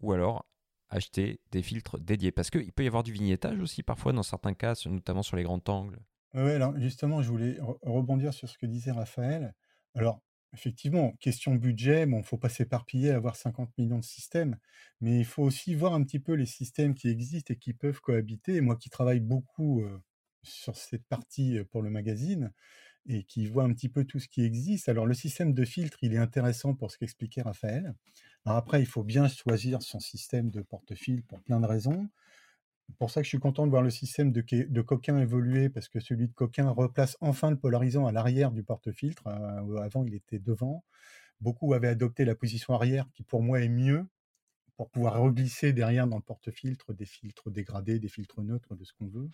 ou 0.00 0.12
alors 0.12 0.46
acheter 0.90 1.40
des 1.50 1.62
filtres 1.62 1.98
dédiés 2.00 2.32
Parce 2.32 2.50
qu'il 2.50 2.72
peut 2.72 2.84
y 2.84 2.86
avoir 2.86 3.02
du 3.02 3.12
vignettage 3.12 3.60
aussi 3.60 3.82
parfois 3.82 4.12
dans 4.12 4.22
certains 4.22 4.54
cas, 4.54 4.74
notamment 4.86 5.22
sur 5.22 5.36
les 5.36 5.42
grands 5.42 5.62
angles. 5.68 6.00
Oui, 6.34 6.50
alors 6.52 6.78
justement, 6.78 7.22
je 7.22 7.30
voulais 7.30 7.56
rebondir 7.82 8.34
sur 8.34 8.48
ce 8.48 8.58
que 8.58 8.66
disait 8.66 8.90
Raphaël. 8.92 9.54
Alors, 9.94 10.22
effectivement, 10.52 11.12
question 11.20 11.54
budget, 11.54 12.06
bon, 12.06 12.22
faut 12.22 12.36
pas 12.38 12.50
s'éparpiller, 12.50 13.10
avoir 13.10 13.36
50 13.36 13.76
millions 13.78 13.98
de 13.98 14.04
systèmes, 14.04 14.58
mais 15.00 15.18
il 15.18 15.24
faut 15.24 15.42
aussi 15.42 15.74
voir 15.74 15.94
un 15.94 16.02
petit 16.04 16.20
peu 16.20 16.34
les 16.34 16.46
systèmes 16.46 16.94
qui 16.94 17.08
existent 17.08 17.52
et 17.54 17.56
qui 17.56 17.72
peuvent 17.72 18.00
cohabiter. 18.00 18.60
moi 18.60 18.76
qui 18.76 18.90
travaille 18.90 19.20
beaucoup 19.20 19.82
sur 20.42 20.76
cette 20.76 21.06
partie 21.06 21.58
pour 21.70 21.82
le 21.82 21.90
magazine 21.90 22.52
et 23.08 23.24
qui 23.24 23.46
vois 23.46 23.64
un 23.64 23.72
petit 23.72 23.88
peu 23.88 24.04
tout 24.04 24.20
ce 24.20 24.28
qui 24.28 24.42
existe, 24.44 24.88
alors 24.88 25.06
le 25.06 25.14
système 25.14 25.54
de 25.54 25.64
filtre, 25.64 25.98
il 26.02 26.14
est 26.14 26.18
intéressant 26.18 26.74
pour 26.74 26.90
ce 26.90 26.98
qu'expliquait 26.98 27.42
Raphaël. 27.42 27.94
Alors 28.44 28.58
après, 28.58 28.80
il 28.80 28.86
faut 28.86 29.02
bien 29.02 29.28
choisir 29.28 29.82
son 29.82 29.98
système 29.98 30.50
de 30.50 30.60
porte-fil 30.60 31.22
pour 31.22 31.40
plein 31.40 31.60
de 31.60 31.66
raisons 31.66 32.08
pour 32.96 33.10
ça 33.10 33.20
que 33.20 33.24
je 33.24 33.30
suis 33.30 33.38
content 33.38 33.66
de 33.66 33.70
voir 33.70 33.82
le 33.82 33.90
système 33.90 34.32
de, 34.32 34.42
de 34.50 34.82
Coquin 34.82 35.18
évoluer, 35.18 35.68
parce 35.68 35.88
que 35.88 36.00
celui 36.00 36.28
de 36.28 36.32
Coquin 36.32 36.70
replace 36.70 37.16
enfin 37.20 37.50
le 37.50 37.58
polarisant 37.58 38.06
à 38.06 38.12
l'arrière 38.12 38.50
du 38.50 38.62
porte-filtre. 38.62 39.26
Euh, 39.26 39.76
avant, 39.76 40.04
il 40.04 40.14
était 40.14 40.38
devant. 40.38 40.84
Beaucoup 41.40 41.74
avaient 41.74 41.88
adopté 41.88 42.24
la 42.24 42.34
position 42.34 42.74
arrière, 42.74 43.06
qui 43.14 43.22
pour 43.22 43.42
moi 43.42 43.60
est 43.60 43.68
mieux, 43.68 44.06
pour 44.76 44.90
pouvoir 44.90 45.20
reglisser 45.20 45.72
derrière 45.72 46.06
dans 46.06 46.16
le 46.16 46.22
porte-filtre 46.22 46.92
des 46.94 47.04
filtres 47.04 47.50
dégradés, 47.50 47.98
des 47.98 48.08
filtres 48.08 48.42
neutres, 48.42 48.74
de 48.74 48.84
ce 48.84 48.92
qu'on 48.92 49.08
veut. 49.08 49.28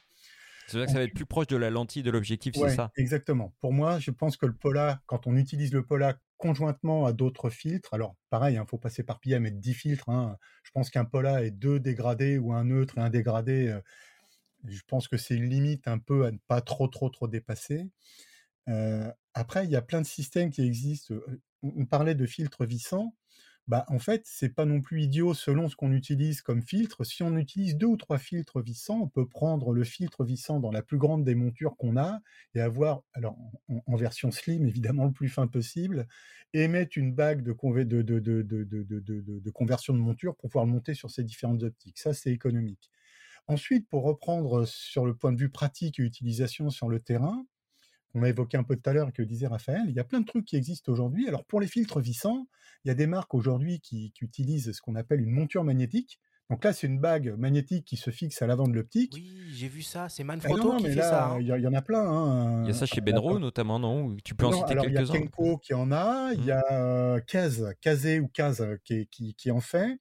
C'est 0.67 0.79
vrai 0.79 0.87
que 0.87 0.93
ça 0.93 0.99
va 0.99 1.05
être 1.05 1.15
plus 1.15 1.27
proche 1.27 1.47
de 1.47 1.57
la 1.57 1.71
lentille 1.71 2.03
de 2.03 2.11
l'objectif, 2.11 2.55
c'est 2.55 2.75
ça? 2.75 2.91
Exactement. 2.97 3.55
Pour 3.61 3.73
moi, 3.73 3.99
je 3.99 4.11
pense 4.11 4.37
que 4.37 4.47
le 4.47 4.55
Pola, 4.55 5.01
quand 5.07 5.27
on 5.27 5.37
utilise 5.37 5.73
le 5.73 5.85
Pola 5.85 6.19
conjointement 6.39 7.07
à 7.07 7.13
d'autres 7.13 7.51
filtres, 7.51 7.93
alors 7.93 8.17
pareil, 8.31 8.55
il 8.55 8.59
hein, 8.59 8.67
faut 8.69 8.79
pas 8.79 8.91
s'éparpiller 8.91 9.37
à 9.37 9.41
mettre 9.41 9.59
10 9.59 9.75
filtres. 9.75 10.09
Hein. 10.09 10.37
Je 10.63 10.71
pense 10.73 10.91
qu'un 10.91 11.05
Pola 11.05 11.45
est 11.45 11.51
deux 11.51 11.81
dégradés 11.81 12.39
ou 12.39 12.53
un 12.53 12.65
neutre 12.65 12.99
et 12.99 13.01
un 13.01 13.11
dégradé. 13.11 13.69
Euh, 13.69 13.81
je 14.67 14.81
pense 14.87 15.09
que 15.09 15.17
c'est 15.17 15.35
une 15.35 15.49
limite 15.49 15.87
un 15.89 15.99
peu 15.99 16.25
à 16.25 16.31
ne 16.31 16.39
pas 16.49 16.61
trop, 16.61 16.89
trop, 16.89 17.11
trop 17.11 17.29
dépasser. 17.29 17.91
Euh, 18.69 19.11
après, 19.35 19.65
il 19.65 19.71
y 19.71 19.77
a 19.77 19.83
plein 19.83 20.01
de 20.01 20.07
systèmes 20.07 20.51
qui 20.51 20.63
existent. 20.63 21.15
Euh, 21.15 21.43
on 21.63 21.87
parlait 21.87 22.15
de 22.15 22.27
filtres 22.27 22.65
vissants 22.65 23.15
bah, 23.67 23.87
en 23.89 23.99
fait, 23.99 24.23
c'est 24.27 24.51
pas 24.51 24.67
non 24.67 24.83
plus 24.83 25.05
idiot 25.05 25.33
selon 25.33 25.69
ce 25.69 25.77
qu'on 25.77 25.93
utilise 25.93 26.43
comme 26.43 26.63
filtre. 26.63 27.03
Si 27.05 27.23
on 27.23 27.35
utilise 27.37 27.77
deux 27.77 27.87
ou 27.87 27.97
trois 27.97 28.19
filtres 28.19 28.61
vissants, 28.61 29.01
on 29.01 29.09
peut 29.09 29.27
prendre 29.27 29.73
le 29.73 29.85
filtre 29.85 30.23
vissant 30.23 30.61
dans 30.61 30.71
la 30.71 30.83
plus 30.83 30.99
grande 30.99 31.25
des 31.25 31.35
montures 31.35 31.77
qu'on 31.79 31.97
a 31.97 32.21
et 32.55 32.61
avoir, 32.61 33.03
alors 33.15 33.39
en, 33.87 33.97
version 33.97 34.31
slim 34.31 34.67
évidemment 34.67 35.07
le 35.07 35.13
plus 35.13 35.31
fin 35.31 35.47
possible, 35.47 36.07
et 36.53 36.69
mettre 36.69 36.99
une 36.99 37.15
bague 37.15 37.43
de, 37.43 37.53
conversion 39.51 39.95
de 39.95 39.99
monture 39.99 40.37
pour 40.37 40.51
pouvoir 40.51 40.67
monter 40.67 40.93
sur 40.93 41.11
ces 41.11 41.25
différentes 41.25 41.63
optiques. 41.63 41.99
Ça, 41.99 42.13
c'est 42.13 42.31
économique. 42.31 42.91
Ensuite, 43.47 43.89
pour 43.89 44.05
reprendre 44.05 44.67
sur 44.67 45.07
le 45.07 45.15
point 45.15 45.33
de 45.33 45.39
vue 45.39 45.51
pratique 45.51 45.99
et 45.99 46.03
utilisation 46.03 46.69
sur 46.69 46.89
le 46.91 47.01
terrain, 47.01 47.47
on 48.15 48.23
a 48.23 48.29
évoqué 48.29 48.57
un 48.57 48.63
peu 48.63 48.77
tout 48.77 48.89
à 48.89 48.93
l'heure 48.93 49.13
que 49.13 49.23
disait 49.23 49.47
Raphaël, 49.47 49.85
il 49.89 49.95
y 49.95 50.01
a 50.01 50.05
plein 50.05 50.21
de 50.21 50.27
trucs 50.27 50.45
qui 50.45 50.57
existent 50.57 50.93
aujourd'hui. 50.93 51.29
Alors 51.29 51.45
pour 51.45 51.61
les 51.61 51.67
filtres 51.67 52.01
vissants, 52.01 52.47
il 52.85 52.89
y 52.89 52.91
a 52.91 52.95
des 52.95 53.07
marques 53.07 53.35
aujourd'hui 53.35 53.81
qui, 53.81 54.13
utilisent 54.21 54.73
ce 54.73 54.81
qu'on 54.81 54.95
appelle 54.95 55.21
une 55.21 55.31
monture 55.31 55.65
magnétique. 55.65 56.21
Donc 56.51 56.63
là, 56.63 56.75
c'est 56.75 56.87
une 56.87 56.99
bague 56.99 57.35
magnétique 57.39 57.87
qui 57.87 57.97
se 57.97 58.11
fixe 58.11 58.43
à 58.43 58.47
l'avant 58.47 58.69
de 58.69 58.75
l'optique. 58.75 59.13
Oui, 59.15 59.35
j'ai 59.55 59.69
vu 59.69 59.83
ça. 59.83 60.11
C'est 60.11 60.25
Manfrotto 60.25 60.77
qui 60.77 60.85
fait 60.93 61.01
ça. 61.01 61.29
Hein. 61.31 61.39
Il 61.41 61.47
y, 61.47 61.67
en 61.67 61.73
a 61.73 61.81
plein. 61.81 62.07
Hein. 62.07 62.65
Il 62.65 62.69
y 62.69 62.71
a 62.71 62.75
ça 62.75 62.85
chez 62.85 63.01
Benro 63.01 63.39
notamment, 63.39 63.79
non? 63.79 64.15
Tu 64.23 64.35
peux 64.35 64.45
en 64.45 64.53
citer 64.53 64.75
quelques-uns. 64.75 65.15
Il 65.15 65.15
y 65.15 65.17
a 65.17 65.21
Kenko 65.21 65.57
qui 65.57 65.73
en 65.73 65.91
a. 65.91 66.33
Il 66.35 66.45
y 66.45 66.49
mmh. 66.49 66.51
a 66.51 66.73
euh, 66.73 67.21
Kaz, 67.21 67.75
Kazé 67.81 68.21
ou 68.21 68.29
Kaz 68.29 68.63
qui, 68.85 69.09
qui 69.09 69.51
en 69.51 69.61
fait. 69.61 69.99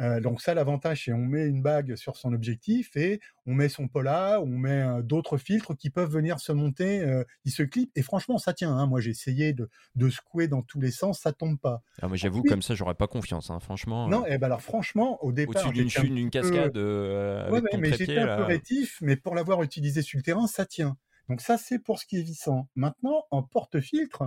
Euh, 0.00 0.20
donc 0.20 0.40
ça, 0.40 0.54
l'avantage, 0.54 1.04
c'est 1.04 1.12
on 1.12 1.18
met 1.18 1.46
une 1.46 1.62
bague 1.62 1.96
sur 1.96 2.16
son 2.16 2.32
objectif 2.32 2.96
et 2.96 3.20
on 3.46 3.54
met 3.54 3.68
son 3.68 3.88
pola, 3.88 4.40
on 4.40 4.46
met 4.46 4.82
euh, 4.82 5.02
d'autres 5.02 5.36
filtres 5.36 5.76
qui 5.76 5.90
peuvent 5.90 6.10
venir 6.10 6.40
se 6.40 6.52
monter, 6.52 7.00
euh, 7.00 7.24
ils 7.44 7.52
se 7.52 7.62
clipent 7.62 7.92
et 7.94 8.02
franchement, 8.02 8.38
ça 8.38 8.54
tient. 8.54 8.74
Hein. 8.74 8.86
Moi, 8.86 9.00
j'ai 9.00 9.10
essayé 9.10 9.52
de, 9.52 9.68
de 9.94 10.08
secouer 10.08 10.48
dans 10.48 10.62
tous 10.62 10.80
les 10.80 10.90
sens, 10.90 11.20
ça 11.20 11.32
tombe 11.32 11.58
pas. 11.58 11.82
Ah, 12.00 12.08
moi, 12.08 12.16
j'avoue, 12.16 12.42
comme 12.42 12.62
ça, 12.62 12.74
j'aurais 12.74 12.94
pas 12.94 13.06
confiance, 13.06 13.50
hein, 13.50 13.60
franchement. 13.60 14.08
Non, 14.08 14.24
et 14.26 14.32
eh 14.32 14.38
ben 14.38 14.46
alors 14.46 14.62
franchement, 14.62 15.22
au 15.22 15.32
départ, 15.32 15.66
au-dessus 15.66 16.08
d'une 16.08 16.30
cascade 16.30 16.76
avec 16.76 17.52
ouais, 17.52 17.78
mais 17.78 17.92
j'étais 17.92 18.18
un 18.18 18.36
peu 18.38 18.44
rétif, 18.44 18.98
mais 19.02 19.16
pour 19.16 19.34
l'avoir 19.34 19.62
utilisé 19.62 20.02
sur 20.02 20.18
le 20.18 20.22
terrain, 20.22 20.46
ça 20.46 20.64
tient. 20.64 20.96
Donc 21.28 21.40
ça, 21.40 21.58
c'est 21.58 21.78
pour 21.78 21.98
ce 21.98 22.06
qui 22.06 22.18
est 22.18 22.22
vissant. 22.22 22.68
Maintenant, 22.74 23.24
en 23.30 23.42
porte-filtre, 23.42 24.24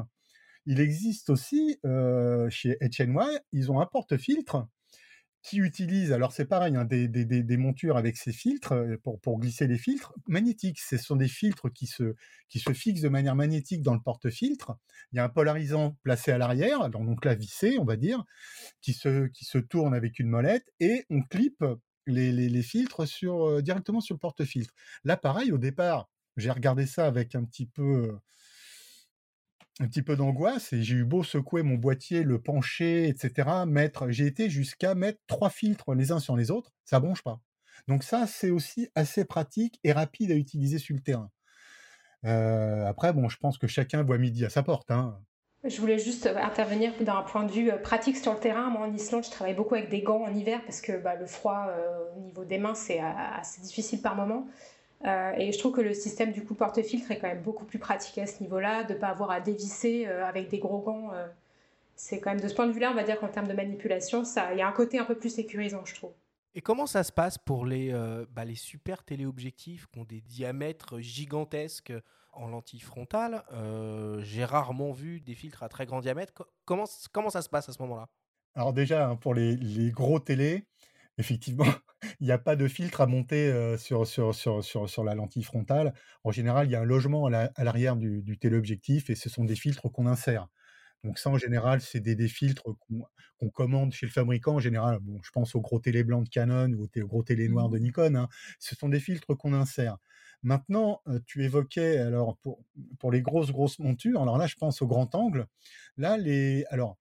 il 0.66 0.80
existe 0.80 1.30
aussi 1.30 1.80
chez 2.50 2.78
HNY, 2.82 3.40
ils 3.52 3.72
ont 3.72 3.80
un 3.80 3.86
porte-filtre 3.86 4.68
qui 5.46 5.58
utilise, 5.58 6.12
alors 6.12 6.32
c'est 6.32 6.48
pareil, 6.48 6.76
hein, 6.76 6.86
des, 6.86 7.08
des, 7.08 7.24
des, 7.24 7.58
montures 7.58 7.98
avec 7.98 8.18
ces 8.18 8.34
filtres 8.34 8.72
euh, 8.72 8.98
pour, 9.04 9.22
pour, 9.22 9.40
glisser 9.40 9.68
les 9.68 9.78
filtres 9.78 10.12
magnétiques. 10.28 10.80
Ce 10.80 10.98
sont 10.98 11.16
des 11.16 11.28
filtres 11.28 11.72
qui 11.72 11.86
se, 11.86 12.16
qui 12.50 12.60
se 12.60 12.74
fixent 12.74 13.02
de 13.02 13.10
manière 13.10 13.36
magnétique 13.36 13.84
dans 13.84 13.94
le 13.94 14.02
porte-filtre. 14.02 14.74
Il 15.12 15.18
y 15.18 15.20
a 15.20 15.24
un 15.24 15.30
polarisant 15.30 15.98
placé 16.02 16.32
à 16.32 16.40
l'arrière, 16.40 16.90
donc 16.90 17.24
là 17.24 17.36
vissé, 17.36 17.78
on 17.78 17.86
va 17.86 17.96
dire, 17.96 18.24
qui 18.82 18.94
se, 18.94 19.28
qui 19.28 19.46
se 19.46 19.60
tourne 19.60 19.94
avec 19.94 20.18
une 20.18 20.30
molette 20.30 20.66
et 20.80 21.06
on 21.12 21.22
clip 21.22 21.64
les, 22.08 22.32
les, 22.32 22.50
les 22.50 22.64
filtres 22.64 23.08
sur, 23.08 23.48
euh, 23.48 23.62
directement 23.62 24.02
sur 24.02 24.16
le 24.16 24.20
porte-filtre. 24.20 24.74
Là, 25.04 25.16
pareil, 25.16 25.52
au 25.52 25.60
départ, 25.60 26.10
j'ai 26.38 26.50
regardé 26.50 26.88
ça 26.88 27.06
avec 27.06 27.36
un 27.36 27.46
petit 27.46 27.68
peu 27.68 27.84
euh, 27.84 28.20
un 29.80 29.88
petit 29.88 30.02
peu 30.02 30.16
d'angoisse 30.16 30.72
et 30.74 30.84
j'ai 30.84 30.96
eu 30.96 31.04
beau 31.04 31.24
secouer 31.24 31.64
mon 31.64 31.76
boîtier, 31.76 32.24
le 32.24 32.42
pencher, 32.42 33.08
etc. 33.08 33.50
Mettre, 33.68 34.10
j'ai 34.10 34.26
été 34.26 34.50
jusqu'à 34.50 34.96
mettre 34.96 35.20
trois 35.28 35.50
filtres 35.50 35.94
les 35.94 36.12
uns 36.12 36.20
sur 36.20 36.38
les 36.38 36.52
autres, 36.52 36.72
ça 36.86 37.00
bronche 37.00 37.24
pas. 37.24 37.42
Donc 37.88 38.04
ça, 38.04 38.26
c'est 38.28 38.50
aussi 38.50 38.90
assez 38.96 39.26
pratique 39.26 39.80
et 39.84 39.92
rapide 39.92 40.32
à 40.32 40.36
utiliser 40.36 40.80
sur 40.80 40.96
le 40.96 41.02
terrain. 41.02 41.30
Euh, 42.26 42.86
après, 42.86 43.14
bon, 43.14 43.30
je 43.30 43.38
pense 43.38 43.58
que 43.58 43.68
chacun 43.68 44.04
voit 44.04 44.18
midi 44.18 44.46
à 44.46 44.50
sa 44.50 44.64
porte. 44.64 44.90
Hein. 44.92 45.20
Je 45.64 45.80
voulais 45.82 46.00
juste 46.00 46.28
intervenir 46.28 46.94
d'un 47.02 47.22
point 47.24 47.44
de 47.44 47.52
vue 47.52 47.72
euh, 47.72 47.78
pratique 47.78 48.18
sur 48.18 48.34
le 48.34 48.40
terrain. 48.40 48.70
Moi, 48.70 48.88
en 48.88 48.94
Islande, 48.94 49.26
je 49.26 49.32
travaille 49.32 49.54
beaucoup 49.56 49.76
avec 49.76 49.90
des 49.90 50.02
gants 50.02 50.24
en 50.24 50.34
hiver 50.34 50.62
parce 50.64 50.82
que 50.82 50.98
bah, 50.98 51.16
le 51.16 51.26
froid 51.26 51.68
euh, 51.70 52.16
au 52.16 52.22
niveau 52.22 52.46
des 52.46 52.58
mains, 52.58 52.76
c'est 52.76 53.00
assez 53.00 53.62
difficile 53.62 54.02
par 54.02 54.16
moment. 54.16 54.48
Euh, 55.06 55.34
et 55.38 55.52
je 55.52 55.60
trouve 55.60 55.74
que 55.74 55.82
le 55.82 55.94
système 55.94 56.32
du 56.32 56.44
coup 56.44 56.56
porte-filtre 56.56 57.12
est 57.12 57.20
quand 57.20 57.28
même 57.28 57.44
beaucoup 57.44 57.66
plus 57.66 57.80
pratique 57.80 58.18
à 58.18 58.26
ce 58.26 58.42
niveau-là, 58.42 58.84
de 58.84 58.94
ne 58.94 59.00
pas 59.00 59.10
avoir 59.10 59.30
à 59.32 59.40
dévisser 59.40 60.08
euh, 60.08 60.26
avec 60.26 60.50
des 60.50 60.58
gros 60.58 60.80
gants. 60.80 61.12
Euh, 61.14 61.28
c'est 61.96 62.20
quand 62.20 62.32
même 62.32 62.42
de 62.42 62.48
ce 62.48 62.56
point 62.56 62.66
de 62.66 62.72
vue-là, 62.72 62.92
on 62.92 62.96
va 62.96 63.04
dire 63.04 63.20
qu'en 63.20 63.28
termes 63.28 63.48
de 63.48 63.54
manipulation, 63.54 64.24
il 64.52 64.58
y 64.58 64.62
a 64.62 64.68
un 64.68 64.72
côté 64.72 64.98
un 64.98 65.06
peu 65.06 65.16
plus 65.16 65.30
sécurisant, 65.30 65.86
je 65.86 65.96
trouve. 65.96 66.12
Et 66.56 66.62
comment 66.62 66.88
ça 66.88 67.04
se 67.04 67.12
passe 67.12 67.38
pour 67.38 67.66
les, 67.66 67.94
bah, 68.32 68.44
les 68.44 68.56
super 68.56 69.04
téléobjectifs 69.04 69.88
qui 69.88 70.00
ont 70.00 70.04
des 70.04 70.22
diamètres 70.22 71.00
gigantesques 71.00 71.94
en 72.34 72.48
lentille 72.48 72.82
frontale? 72.82 73.44
J'ai 74.20 74.44
rarement 74.44 74.92
vu 74.92 75.22
des 75.22 75.36
filtres 75.36 75.64
à 75.64 75.70
très 75.70 75.86
grand 75.86 76.02
diamètre. 76.02 76.34
Comment, 76.66 76.86
comment 77.14 77.30
ça 77.30 77.42
se 77.42 77.50
passe 77.50 77.70
à 77.70 77.72
ce 77.72 77.82
moment-là? 77.82 78.10
Alors 78.56 78.72
déjà, 78.72 79.10
hein, 79.10 79.16
pour 79.18 79.34
les, 79.34 79.58
les, 79.58 79.92
gros 79.92 80.20
télés, 80.20 80.64
effectivement, 81.18 81.66
Il 82.20 82.28
n'y 82.28 82.32
a 82.32 82.38
pas 82.38 82.56
de 82.56 82.68
filtre 82.68 83.02
à 83.02 83.08
monter 83.08 83.78
sur, 83.78 84.06
sur, 84.06 84.36
sur, 84.36 84.64
sur, 84.64 85.04
la 85.04 85.16
lentille 85.16 85.44
frontale. 85.44 85.94
En 86.24 86.32
général, 86.32 86.68
il 86.68 86.72
y 86.72 86.76
a 86.76 86.82
un 86.82 86.86
logement 86.86 87.26
à 87.28 87.64
l'arrière 87.64 87.96
du, 87.96 88.22
du 88.22 88.38
téléobjectif 88.38 89.10
et 89.10 89.16
ce 89.16 89.30
sont 89.30 89.44
des 89.44 89.56
filtres 89.56 89.92
qu'on 89.92 90.06
insère. 90.06 90.48
Donc 91.04 91.20
ça, 91.20 91.30
en 91.30 91.38
général, 91.38 91.82
c'est 91.82 92.00
des, 92.00 92.28
filtres 92.28 92.64
qu'on 93.38 93.50
commande 93.50 93.94
chez 93.94 94.08
le 94.08 94.12
fabricant. 94.12 94.56
En 94.56 94.60
général, 94.60 94.98
bon, 95.02 95.20
je 95.22 95.30
pense 95.32 95.54
aux 95.54 95.62
gros 95.62 95.80
télé 95.80 96.04
blancs 96.04 96.26
de 96.26 96.30
Canon 96.30 96.72
ou 96.74 96.84
aux 96.84 97.08
gros 97.08 97.22
télé 97.22 97.48
noirs 97.48 97.70
de 97.70 97.78
mmh. 97.78 97.84
Nikon. 97.84 98.16
Hein. 98.16 98.28
Ce 98.60 98.76
sont 98.76 98.90
des 98.90 99.00
filtres 99.00 99.38
qu'on 99.38 99.54
insère. 99.54 99.98
Maintenant, 100.42 101.02
tu 101.26 101.44
évoquais 101.44 101.98
alors 101.98 102.38
pour, 102.38 102.64
pour 103.00 103.12
les 103.12 103.22
grosses 103.22 103.52
grosses 103.52 103.80
montures. 103.80 104.22
Alors 104.22 104.38
là, 104.38 104.48
je 104.48 104.56
pense 104.56 104.82
au 104.82 104.88
grand 104.88 105.14
angle. 105.16 105.48
Là, 105.98 106.18
les 106.18 106.66
alors 106.70 106.98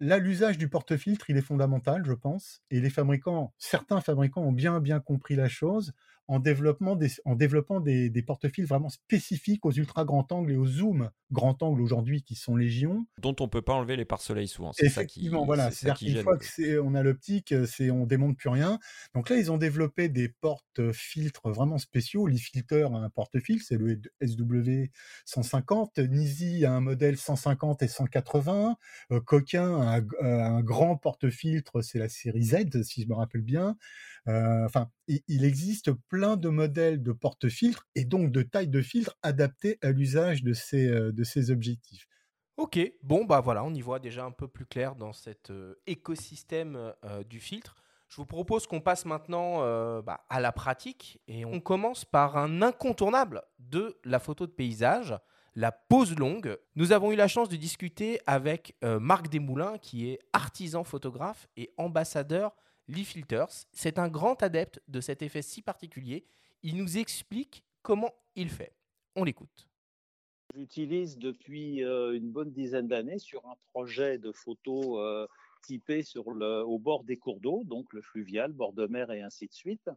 là, 0.00 0.18
l'usage 0.18 0.58
du 0.58 0.68
porte-filtre, 0.68 1.30
il 1.30 1.36
est 1.36 1.42
fondamental, 1.42 2.04
je 2.04 2.12
pense. 2.12 2.62
Et 2.70 2.80
les 2.80 2.90
fabricants, 2.90 3.54
certains 3.58 4.00
fabricants 4.00 4.42
ont 4.42 4.52
bien 4.52 4.80
bien 4.80 5.00
compris 5.00 5.36
la 5.36 5.48
chose 5.48 5.92
en, 6.32 6.38
développement 6.38 6.96
des, 6.96 7.10
en 7.24 7.34
développant 7.34 7.80
des, 7.80 8.08
des 8.08 8.22
porte-fils 8.22 8.66
vraiment 8.66 8.88
spécifiques 8.88 9.66
aux 9.66 9.72
ultra 9.72 10.04
grand 10.04 10.30
angle 10.32 10.52
et 10.52 10.56
aux 10.56 10.66
zoom 10.66 11.10
grand 11.30 11.62
angle 11.62 11.80
aujourd'hui 11.80 12.22
qui 12.22 12.34
sont 12.34 12.56
légion. 12.56 13.06
Dont 13.18 13.34
on 13.40 13.48
peut 13.48 13.62
pas 13.62 13.72
enlever 13.72 13.96
les 13.96 14.04
pare-soleils 14.04 14.48
souvent. 14.48 14.72
C'est 14.72 14.86
Effectivement, 14.86 15.38
ça 15.38 15.42
qui, 15.42 15.46
voilà. 15.46 15.70
C'est-à-dire 15.70 15.98
qu'une 15.98 16.22
fois 16.22 16.38
qu'on 16.38 16.94
a 16.94 17.02
l'optique, 17.02 17.54
c'est 17.66 17.90
on 17.90 18.06
démonte 18.06 18.36
plus 18.36 18.50
rien. 18.50 18.78
Donc 19.14 19.30
là, 19.30 19.36
ils 19.36 19.50
ont 19.50 19.56
développé 19.56 20.08
des 20.08 20.28
porte-filtres 20.28 21.48
vraiment 21.48 21.78
spéciaux. 21.78 22.28
Filter 22.28 22.88
a 22.92 22.96
un 22.96 23.10
porte-filtre, 23.10 23.64
c'est 23.66 23.78
le 23.78 24.00
SW150. 24.22 26.06
Nisi 26.08 26.64
a 26.64 26.72
un 26.72 26.80
modèle 26.80 27.16
150 27.16 27.82
et 27.82 27.88
180. 27.88 28.76
Euh, 29.10 29.20
Coquin 29.20 29.80
a 29.80 29.98
un, 29.98 30.06
un 30.20 30.60
grand 30.62 30.96
porte-filtre, 30.96 31.82
c'est 31.82 31.98
la 31.98 32.08
série 32.08 32.44
Z, 32.44 32.82
si 32.82 33.02
je 33.02 33.08
me 33.08 33.14
rappelle 33.14 33.42
bien. 33.42 33.76
Euh, 34.28 34.64
enfin, 34.64 34.88
il, 35.08 35.44
existe 35.44 35.92
plein 36.08 36.36
de 36.36 36.48
modèles 36.48 37.02
de 37.02 37.12
porte-filtres 37.12 37.86
et 37.96 38.04
donc 38.04 38.30
de 38.30 38.42
taille 38.42 38.68
de 38.68 38.80
filtre 38.80 39.16
adaptés 39.22 39.78
à 39.82 39.90
l'usage 39.90 40.44
de 40.44 40.52
ces, 40.52 40.88
euh, 40.88 41.12
de 41.12 41.24
ces 41.24 41.50
objectifs. 41.50 42.06
Ok, 42.56 42.78
bon 43.02 43.24
bah 43.24 43.40
voilà, 43.40 43.64
on 43.64 43.74
y 43.74 43.80
voit 43.80 43.98
déjà 43.98 44.24
un 44.24 44.30
peu 44.30 44.46
plus 44.46 44.66
clair 44.66 44.94
dans 44.94 45.12
cet 45.12 45.50
euh, 45.50 45.74
écosystème 45.86 46.92
du 47.28 47.40
filtre. 47.40 47.74
Je 48.08 48.16
vous 48.16 48.26
propose 48.26 48.66
qu'on 48.66 48.82
passe 48.82 49.06
maintenant 49.06 49.60
bah, 50.02 50.20
à 50.28 50.38
la 50.38 50.52
pratique 50.52 51.18
et 51.26 51.46
on 51.46 51.60
commence 51.60 52.04
par 52.04 52.36
un 52.36 52.60
incontournable 52.60 53.42
de 53.58 53.98
la 54.04 54.18
photo 54.18 54.46
de 54.46 54.52
paysage, 54.52 55.14
la 55.54 55.72
pose 55.72 56.14
longue. 56.18 56.58
Nous 56.76 56.92
avons 56.92 57.10
eu 57.10 57.16
la 57.16 57.26
chance 57.26 57.48
de 57.48 57.56
discuter 57.56 58.20
avec 58.26 58.76
Marc 58.82 59.28
Desmoulins 59.30 59.78
qui 59.78 60.10
est 60.10 60.18
artisan 60.34 60.84
photographe 60.84 61.48
et 61.56 61.72
ambassadeur 61.78 62.54
Lee 62.88 63.04
Filters. 63.04 63.66
C'est 63.72 63.98
un 63.98 64.08
grand 64.08 64.42
adepte 64.42 64.80
de 64.88 65.00
cet 65.00 65.22
effet 65.22 65.42
si 65.42 65.62
particulier. 65.62 66.24
Il 66.62 66.76
nous 66.76 66.98
explique 66.98 67.64
comment 67.82 68.14
il 68.36 68.50
fait. 68.50 68.74
On 69.16 69.24
l'écoute. 69.24 69.68
J'utilise 70.54 71.16
depuis 71.18 71.82
euh, 71.82 72.14
une 72.14 72.30
bonne 72.30 72.52
dizaine 72.52 72.86
d'années 72.86 73.18
sur 73.18 73.46
un 73.46 73.54
projet 73.72 74.18
de 74.18 74.32
photos 74.32 74.98
euh, 74.98 75.26
typé 75.62 76.02
sur 76.02 76.30
le, 76.30 76.62
au 76.62 76.78
bord 76.78 77.04
des 77.04 77.16
cours 77.16 77.40
d'eau, 77.40 77.62
donc 77.64 77.92
le 77.94 78.02
fluvial, 78.02 78.52
bord 78.52 78.74
de 78.74 78.86
mer 78.86 79.10
et 79.10 79.22
ainsi 79.22 79.46
de 79.48 79.54
suite. 79.54 79.88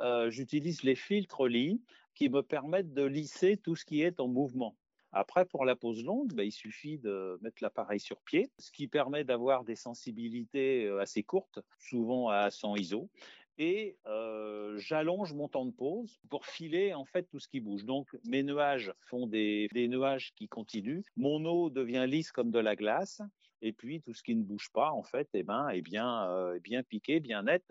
Euh, 0.00 0.30
j'utilise 0.30 0.82
les 0.82 0.94
filtres 0.94 1.46
Lee 1.46 1.82
qui 2.14 2.30
me 2.30 2.42
permettent 2.42 2.94
de 2.94 3.04
lisser 3.04 3.58
tout 3.58 3.76
ce 3.76 3.84
qui 3.84 4.02
est 4.02 4.18
en 4.18 4.28
mouvement. 4.28 4.76
Après, 5.18 5.44
pour 5.44 5.64
la 5.64 5.74
pose 5.74 6.04
longue, 6.04 6.32
bah, 6.32 6.44
il 6.44 6.52
suffit 6.52 6.96
de 6.96 7.40
mettre 7.42 7.60
l'appareil 7.60 7.98
sur 7.98 8.20
pied, 8.20 8.52
ce 8.60 8.70
qui 8.70 8.86
permet 8.86 9.24
d'avoir 9.24 9.64
des 9.64 9.74
sensibilités 9.74 10.86
euh, 10.86 11.00
assez 11.00 11.24
courtes, 11.24 11.58
souvent 11.80 12.28
à 12.28 12.52
100 12.52 12.76
ISO. 12.76 13.10
Et 13.58 13.96
euh, 14.06 14.78
j'allonge 14.78 15.34
mon 15.34 15.48
temps 15.48 15.66
de 15.66 15.72
pause 15.72 16.20
pour 16.30 16.46
filer 16.46 16.94
en 16.94 17.04
fait 17.04 17.24
tout 17.24 17.40
ce 17.40 17.48
qui 17.48 17.58
bouge. 17.58 17.84
Donc 17.84 18.16
mes 18.26 18.44
nuages 18.44 18.92
font 19.06 19.26
des, 19.26 19.68
nuages 19.74 20.32
qui 20.36 20.46
continuent. 20.46 21.02
Mon 21.16 21.44
eau 21.44 21.68
devient 21.68 22.06
lisse 22.08 22.30
comme 22.30 22.52
de 22.52 22.60
la 22.60 22.76
glace. 22.76 23.20
Et 23.60 23.72
puis 23.72 24.00
tout 24.00 24.14
ce 24.14 24.22
qui 24.22 24.36
ne 24.36 24.44
bouge 24.44 24.70
pas, 24.72 24.92
en 24.92 25.02
fait, 25.02 25.28
eh 25.34 25.42
ben, 25.42 25.68
est 25.70 25.82
bien, 25.82 26.30
euh, 26.30 26.60
bien 26.60 26.84
piqué, 26.84 27.18
bien 27.18 27.42
net, 27.42 27.64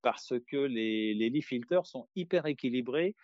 parce 0.00 0.32
que 0.46 0.56
les, 0.56 1.12
les 1.12 1.28
leaf 1.28 1.52
sont 1.84 2.08
hyper 2.16 2.46
équilibrés 2.46 3.14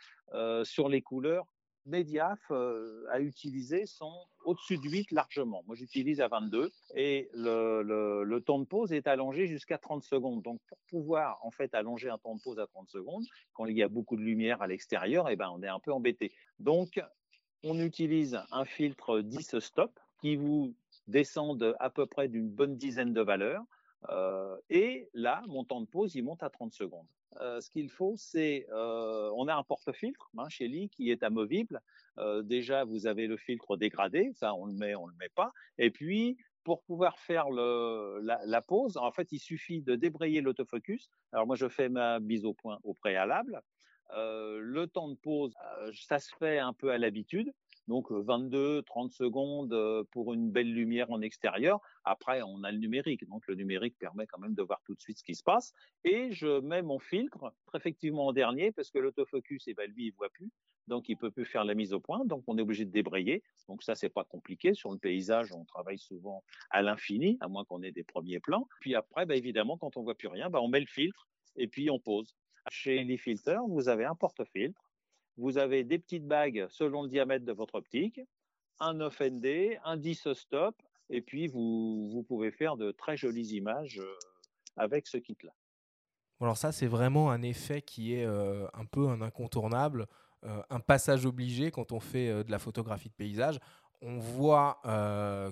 sur 0.64 0.88
les 0.88 1.02
couleurs 1.02 1.46
Mediaf 1.86 2.38
euh, 2.50 3.04
à 3.10 3.20
utiliser 3.20 3.86
sont 3.86 4.14
au-dessus 4.44 4.78
de 4.78 4.88
8 4.88 5.12
largement. 5.12 5.62
Moi, 5.66 5.76
j'utilise 5.76 6.20
à 6.20 6.28
22 6.28 6.70
et 6.94 7.28
le, 7.34 8.38
temps 8.40 8.58
de 8.58 8.64
pause 8.64 8.92
est 8.92 9.06
allongé 9.06 9.46
jusqu'à 9.46 9.78
30 9.78 10.02
secondes. 10.02 10.42
Donc, 10.42 10.60
pour 10.68 10.78
pouvoir 10.88 11.38
en 11.42 11.50
fait 11.50 11.74
allonger 11.74 12.10
un 12.10 12.18
temps 12.18 12.34
de 12.34 12.40
pause 12.42 12.58
à 12.58 12.66
30 12.66 12.88
secondes, 12.88 13.24
quand 13.52 13.66
il 13.66 13.76
y 13.76 13.82
a 13.82 13.88
beaucoup 13.88 14.16
de 14.16 14.22
lumière 14.22 14.62
à 14.62 14.66
l'extérieur, 14.66 15.28
eh 15.28 15.36
ben, 15.36 15.50
on 15.52 15.62
est 15.62 15.68
un 15.68 15.80
peu 15.80 15.92
embêté. 15.92 16.32
Donc, 16.58 17.00
on 17.62 17.78
utilise 17.78 18.40
un 18.50 18.64
filtre 18.64 19.20
10 19.20 19.58
stop 19.58 19.98
qui 20.20 20.36
vous 20.36 20.74
descend 21.08 21.74
à 21.78 21.90
peu 21.90 22.06
près 22.06 22.28
d'une 22.28 22.48
bonne 22.48 22.76
dizaine 22.76 23.12
de 23.12 23.20
valeurs. 23.20 23.64
Euh, 24.08 24.56
et 24.70 25.08
là, 25.12 25.42
mon 25.48 25.64
temps 25.64 25.80
de 25.80 25.86
pause, 25.86 26.14
il 26.14 26.24
monte 26.24 26.42
à 26.42 26.50
30 26.50 26.72
secondes. 26.72 27.06
Euh, 27.40 27.60
ce 27.60 27.70
qu'il 27.70 27.88
faut, 27.88 28.14
c'est, 28.16 28.66
euh, 28.70 29.30
on 29.36 29.46
a 29.48 29.54
un 29.54 29.62
porte-filtre 29.62 30.30
hein, 30.36 30.48
chez 30.48 30.66
Lee 30.66 30.88
qui 30.88 31.10
est 31.10 31.22
amovible. 31.22 31.80
Euh, 32.18 32.42
déjà, 32.42 32.84
vous 32.84 33.06
avez 33.06 33.26
le 33.26 33.36
filtre 33.36 33.76
dégradé, 33.76 34.32
ça 34.34 34.54
on 34.54 34.66
le 34.66 34.72
met, 34.72 34.94
on 34.94 35.06
le 35.06 35.14
met 35.14 35.28
pas. 35.28 35.52
Et 35.78 35.90
puis, 35.90 36.36
pour 36.64 36.82
pouvoir 36.82 37.18
faire 37.18 37.48
le, 37.50 38.20
la, 38.20 38.62
pause, 38.62 38.96
en 38.96 39.12
fait, 39.12 39.32
il 39.32 39.38
suffit 39.38 39.80
de 39.80 39.94
débrayer 39.94 40.40
l'autofocus. 40.40 41.08
Alors 41.32 41.46
moi, 41.46 41.56
je 41.56 41.68
fais 41.68 41.88
ma 41.88 42.20
mise 42.20 42.44
au 42.44 42.52
point 42.52 42.78
au 42.82 42.94
préalable. 42.94 43.62
le 44.14 44.84
temps 44.86 45.08
de 45.08 45.14
pause, 45.14 45.54
ça 45.94 46.18
se 46.18 46.34
fait 46.36 46.58
un 46.58 46.74
peu 46.74 46.90
à 46.90 46.98
l'habitude. 46.98 47.52
Donc 47.90 48.12
22, 48.12 48.84
30 48.84 49.10
secondes 49.10 50.06
pour 50.12 50.32
une 50.32 50.52
belle 50.52 50.72
lumière 50.72 51.10
en 51.10 51.20
extérieur. 51.22 51.80
Après, 52.04 52.40
on 52.40 52.62
a 52.62 52.70
le 52.70 52.78
numérique. 52.78 53.28
Donc 53.28 53.48
le 53.48 53.56
numérique 53.56 53.98
permet 53.98 54.28
quand 54.28 54.38
même 54.38 54.54
de 54.54 54.62
voir 54.62 54.80
tout 54.84 54.94
de 54.94 55.00
suite 55.00 55.18
ce 55.18 55.24
qui 55.24 55.34
se 55.34 55.42
passe. 55.42 55.74
Et 56.04 56.30
je 56.30 56.60
mets 56.60 56.82
mon 56.82 57.00
filtre 57.00 57.52
effectivement 57.74 58.28
en 58.28 58.32
dernier 58.32 58.70
parce 58.70 58.92
que 58.92 59.00
l'autofocus, 59.00 59.64
eh 59.66 59.74
ben, 59.74 59.90
lui, 59.90 60.06
il 60.06 60.12
voit 60.12 60.28
plus. 60.28 60.52
Donc 60.86 61.08
il 61.08 61.16
peut 61.16 61.32
plus 61.32 61.44
faire 61.44 61.64
la 61.64 61.74
mise 61.74 61.92
au 61.92 61.98
point. 61.98 62.24
Donc 62.24 62.44
on 62.46 62.56
est 62.58 62.62
obligé 62.62 62.84
de 62.84 62.92
débrayer. 62.92 63.42
Donc 63.66 63.82
ça, 63.82 63.96
c'est 63.96 64.08
pas 64.08 64.22
compliqué. 64.22 64.72
Sur 64.72 64.92
le 64.92 64.98
paysage, 64.98 65.52
on 65.52 65.64
travaille 65.64 65.98
souvent 65.98 66.44
à 66.70 66.82
l'infini, 66.82 67.38
à 67.40 67.48
moins 67.48 67.64
qu'on 67.64 67.82
ait 67.82 67.90
des 67.90 68.04
premiers 68.04 68.38
plans. 68.38 68.68
Puis 68.80 68.94
après, 68.94 69.26
bah, 69.26 69.34
évidemment, 69.34 69.76
quand 69.76 69.96
on 69.96 70.04
voit 70.04 70.14
plus 70.14 70.28
rien, 70.28 70.48
bah, 70.48 70.60
on 70.62 70.68
met 70.68 70.78
le 70.78 70.86
filtre 70.86 71.26
et 71.56 71.66
puis 71.66 71.90
on 71.90 71.98
pose. 71.98 72.36
Chez 72.70 73.02
les 73.02 73.16
filters, 73.16 73.64
vous 73.66 73.88
avez 73.88 74.04
un 74.04 74.14
porte-filtre 74.14 74.89
vous 75.36 75.58
avez 75.58 75.84
des 75.84 75.98
petites 75.98 76.26
bagues 76.26 76.66
selon 76.70 77.02
le 77.02 77.08
diamètre 77.08 77.44
de 77.44 77.52
votre 77.52 77.76
optique, 77.76 78.20
un 78.80 78.94
9ND, 78.94 79.78
un 79.84 79.96
10 79.96 80.32
stop, 80.32 80.74
et 81.10 81.20
puis 81.20 81.48
vous, 81.48 82.10
vous 82.10 82.22
pouvez 82.22 82.50
faire 82.50 82.76
de 82.76 82.92
très 82.92 83.16
jolies 83.16 83.56
images 83.56 83.98
euh, 83.98 84.14
avec 84.76 85.06
ce 85.06 85.18
kit-là. 85.18 85.52
Alors 86.40 86.56
ça, 86.56 86.72
c'est 86.72 86.86
vraiment 86.86 87.30
un 87.30 87.42
effet 87.42 87.82
qui 87.82 88.14
est 88.14 88.24
euh, 88.24 88.66
un 88.72 88.86
peu 88.86 89.08
un 89.08 89.20
incontournable, 89.20 90.06
euh, 90.44 90.62
un 90.70 90.80
passage 90.80 91.26
obligé 91.26 91.70
quand 91.70 91.92
on 91.92 92.00
fait 92.00 92.44
de 92.44 92.50
la 92.50 92.58
photographie 92.58 93.10
de 93.10 93.14
paysage. 93.14 93.58
On 94.02 94.18
voit 94.18 94.80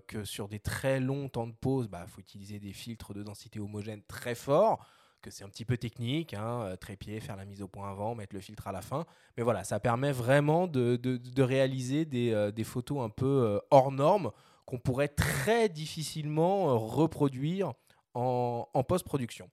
que 0.06 0.24
sur 0.24 0.48
des 0.48 0.58
très 0.58 1.00
longs 1.00 1.28
temps 1.28 1.46
de 1.46 1.52
pause, 1.52 1.84
il 1.84 1.90
bah, 1.90 2.06
faut 2.06 2.22
utiliser 2.22 2.58
des 2.58 2.72
filtres 2.72 3.12
de 3.12 3.22
densité 3.22 3.60
homogène 3.60 4.02
très 4.08 4.34
forts 4.34 4.86
que 5.20 5.30
c'est 5.30 5.44
un 5.44 5.48
petit 5.48 5.64
peu 5.64 5.76
technique, 5.76 6.34
hein, 6.34 6.62
euh, 6.62 6.76
trépied, 6.76 7.20
faire 7.20 7.36
la 7.36 7.44
mise 7.44 7.62
au 7.62 7.68
point 7.68 7.90
avant, 7.90 8.14
mettre 8.14 8.34
le 8.34 8.40
filtre 8.40 8.66
à 8.66 8.72
la 8.72 8.82
fin. 8.82 9.04
Mais 9.36 9.42
voilà, 9.42 9.64
ça 9.64 9.80
permet 9.80 10.12
vraiment 10.12 10.66
de, 10.66 11.42
réaliser 11.42 12.04
des, 12.04 12.32
euh, 12.32 12.50
des, 12.50 12.64
photos 12.64 13.00
un 13.00 13.08
peu 13.10 13.26
euh, 13.26 13.58
hors 13.70 13.92
normes 13.92 14.30
qu'on 14.66 14.78
pourrait 14.78 15.08
très 15.08 15.68
difficilement 15.68 16.78
reproduire 16.78 17.72
en, 18.14 18.66
post-production. 18.86 19.50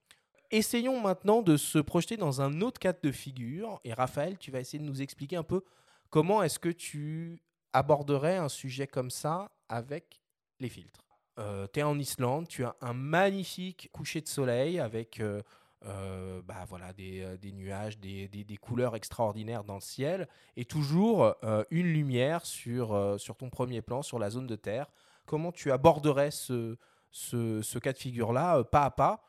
Essayons 0.51 0.99
maintenant 0.99 1.41
de 1.41 1.57
se 1.57 1.79
projeter 1.79 2.17
dans 2.17 2.41
un 2.41 2.61
autre 2.61 2.79
cas 2.79 2.93
de 2.93 3.11
figure. 3.11 3.79
Et 3.83 3.93
Raphaël, 3.93 4.37
tu 4.37 4.51
vas 4.51 4.59
essayer 4.59 4.79
de 4.79 4.83
nous 4.83 5.01
expliquer 5.01 5.35
un 5.35 5.43
peu 5.43 5.63
comment 6.09 6.43
est-ce 6.43 6.59
que 6.59 6.69
tu 6.69 7.41
aborderais 7.73 8.37
un 8.37 8.49
sujet 8.49 8.87
comme 8.87 9.09
ça 9.09 9.51
avec 9.69 10.21
les 10.59 10.69
filtres. 10.69 11.04
Euh, 11.37 11.67
tu 11.73 11.79
es 11.79 11.83
en 11.83 11.99
Islande, 11.99 12.47
tu 12.47 12.63
as 12.63 12.75
un 12.81 12.93
magnifique 12.93 13.89
coucher 13.91 14.21
de 14.21 14.27
soleil 14.27 14.79
avec 14.79 15.19
euh, 15.19 15.41
euh, 15.85 16.41
bah, 16.43 16.65
voilà, 16.69 16.93
des, 16.93 17.51
nuages, 17.51 17.99
des, 17.99 18.57
couleurs 18.61 18.95
extraordinaires 18.95 19.63
dans 19.63 19.75
le 19.75 19.81
ciel, 19.81 20.27
et 20.55 20.65
toujours 20.65 21.35
une 21.71 21.87
lumière 21.87 22.45
sur, 22.45 23.15
sur 23.19 23.35
ton 23.35 23.49
premier 23.49 23.81
plan, 23.81 24.01
sur 24.01 24.19
la 24.19 24.29
zone 24.29 24.47
de 24.47 24.55
terre. 24.55 24.91
Comment 25.25 25.51
tu 25.51 25.71
aborderais 25.71 26.31
ce, 26.31 26.77
ce, 27.11 27.79
cas 27.79 27.93
de 27.93 27.97
figure-là, 27.97 28.63
pas 28.63 28.85
à 28.85 28.91
pas? 28.91 29.23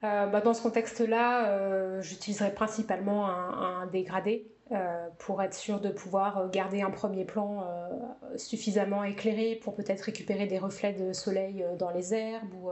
Bah, 0.00 0.40
Dans 0.40 0.54
ce 0.54 0.62
contexte-là, 0.62 2.00
j'utiliserais 2.00 2.54
principalement 2.54 3.26
un 3.26 3.86
dégradé 3.88 4.50
euh, 4.70 5.08
pour 5.16 5.42
être 5.42 5.54
sûr 5.54 5.80
de 5.80 5.88
pouvoir 5.88 6.36
euh, 6.36 6.48
garder 6.48 6.82
un 6.82 6.90
premier 6.90 7.24
plan 7.24 7.64
euh, 7.64 8.36
suffisamment 8.36 9.02
éclairé 9.02 9.54
pour 9.54 9.74
peut-être 9.74 10.02
récupérer 10.02 10.46
des 10.46 10.58
reflets 10.58 10.92
de 10.92 11.14
soleil 11.14 11.64
dans 11.78 11.88
les 11.90 12.12
herbes 12.12 12.52
ou 12.52 12.70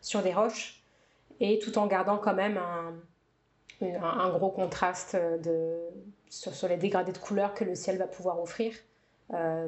sur 0.00 0.22
des 0.22 0.32
roches, 0.32 0.82
et 1.40 1.58
tout 1.58 1.76
en 1.78 1.86
gardant 1.86 2.16
quand 2.16 2.34
même 2.34 2.58
un, 3.82 4.30
gros 4.30 4.50
contraste 4.50 5.16
de, 5.16 5.76
sur, 6.30 6.68
les 6.68 6.78
dégradés 6.78 7.12
de 7.12 7.18
couleurs 7.18 7.52
que 7.52 7.64
le 7.64 7.74
ciel 7.74 7.98
va 7.98 8.06
pouvoir 8.06 8.40
offrir 8.40 8.74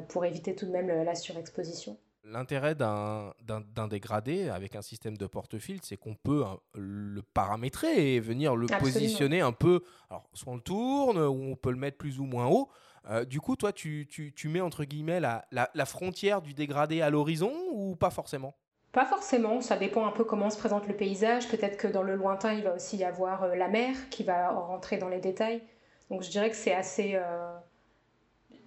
pour 0.07 0.25
éviter 0.25 0.55
tout 0.55 0.65
de 0.65 0.71
même 0.71 0.87
la 0.87 1.15
surexposition. 1.15 1.97
L'intérêt 2.29 2.75
d'un 2.75 3.87
dégradé 3.89 4.49
avec 4.49 4.75
un 4.75 4.81
système 4.81 5.17
de 5.17 5.27
porte-filtre, 5.27 5.87
c'est 5.87 5.97
qu'on 5.97 6.15
peut 6.15 6.43
hein, 6.45 6.59
le 6.75 7.21
paramétrer 7.21 8.15
et 8.15 8.19
venir 8.19 8.55
le 8.55 8.67
positionner 8.67 9.41
un 9.41 9.53
peu. 9.53 9.81
Alors, 10.09 10.29
soit 10.33 10.51
on 10.51 10.55
le 10.57 10.61
tourne, 10.61 11.17
ou 11.17 11.51
on 11.51 11.55
peut 11.55 11.71
le 11.71 11.77
mettre 11.77 11.97
plus 11.97 12.19
ou 12.19 12.25
moins 12.25 12.47
haut. 12.47 12.69
Euh, 13.09 13.25
du 13.25 13.39
coup, 13.39 13.55
toi, 13.55 13.71
tu, 13.71 14.07
mets 14.45 14.61
entre 14.61 14.83
guillemets 14.83 15.19
la, 15.19 15.85
frontière 15.85 16.41
du 16.41 16.53
dégradé 16.53 17.01
à 17.01 17.09
l'horizon 17.09 17.53
ou 17.71 17.95
pas 17.95 18.09
forcément? 18.09 18.55
Pas 18.91 19.05
forcément, 19.05 19.61
ça 19.61 19.77
dépend 19.77 20.05
un 20.05 20.11
peu 20.11 20.23
comment 20.23 20.49
se 20.49 20.57
présente 20.57 20.87
le 20.87 20.95
paysage. 20.95 21.47
Peut-être 21.49 21.77
que 21.77 21.87
dans 21.87 22.03
le 22.03 22.15
lointain, 22.15 22.53
il 22.53 22.63
va 22.63 22.73
aussi 22.73 22.97
y 22.97 23.03
avoir 23.03 23.43
euh, 23.43 23.55
la 23.55 23.67
mer 23.67 23.95
qui 24.09 24.23
va 24.23 24.49
rentrer 24.49 24.97
dans 24.97 25.09
les 25.09 25.19
détails. 25.19 25.61
Donc 26.09 26.23
je 26.23 26.29
dirais 26.29 26.49
que 26.49 26.55
c'est 26.55 26.73
assez 26.73 27.15
euh, 27.15 27.56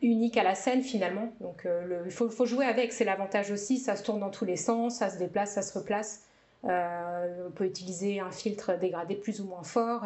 unique 0.02 0.36
à 0.36 0.42
la 0.42 0.54
scène 0.54 0.82
finalement. 0.82 1.32
Donc 1.40 1.66
il 2.04 2.10
faut, 2.10 2.46
jouer 2.46 2.64
avec, 2.64 2.92
c'est 2.92 3.04
l'avantage 3.04 3.50
aussi. 3.50 3.78
Ça 3.78 3.96
se 3.96 4.02
tourne 4.02 4.20
dans 4.20 4.30
tous 4.30 4.44
les 4.44 4.56
sens, 4.56 4.98
ça 4.98 5.10
se 5.10 5.18
déplace, 5.18 5.52
ça 5.52 5.62
se 5.62 5.78
replace. 5.78 6.24
on 6.64 7.50
peut 7.54 7.66
utiliser 7.66 8.20
un 8.20 8.30
filtre 8.30 8.78
dégradé 8.78 9.14
plus 9.14 9.40
ou 9.40 9.44
moins 9.46 9.62
fort 9.62 10.04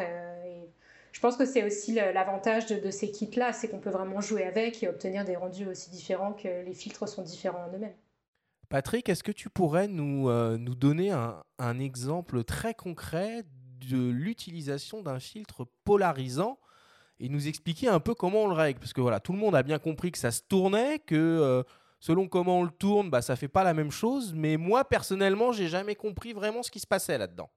je 1.15 1.21
pense 1.21 1.37
que 1.37 1.47
c'est 1.47 1.65
aussi 1.65 1.95
l'avantage 1.95 2.67
de, 2.67 2.91
ces 2.91 3.13
kits-là, 3.13 3.53
c'est 3.53 3.69
qu'on 3.69 3.79
peut 3.79 3.91
vraiment 3.91 4.21
jouer 4.21 4.43
avec 4.43 4.83
et 4.83 4.89
obtenir 4.89 5.25
des 5.25 5.37
rendus 5.37 5.67
aussi 5.69 5.89
différents 5.91 6.33
que 6.33 6.65
les 6.65 6.75
filtres 6.75 7.09
sont 7.09 7.23
différents 7.23 7.67
en 7.67 7.73
eux-mêmes. 7.73 7.95
Patrick, 8.69 9.09
est-ce 9.09 9.23
que 9.23 9.31
tu 9.31 9.49
pourrais 9.49 9.87
euh, 9.89 10.59
nous 10.59 10.75
donner 10.75 11.13
un, 11.13 11.79
exemple 11.79 12.43
très 12.43 12.75
concret 12.75 13.45
de 13.89 14.11
l'utilisation 14.11 15.03
d'un 15.03 15.21
filtre 15.21 15.69
polarisant 15.85 16.59
et 17.19 17.29
nous 17.29 17.49
expliquer 17.49 17.89
un 17.89 18.01
peu 18.01 18.15
comment 18.15 18.45
on 18.45 18.49
le 18.49 18.55
règle 18.55 18.81
Parce 18.81 18.93
que 18.93 19.01
voilà, 19.01 19.21
tout 19.21 19.33
le 19.33 19.39
monde 19.39 19.55
a 19.55 19.63
bien 19.63 19.79
compris 19.79 20.13
que 20.13 20.19
ça 20.19 20.31
se 20.31 20.43
tournait, 20.43 20.99
que 20.99 21.15
euh, 21.15 21.63
selon 22.01 22.29
comment 22.29 22.61
on 22.61 22.65
le 22.65 22.71
tourne, 22.71 23.11
bah, 23.11 23.23
ça 23.23 23.37
fait 23.37 23.49
pas 23.49 23.65
la 23.65 23.75
même 23.75 23.91
chose. 23.91 24.35
Mais 24.35 24.57
moi, 24.57 24.85
personnellement, 24.85 25.53
j'ai 25.53 25.69
jamais 25.69 25.95
compris 25.95 26.33
vraiment 26.33 26.63
ce 26.63 26.71
qui 26.71 26.81
se 26.81 26.87
passait 26.87 27.19
là-dedans. 27.19 27.51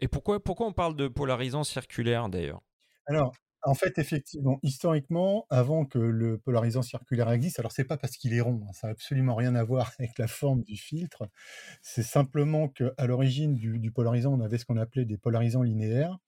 Et 0.00 0.08
pourquoi, 0.08 0.42
pourquoi 0.42 0.66
on 0.66 0.72
parle 0.72 0.96
de 0.96 1.08
polarisant 1.08 1.64
circulaire 1.64 2.28
d'ailleurs? 2.28 2.62
Alors, 3.06 3.34
en 3.62 3.74
fait, 3.74 3.98
effectivement, 3.98 4.58
historiquement, 4.62 5.46
avant 5.50 5.84
que 5.84 5.98
le 5.98 6.38
polarisant 6.38 6.82
circulaire 6.82 7.30
existe, 7.30 7.58
alors 7.58 7.72
c'est 7.72 7.84
pas 7.84 7.96
parce 7.96 8.16
qu'il 8.16 8.32
est 8.32 8.40
rond, 8.40 8.62
hein, 8.64 8.72
ça 8.72 8.86
n'a 8.86 8.92
absolument 8.92 9.34
rien 9.34 9.54
à 9.54 9.64
voir 9.64 9.92
avec 9.98 10.16
la 10.18 10.28
forme 10.28 10.62
du 10.62 10.76
filtre, 10.76 11.28
c'est 11.82 12.02
simplement 12.02 12.68
qu'à 12.68 13.06
l'origine 13.06 13.54
du, 13.54 13.90
polarisant, 13.90 14.32
on 14.32 14.40
avait 14.40 14.58
ce 14.58 14.64
qu'on 14.64 14.76
appelait 14.76 15.04
des 15.04 15.18
polarisants 15.18 15.62
linéaires, 15.62 16.18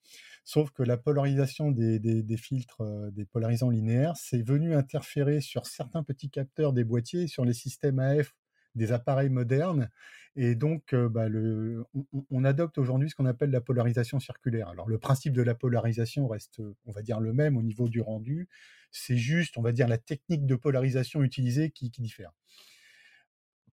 sauf 0.43 0.71
que 0.71 0.83
la 0.83 0.97
polarisation 0.97 1.71
des, 1.71 2.37
filtres, 2.37 2.81
euh, 2.81 3.11
des 3.11 3.25
polarisants 3.25 3.69
linéaires, 3.69 4.17
c'est 4.17 4.41
venu 4.41 4.75
interférer 4.75 5.39
sur 5.39 5.65
certains 5.65 6.03
petits 6.03 6.29
capteurs 6.29 6.73
des 6.73 6.83
boîtiers, 6.83 7.27
sur 7.27 7.45
les 7.45 7.53
systèmes 7.53 7.99
AF 7.99 8.33
des 8.75 8.91
appareils 8.91 9.29
modernes, 9.29 9.89
et 10.35 10.55
donc, 10.55 10.95
bah, 10.95 11.27
on, 12.29 12.43
adopte 12.45 12.77
aujourd'hui 12.77 13.09
ce 13.09 13.15
qu'on 13.15 13.25
appelle 13.25 13.51
la 13.51 13.59
polarisation 13.59 14.19
circulaire. 14.19 14.69
Alors, 14.69 14.87
le 14.87 14.97
principe 14.97 15.33
de 15.33 15.41
la 15.41 15.55
polarisation 15.55 16.27
reste, 16.27 16.61
on 16.85 16.91
va 16.91 17.01
dire, 17.01 17.19
le 17.19 17.33
même 17.33 17.57
au 17.57 17.61
niveau 17.61 17.89
du 17.89 17.99
rendu. 17.99 18.47
C'est 18.91 19.17
juste, 19.17 19.57
on 19.57 19.61
va 19.61 19.73
dire, 19.73 19.89
la 19.89 19.97
technique 19.97 20.45
de 20.45 20.55
polarisation 20.55 21.23
utilisée 21.23 21.71
qui, 21.71 21.89
diffère. 21.89 22.31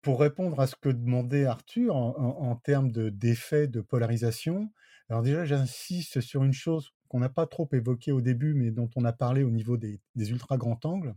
Pour 0.01 0.19
répondre 0.19 0.59
à 0.59 0.67
ce 0.67 0.75
que 0.75 0.89
demandait 0.89 1.45
Arthur 1.45 1.95
en, 1.95 2.55
termes 2.55 2.91
d'effet 2.91 3.67
de, 3.67 3.81
polarisation, 3.81 4.71
alors 5.09 5.21
déjà, 5.21 5.45
j'insiste 5.45 6.21
sur 6.21 6.43
une 6.43 6.53
chose 6.53 6.91
qu'on 7.07 7.19
n'a 7.19 7.29
pas 7.29 7.45
trop 7.45 7.69
évoquée 7.71 8.11
au 8.11 8.21
début, 8.21 8.53
mais 8.53 8.71
dont 8.71 8.89
on 8.95 9.05
a 9.05 9.13
parlé 9.13 9.43
au 9.43 9.51
niveau 9.51 9.77
des, 9.77 10.01
ultra 10.15 10.57
grands 10.57 10.79
angles. 10.83 11.13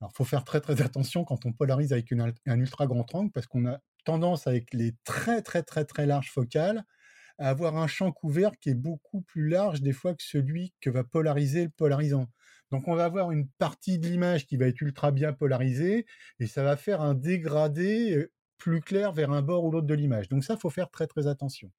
Alors, 0.00 0.10
il 0.12 0.16
faut 0.16 0.24
faire 0.24 0.44
très 0.44 0.60
très 0.60 0.82
attention 0.82 1.24
quand 1.24 1.46
on 1.46 1.52
polarise 1.52 1.92
avec 1.92 2.12
un 2.12 2.60
ultra 2.60 2.86
grand 2.86 3.12
angle 3.14 3.30
parce 3.32 3.46
qu'on 3.46 3.66
a 3.66 3.78
tendance 4.04 4.46
avec 4.46 4.72
les 4.74 4.94
très 5.04 5.42
très 5.42 5.62
très 5.62 5.84
très 5.84 6.06
larges 6.06 6.30
focales 6.30 6.84
à 7.38 7.48
avoir 7.48 7.76
un 7.76 7.86
champ 7.86 8.12
couvert 8.12 8.52
qui 8.60 8.70
est 8.70 8.74
beaucoup 8.74 9.22
plus 9.22 9.48
large 9.48 9.80
des 9.80 9.92
fois 9.92 10.14
que 10.14 10.22
celui 10.22 10.72
que 10.80 10.90
va 10.90 11.04
polariser 11.04 11.64
le 11.64 11.70
polarisant. 11.70 12.28
Donc 12.70 12.88
on 12.88 12.94
va 12.94 13.04
avoir 13.04 13.30
une 13.30 13.48
partie 13.48 13.98
de 13.98 14.06
l'image 14.06 14.46
qui 14.46 14.56
va 14.56 14.66
être 14.66 14.80
ultra 14.80 15.10
bien 15.10 15.32
polarisée 15.32 16.06
et 16.38 16.46
ça 16.46 16.62
va 16.62 16.76
faire 16.76 17.00
un 17.00 17.14
dégradé 17.14 18.28
plus 18.58 18.80
clair 18.80 19.12
vers 19.12 19.30
un 19.30 19.42
bord 19.42 19.64
ou 19.64 19.70
l'autre 19.70 19.86
de 19.86 19.94
l'image. 19.94 20.28
Donc 20.28 20.44
ça, 20.44 20.56
faut 20.56 20.70
faire 20.70 20.90
très 20.90 21.06
très 21.06 21.26
attention. 21.26 21.70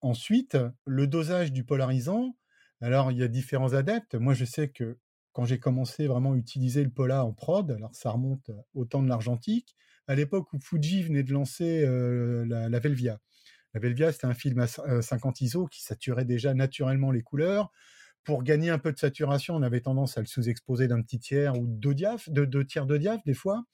ensuite, 0.00 0.56
le 0.86 1.06
dosage 1.06 1.52
du 1.52 1.64
polarisant. 1.64 2.36
Alors 2.80 3.12
il 3.12 3.18
y 3.18 3.22
a 3.22 3.28
différents 3.28 3.72
adeptes. 3.72 4.14
Moi 4.14 4.34
je 4.34 4.44
sais 4.44 4.68
que 4.68 4.98
quand 5.34 5.44
j'ai 5.44 5.58
commencé 5.58 6.06
vraiment 6.06 6.32
à 6.32 6.36
utiliser 6.36 6.82
le 6.82 6.90
Pola 6.90 7.24
en 7.24 7.32
prod, 7.32 7.70
alors 7.70 7.94
ça 7.94 8.10
remonte 8.10 8.50
au 8.72 8.86
temps 8.86 9.02
de 9.02 9.08
l'argentique, 9.08 9.76
à 10.06 10.14
l'époque 10.14 10.52
où 10.52 10.60
Fuji 10.60 11.02
venait 11.02 11.24
de 11.24 11.32
lancer 11.32 11.84
la, 12.46 12.78
Velvia. 12.78 13.20
La 13.74 13.80
Velvia, 13.80 14.12
c'était 14.12 14.26
un 14.26 14.34
film 14.34 14.60
à 14.60 14.66
50 14.66 15.40
ISO 15.40 15.66
qui 15.66 15.82
saturait 15.82 16.24
déjà 16.24 16.54
naturellement 16.54 17.10
les 17.10 17.22
couleurs. 17.22 17.72
Pour 18.22 18.42
gagner 18.44 18.70
un 18.70 18.78
peu 18.78 18.92
de 18.92 18.98
saturation, 18.98 19.56
on 19.56 19.62
avait 19.62 19.80
tendance 19.80 20.16
à 20.16 20.20
le 20.20 20.26
sous-exposer 20.26 20.86
d'un 20.88 21.02
petit 21.02 21.18
tiers 21.18 21.58
ou 21.58 21.66
deux 21.66 22.64
tiers 22.64 22.86
de 22.86 22.96
diaph 22.96 23.20
des 23.26 23.34
fois. 23.34 23.64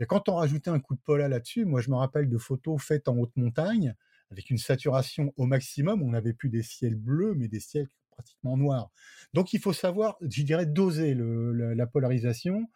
Et 0.00 0.06
quand 0.06 0.28
on 0.30 0.36
rajoutait 0.36 0.70
un 0.70 0.80
coup 0.80 0.94
de 0.94 1.00
pola 1.04 1.28
là-dessus, 1.28 1.66
moi 1.66 1.80
je 1.82 1.90
me 1.90 1.96
rappelle 1.96 2.28
de 2.28 2.38
photos 2.38 2.82
faites 2.82 3.08
en 3.08 3.16
haute 3.18 3.36
montagne, 3.36 3.94
avec 4.30 4.50
une 4.50 4.58
saturation 4.58 5.32
au 5.36 5.46
maximum. 5.46 6.02
On 6.02 6.10
n'avait 6.10 6.32
plus 6.32 6.48
des 6.48 6.62
ciels 6.62 6.96
bleus, 6.96 7.34
mais 7.36 7.46
des 7.46 7.60
ciels 7.60 7.88
pratiquement 8.20 8.56
noirs. 8.56 8.90
Donc 9.32 9.52
il 9.52 9.60
faut 9.60 9.72
savoir, 9.72 10.16
je 10.20 10.42
dirais, 10.42 10.66
doser 10.66 11.14
la, 11.16 11.86
polarisation 11.86 12.68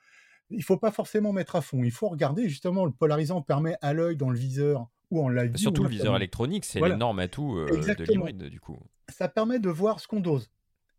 il 0.51 0.63
faut 0.63 0.77
pas 0.77 0.91
forcément 0.91 1.33
mettre 1.33 1.57
à 1.57 1.63
fond. 1.63 1.83
Il 1.83 1.91
faut 1.91 2.09
regarder 2.09 2.49
justement 2.49 2.85
le 2.85 2.93
polarisant 2.93 3.41
permet 3.41 3.77
à 3.81 3.93
l'œil 3.93 4.17
dans 4.17 4.31
le 4.31 4.39
viseur 4.39 4.89
ou 5.11 5.21
en 5.23 5.29
live. 5.29 5.57
Surtout 5.57 5.83
le 5.83 5.89
viseur 5.89 6.15
électronique, 6.17 6.65
c'est 6.65 6.81
l'énorme 6.81 7.19
atout 7.19 7.57
euh, 7.57 7.67
de 7.67 8.05
l'hybride 8.05 8.45
du 8.45 8.61
coup. 8.61 8.79
Ça 9.09 9.29
permet 9.29 9.59
de 9.59 9.71
voir 9.71 10.01
ce 10.01 10.07
qu'on 10.07 10.21
dose 10.21 10.51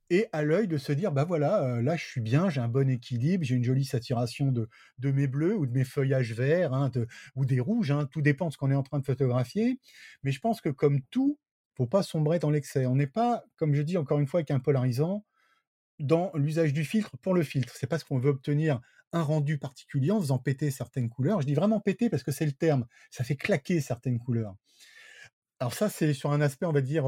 et 0.10 0.27
à 0.31 0.43
l'œil 0.43 0.67
de 0.67 0.77
se 0.77 0.91
dire 0.91 1.12
bah 1.12 1.23
voilà 1.23 1.63
euh, 1.63 1.81
là 1.81 1.95
je 1.95 2.05
suis 2.05 2.21
bien 2.21 2.49
j'ai 2.49 2.62
un 2.62 2.67
bon 2.67 2.89
équilibre 2.89 3.43
j'ai 3.43 3.55
une 3.55 3.63
jolie 3.63 3.86
saturation 3.86 4.51
de, 4.51 4.69
de 4.99 5.12
mes 5.12 5.27
bleus 5.27 5.55
ou 5.55 5.65
de 5.65 5.71
mes 5.71 5.84
feuillages 5.84 6.34
verts 6.34 6.73
hein, 6.73 6.91
ou 7.36 7.45
des 7.45 7.60
rouges 7.60 7.91
hein. 7.91 8.08
tout 8.12 8.21
dépend 8.21 8.47
de 8.47 8.53
ce 8.53 8.58
qu'on 8.58 8.69
est 8.69 8.75
en 8.75 8.84
train 8.84 8.99
de 8.99 9.05
photographier 9.05 9.79
mais 10.23 10.31
je 10.31 10.39
pense 10.39 10.62
que 10.62 10.69
comme 10.69 11.01
tout 11.10 11.39
faut 11.75 11.88
pas 11.88 12.03
sombrer 12.03 12.39
dans 12.39 12.49
l'excès 12.49 12.85
on 12.85 12.95
n'est 12.95 13.07
pas 13.07 13.43
comme 13.57 13.73
je 13.73 13.81
dis 13.81 13.97
encore 13.97 14.19
une 14.19 14.27
fois 14.27 14.39
avec 14.39 14.51
un 14.51 14.59
polarisant 14.59 15.25
dans 15.99 16.31
l'usage 16.33 16.73
du 16.73 16.83
filtre 16.83 17.17
pour 17.21 17.33
le 17.33 17.43
filtre 17.43 17.73
c'est 17.75 17.88
parce 17.88 18.03
qu'on 18.03 18.19
veut 18.19 18.29
obtenir 18.29 18.81
un 19.15 19.21
rendu 19.21 19.57
particulier 19.57 20.11
en 20.11 20.19
faisant 20.19 20.38
péter 20.38 20.71
certaines 20.71 21.09
couleurs. 21.09 21.41
Je 21.41 21.47
dis 21.47 21.53
vraiment 21.53 21.79
péter 21.79 22.09
parce 22.09 22.21
que 22.21 22.31
c'est 22.31 22.45
le 22.45 22.51
terme. 22.51 22.85
Ça 23.11 23.23
fait 23.23 23.38
claquer 23.38 23.79
certaines 23.79 24.19
couleurs. 24.19 24.55
Alors 25.59 25.73
ça, 25.73 25.89
c'est 25.89 26.13
sur 26.13 26.33
un 26.33 26.41
aspect, 26.41 26.65
on 26.65 26.73
va 26.73 26.81
dire, 26.81 27.05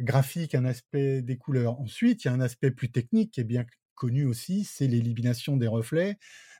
graphique, 0.00 0.54
un 0.54 0.64
aspect 0.64 1.20
des 1.20 1.36
couleurs. 1.36 1.78
Ensuite, 1.78 2.24
il 2.24 2.28
y 2.28 2.30
a 2.30 2.34
un 2.34 2.40
aspect 2.40 2.70
plus 2.70 2.90
technique 2.90 3.32
qui 3.32 3.42
est 3.42 3.44
bien 3.44 3.66
connu 3.94 4.24
aussi, 4.24 4.64
c'est 4.64 4.86
l'élimination 4.86 5.58
des 5.58 5.66
reflets. 5.66 6.16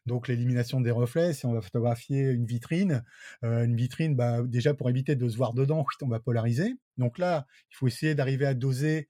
Donc 0.06 0.28
l'élimination 0.28 0.80
des 0.80 0.90
reflets, 0.90 1.32
si 1.34 1.46
on 1.46 1.52
va 1.52 1.60
photographier 1.60 2.30
une 2.30 2.46
vitrine, 2.46 3.04
une 3.42 3.76
vitrine, 3.76 4.16
bah, 4.16 4.42
déjà 4.42 4.74
pour 4.74 4.88
éviter 4.90 5.14
de 5.16 5.28
se 5.28 5.36
voir 5.36 5.52
dedans, 5.54 5.84
on 6.02 6.08
va 6.08 6.20
polariser. 6.20 6.74
Donc 6.96 7.18
là, 7.18 7.46
il 7.70 7.76
faut 7.76 7.86
essayer 7.86 8.14
d'arriver 8.14 8.46
à 8.46 8.54
doser 8.54 9.08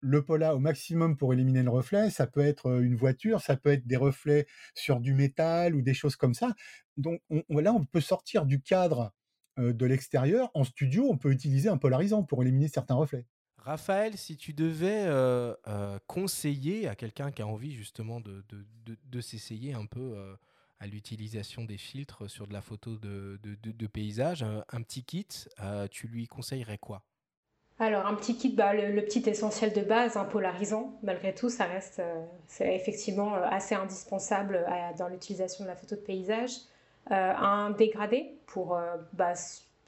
le 0.00 0.24
pola 0.24 0.54
au 0.54 0.60
maximum 0.60 1.16
pour 1.16 1.32
éliminer 1.32 1.62
le 1.62 1.70
reflet. 1.70 2.10
Ça 2.10 2.26
peut 2.26 2.40
être 2.40 2.82
une 2.82 2.94
voiture, 2.94 3.40
ça 3.40 3.56
peut 3.56 3.70
être 3.70 3.86
des 3.86 3.96
reflets 3.96 4.46
sur 4.74 5.00
du 5.00 5.14
métal 5.14 5.74
ou 5.74 5.82
des 5.82 5.94
choses 5.94 6.16
comme 6.16 6.34
ça. 6.34 6.54
Donc 6.96 7.20
là, 7.48 7.72
on 7.72 7.84
peut 7.84 8.00
sortir 8.00 8.46
du 8.46 8.60
cadre 8.60 9.12
de 9.56 9.86
l'extérieur. 9.86 10.50
En 10.54 10.64
studio, 10.64 11.08
on 11.10 11.18
peut 11.18 11.32
utiliser 11.32 11.68
un 11.68 11.78
polarisant 11.78 12.22
pour 12.22 12.42
éliminer 12.42 12.68
certains 12.68 12.94
reflets. 12.94 13.26
Raphaël, 13.68 14.16
si 14.16 14.36
tu 14.36 14.54
devais 14.54 15.06
conseiller 16.06 16.88
à 16.88 16.94
quelqu'un 16.94 17.30
qui 17.30 17.42
a 17.42 17.46
envie 17.46 17.74
justement 17.74 18.20
de, 18.20 19.20
s'essayer 19.20 19.74
un 19.74 19.86
peu 19.86 20.16
à 20.80 20.86
l'utilisation 20.86 21.64
des 21.64 21.76
filtres 21.76 22.30
sur 22.30 22.46
de 22.46 22.52
la 22.52 22.62
photo 22.62 22.96
de, 22.96 23.86
paysage, 23.86 24.42
un, 24.42 24.82
petit 24.82 25.04
kit, 25.04 25.28
tu 25.90 26.08
lui 26.08 26.26
conseillerais 26.26 26.78
quoi? 26.78 27.02
Alors, 27.80 28.06
un 28.06 28.14
petit 28.14 28.36
kit, 28.36 28.52
bah, 28.52 28.74
le, 28.74 29.02
petit 29.02 29.28
essentiel 29.28 29.72
de 29.72 29.82
base, 29.82 30.16
un 30.16 30.24
polarisant, 30.24 30.98
malgré 31.04 31.32
tout, 31.32 31.48
ça 31.48 31.64
reste 31.64 32.00
euh, 32.00 32.24
c'est 32.48 32.74
effectivement 32.74 33.36
euh, 33.36 33.42
assez 33.48 33.76
indispensable 33.76 34.56
euh, 34.56 34.96
dans 34.98 35.06
l'utilisation 35.06 35.62
de 35.64 35.68
la 35.68 35.76
photo 35.76 35.94
de 35.94 36.00
paysage. 36.00 36.50
un 37.08 37.70
dégradé, 37.70 38.32
pour, 38.46 38.78
bah, 39.12 39.34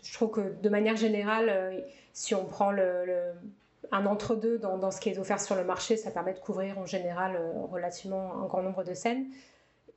je 0.03 0.13
trouve 0.15 0.31
que 0.31 0.63
de 0.63 0.69
manière 0.69 0.97
générale, 0.97 1.85
si 2.13 2.35
on 2.35 2.45
prend 2.45 2.71
le, 2.71 3.33
un 3.93 4.07
entre-deux 4.07 4.59
dans, 4.59 4.91
ce 4.91 5.01
qui 5.01 5.11
est 5.11 5.19
offert 5.19 5.41
sur 5.41 5.57
le 5.57 5.65
marché, 5.65 5.97
ça 5.97 6.11
permet 6.11 6.35
de 6.35 6.39
couvrir 6.39 6.79
en 6.79 6.87
général 6.87 7.41
relativement 7.71 8.43
un 8.43 8.47
grand 8.47 8.63
nombre 8.63 8.85
de 8.85 8.95
scènes. 8.95 9.27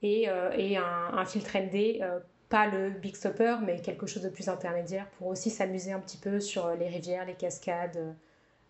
Et, 0.02 0.28
et 0.58 0.78
un, 0.78 1.26
filtre 1.26 1.58
ND 1.58 2.02
pas 2.50 2.68
le 2.68 2.92
big 2.92 3.16
stopper, 3.16 3.56
mais 3.66 3.82
quelque 3.82 4.06
chose 4.06 4.22
de 4.22 4.30
plus 4.30 4.48
intermédiaire 4.48 5.10
pour 5.18 5.28
aussi 5.28 5.50
s'amuser 5.50 5.92
un 5.92 6.00
petit 6.00 6.18
peu 6.18 6.40
sur 6.40 6.70
les 6.76 6.88
rivières, 6.88 7.26
les 7.26 7.34
cascades, 7.34 8.16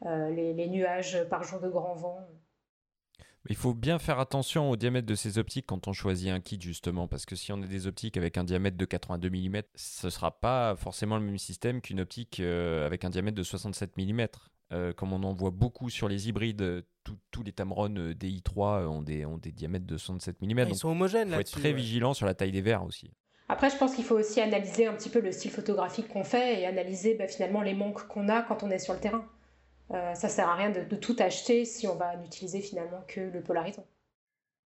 les, 0.05 0.67
nuages 0.69 1.23
par 1.29 1.43
jour 1.43 1.59
de 1.59 1.67
grand 1.67 1.95
vent. 1.95 2.19
Il 3.49 3.57
faut 3.57 3.73
bien 3.73 3.99
faire 3.99 4.19
attention 4.19 4.69
au 4.69 4.77
diamètre 4.77 5.05
de 5.05 5.15
ces 5.15 5.37
optiques 5.37 5.65
quand 5.67 5.89
on 5.89 5.93
choisit 5.93 6.29
un 6.29 6.39
kit 6.39 6.57
justement, 6.61 7.09
parce 7.09 7.25
que 7.25 7.35
si 7.35 7.51
on 7.51 7.61
a 7.61 7.67
des 7.67 7.87
optiques 7.87 8.15
avec 8.15 8.37
un 8.37 8.45
diamètre 8.45 8.77
de 8.77 8.85
82 8.85 9.29
mm, 9.29 9.61
ce 9.75 10.07
ne 10.07 10.11
sera 10.11 10.39
pas 10.39 10.77
forcément 10.77 11.17
le 11.17 11.23
même 11.23 11.37
système 11.37 11.81
qu'une 11.81 11.99
optique 11.99 12.39
avec 12.39 13.03
un 13.03 13.09
diamètre 13.09 13.35
de 13.35 13.43
67 13.43 13.97
mm. 13.97 14.27
Comme 14.95 15.13
on 15.13 15.23
en 15.23 15.33
voit 15.33 15.51
beaucoup 15.51 15.89
sur 15.89 16.07
les 16.07 16.29
hybrides, 16.29 16.83
tous 17.31 17.43
les 17.43 17.51
Tamron 17.51 17.89
DI3 17.89 18.87
ont 18.87 19.01
des, 19.01 19.25
ont 19.25 19.37
des 19.37 19.51
diamètres 19.51 19.85
de 19.85 19.97
67 19.97 20.41
mm. 20.41 20.59
ils 20.69 20.75
sont 20.75 20.89
homogènes 20.89 21.29
là. 21.29 21.35
Il 21.35 21.35
faut 21.35 21.41
être 21.41 21.59
très 21.59 21.73
vigilant 21.73 22.13
sur 22.13 22.25
la 22.25 22.33
taille 22.33 22.51
des 22.51 22.61
verres 22.61 22.83
aussi. 22.83 23.11
Après, 23.49 23.69
je 23.69 23.77
pense 23.77 23.93
qu'il 23.93 24.05
faut 24.05 24.17
aussi 24.17 24.39
analyser 24.39 24.87
un 24.87 24.93
petit 24.93 25.09
peu 25.09 25.19
le 25.19 25.31
style 25.31 25.51
photographique 25.51 26.07
qu'on 26.07 26.23
fait 26.23 26.61
et 26.61 26.65
analyser 26.65 27.15
bah, 27.15 27.27
finalement 27.27 27.61
les 27.61 27.73
manques 27.73 28.07
qu'on 28.07 28.29
a 28.29 28.41
quand 28.41 28.63
on 28.63 28.71
est 28.71 28.79
sur 28.79 28.93
le 28.93 28.99
terrain. 28.99 29.25
Euh, 29.91 30.13
ça 30.15 30.29
sert 30.29 30.47
à 30.47 30.55
rien 30.55 30.71
de, 30.71 30.95
tout 30.95 31.15
acheter 31.19 31.65
si 31.65 31.87
on 31.87 31.95
va 31.95 32.15
n'utiliser 32.17 32.61
finalement 32.61 33.03
que 33.07 33.19
le 33.19 33.41
polarisant. 33.41 33.85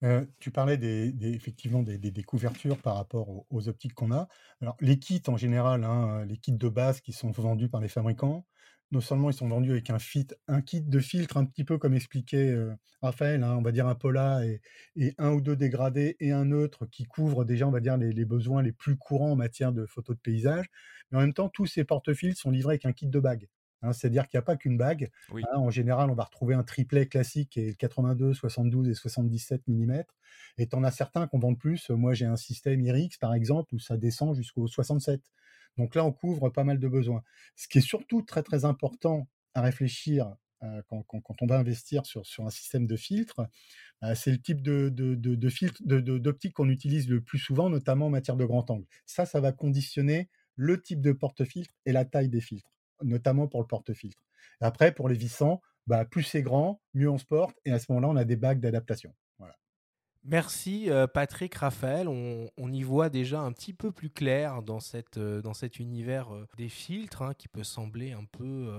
Euh, 0.04 0.26
tu 0.40 0.52
parlais 0.52 0.78
des, 0.78 1.12
effectivement 1.34 1.82
des, 1.82 2.24
couvertures 2.24 2.78
par 2.78 2.96
rapport 2.96 3.28
aux, 3.50 3.68
optiques 3.68 3.96
qu'on 3.96 4.12
a. 4.12 4.28
Alors, 4.62 4.78
les 4.80 5.00
kits 5.00 5.24
en 5.28 5.38
général, 5.38 5.84
hein, 5.84 6.24
les 6.26 6.38
kits 6.38 6.52
de 6.52 6.70
base 6.70 7.02
qui 7.02 7.14
sont 7.14 7.32
vendus 7.32 7.68
par 7.68 7.82
les 7.82 7.88
fabricants, 7.88 8.46
non 8.92 9.02
seulement 9.02 9.30
ils 9.30 9.34
sont 9.36 9.48
vendus 9.48 9.72
avec 9.72 9.90
un, 9.90 10.00
fit, 10.00 10.28
un 10.48 10.62
kit 10.62 10.82
de 10.82 11.00
filtre 11.00 11.38
un 11.38 11.46
petit 11.46 11.64
peu 11.64 11.78
comme 11.78 11.94
expliquait 11.94 12.56
Raphaël, 13.02 13.44
hein, 13.44 13.56
on 13.58 13.62
va 13.62 13.72
dire 13.72 13.88
un 13.88 13.96
pola 13.96 14.46
et, 14.46 14.62
et, 14.96 15.14
un 15.18 15.32
ou 15.32 15.42
deux 15.42 15.56
dégradés 15.56 16.16
et 16.20 16.32
un 16.32 16.46
neutre 16.46 16.86
qui 16.88 17.06
couvrent 17.06 17.46
déjà, 17.46 17.68
on 17.68 17.72
va 17.72 17.80
dire, 17.80 17.98
les, 17.98 18.26
besoins 18.26 18.64
les 18.64 18.72
plus 18.72 18.98
courants 18.98 19.32
en 19.32 19.36
matière 19.36 19.72
de 19.72 19.86
photos 19.86 20.16
de 20.16 20.22
paysage. 20.22 20.66
Mais 21.12 21.18
en 21.18 21.22
même 21.22 21.34
temps, 21.34 21.50
tous 21.50 21.68
ces 21.68 21.84
porte-fils 21.84 22.38
sont 22.38 22.50
livrés 22.50 22.74
avec 22.74 22.86
un 22.86 22.94
kit 22.94 23.08
de 23.08 23.20
bague. 23.20 23.48
Hein, 23.84 23.94
c'est-à-dire 23.94 24.28
qu'il 24.28 24.38
n'y 24.38 24.40
a 24.40 24.44
pas 24.44 24.56
qu'une 24.56 24.78
bague. 24.78 25.12
Hein. 25.32 25.58
en 25.58 25.70
général, 25.70 26.10
on 26.10 26.16
va 26.16 26.24
retrouver 26.24 26.56
un 26.56 26.64
triplet 26.64 27.06
classique 27.06 27.58
et 27.58 27.76
82, 27.76 28.34
72 28.34 28.90
et 28.90 28.94
77 28.96 29.62
mm. 29.68 30.02
Et 30.58 30.68
tu 30.68 30.76
en 30.76 30.84
as 30.84 30.92
certains 30.92 31.28
qu'on 31.28 31.38
vend 31.38 31.54
plus. 31.54 31.92
Moi, 31.92 32.16
j'ai 32.16 32.26
un 32.26 32.38
système 32.38 32.82
IRIX, 32.82 33.16
par 33.20 33.36
exemple, 33.36 33.76
où 33.76 33.80
ça 33.80 33.98
descend 33.98 34.36
jusqu'au 34.36 34.68
67. 34.68 35.22
Donc 35.78 35.96
là, 35.96 36.04
on 36.06 36.12
couvre 36.12 36.50
pas 36.50 36.64
mal 36.64 36.80
de 36.80 36.88
besoins. 36.88 37.24
Ce 37.56 37.68
qui 37.68 37.78
est 37.80 37.82
surtout 37.82 38.22
très 38.22 38.44
très 38.44 38.66
important 38.66 39.28
à 39.54 39.62
réfléchir 39.62 40.36
euh, 40.64 40.82
quand, 40.88 41.04
on 41.42 41.46
va 41.46 41.58
investir 41.58 42.06
sur, 42.06 42.24
un 42.40 42.50
système 42.50 42.88
de 42.88 42.96
filtre, 42.96 43.48
euh, 44.04 44.16
c'est 44.16 44.32
le 44.32 44.42
type 44.42 44.62
de, 44.62 45.50
filtre 45.50 45.82
d'optique 45.84 46.54
qu'on 46.54 46.70
utilise 46.70 47.08
le 47.10 47.22
plus 47.22 47.38
souvent, 47.38 47.70
notamment 47.70 48.08
en 48.08 48.10
matière 48.10 48.36
de 48.36 48.46
grand 48.46 48.70
angle. 48.72 48.86
Ça, 49.06 49.26
ça 49.26 49.40
va 49.40 49.52
conditionner 49.52 50.30
le 50.56 50.82
type 50.82 51.02
de 51.02 51.12
porte-filtre 51.12 51.76
et 51.86 51.92
la 51.92 52.06
taille 52.06 52.30
des 52.30 52.42
filtres, 52.42 52.72
notamment 53.04 53.48
pour 53.48 53.62
le 53.62 53.68
porte-filtre. 53.68 54.24
Après, 54.60 54.92
pour 54.92 55.10
les 55.10 55.16
vissants, 55.16 55.62
bah, 55.86 56.06
plus 56.06 56.24
c'est 56.24 56.42
grand, 56.42 56.82
mieux 56.96 57.10
on 57.10 57.20
se 57.20 57.26
porte, 57.26 57.58
et 57.64 57.72
à 57.72 57.80
ce 57.80 57.92
moment-là, 57.92 58.10
on 58.10 58.18
a 58.18 58.26
des 58.26 58.36
bagues 58.36 58.60
d'adaptation. 58.60 59.14
Merci 60.30 60.90
euh, 60.90 61.08
Patrick, 61.08 61.56
Raphaël. 61.56 62.10
On, 62.10 62.74
y 62.74 62.84
voit 62.84 63.08
déjà 63.08 63.40
un 63.40 63.54
petit 63.54 63.72
peu 63.72 63.94
plus 63.94 64.10
clair 64.10 64.62
dans, 64.62 64.82
cette, 64.82 65.18
euh, 65.18 65.42
dans 65.42 65.54
cet 65.54 65.80
univers 65.80 66.36
euh, 66.36 66.46
des 66.58 66.68
filtres 66.68 67.22
hein, 67.22 67.34
qui 67.34 67.48
peut 67.48 67.64
sembler 67.64 68.12
un 68.12 68.26
peu, 68.26 68.70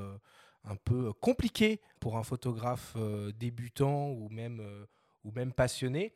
un 0.64 0.76
peu 0.76 1.10
compliqué 1.14 1.80
pour 2.00 2.18
un 2.18 2.22
photographe 2.22 2.98
débutant 3.38 4.10
ou 4.10 4.28
même, 4.28 4.62
ou 5.24 5.32
même 5.32 5.54
passionné. 5.54 6.14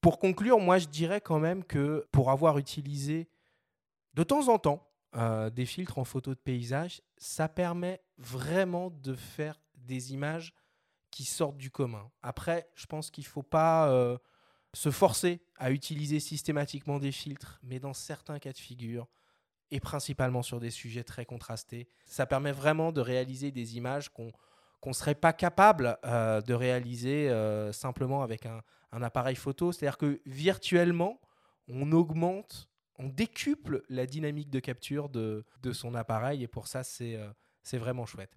Pour 0.00 0.18
conclure, 0.18 0.58
moi 0.58 0.78
je 0.78 0.88
dirais 0.88 1.20
quand 1.20 1.38
même 1.38 1.62
que 1.62 2.04
pour 2.10 2.32
avoir 2.32 2.58
utilisé 2.58 3.28
de 4.14 4.24
temps 4.24 4.48
en 4.48 4.58
temps 4.58 4.90
des 5.52 5.66
filtres 5.66 5.98
en 5.98 6.04
photo 6.04 6.34
de 6.34 6.40
paysage, 6.40 7.02
ça 7.18 7.48
permet 7.48 8.02
vraiment 8.18 8.90
de 8.90 9.14
faire 9.14 9.60
des 9.76 10.12
images 10.12 10.52
qui 11.12 11.24
sortent 11.24 11.56
du 11.56 11.70
commun. 11.70 12.10
Après, 12.20 12.68
je 12.74 12.86
pense 12.86 13.12
qu'il 13.12 13.22
ne 13.24 13.28
faut 13.28 13.44
pas 13.44 14.18
se 14.76 14.90
forcer 14.90 15.40
à 15.56 15.70
utiliser 15.70 16.20
systématiquement 16.20 16.98
des 16.98 17.10
filtres, 17.10 17.58
mais 17.62 17.80
dans 17.80 17.94
certains 17.94 18.38
cas 18.38 18.52
de 18.52 18.58
figure, 18.58 19.08
et 19.70 19.80
principalement 19.80 20.42
sur 20.42 20.60
des 20.60 20.70
sujets 20.70 21.02
très 21.02 21.24
contrastés, 21.24 21.88
ça 22.04 22.26
permet 22.26 22.52
vraiment 22.52 22.92
de 22.92 23.00
réaliser 23.00 23.50
des 23.52 23.78
images 23.78 24.10
qu'on 24.10 24.32
ne 24.84 24.92
serait 24.92 25.14
pas 25.14 25.32
capable 25.32 25.96
euh, 26.04 26.42
de 26.42 26.52
réaliser 26.52 27.30
euh, 27.30 27.72
simplement 27.72 28.22
avec 28.22 28.44
un, 28.44 28.62
appareil 28.92 29.34
photo. 29.34 29.72
C'est-à-dire 29.72 29.96
que 29.96 30.20
virtuellement, 30.26 31.22
on 31.68 31.90
augmente, 31.92 32.68
on 32.98 33.08
décuple 33.08 33.82
la 33.88 34.04
dynamique 34.04 34.50
de 34.50 34.60
capture 34.60 35.08
de, 35.08 35.44
son 35.72 35.94
appareil, 35.94 36.42
et 36.42 36.48
pour 36.48 36.68
ça, 36.68 36.84
c'est 36.84 37.16
euh, 37.16 37.78
vraiment 37.78 38.04
chouette. 38.04 38.36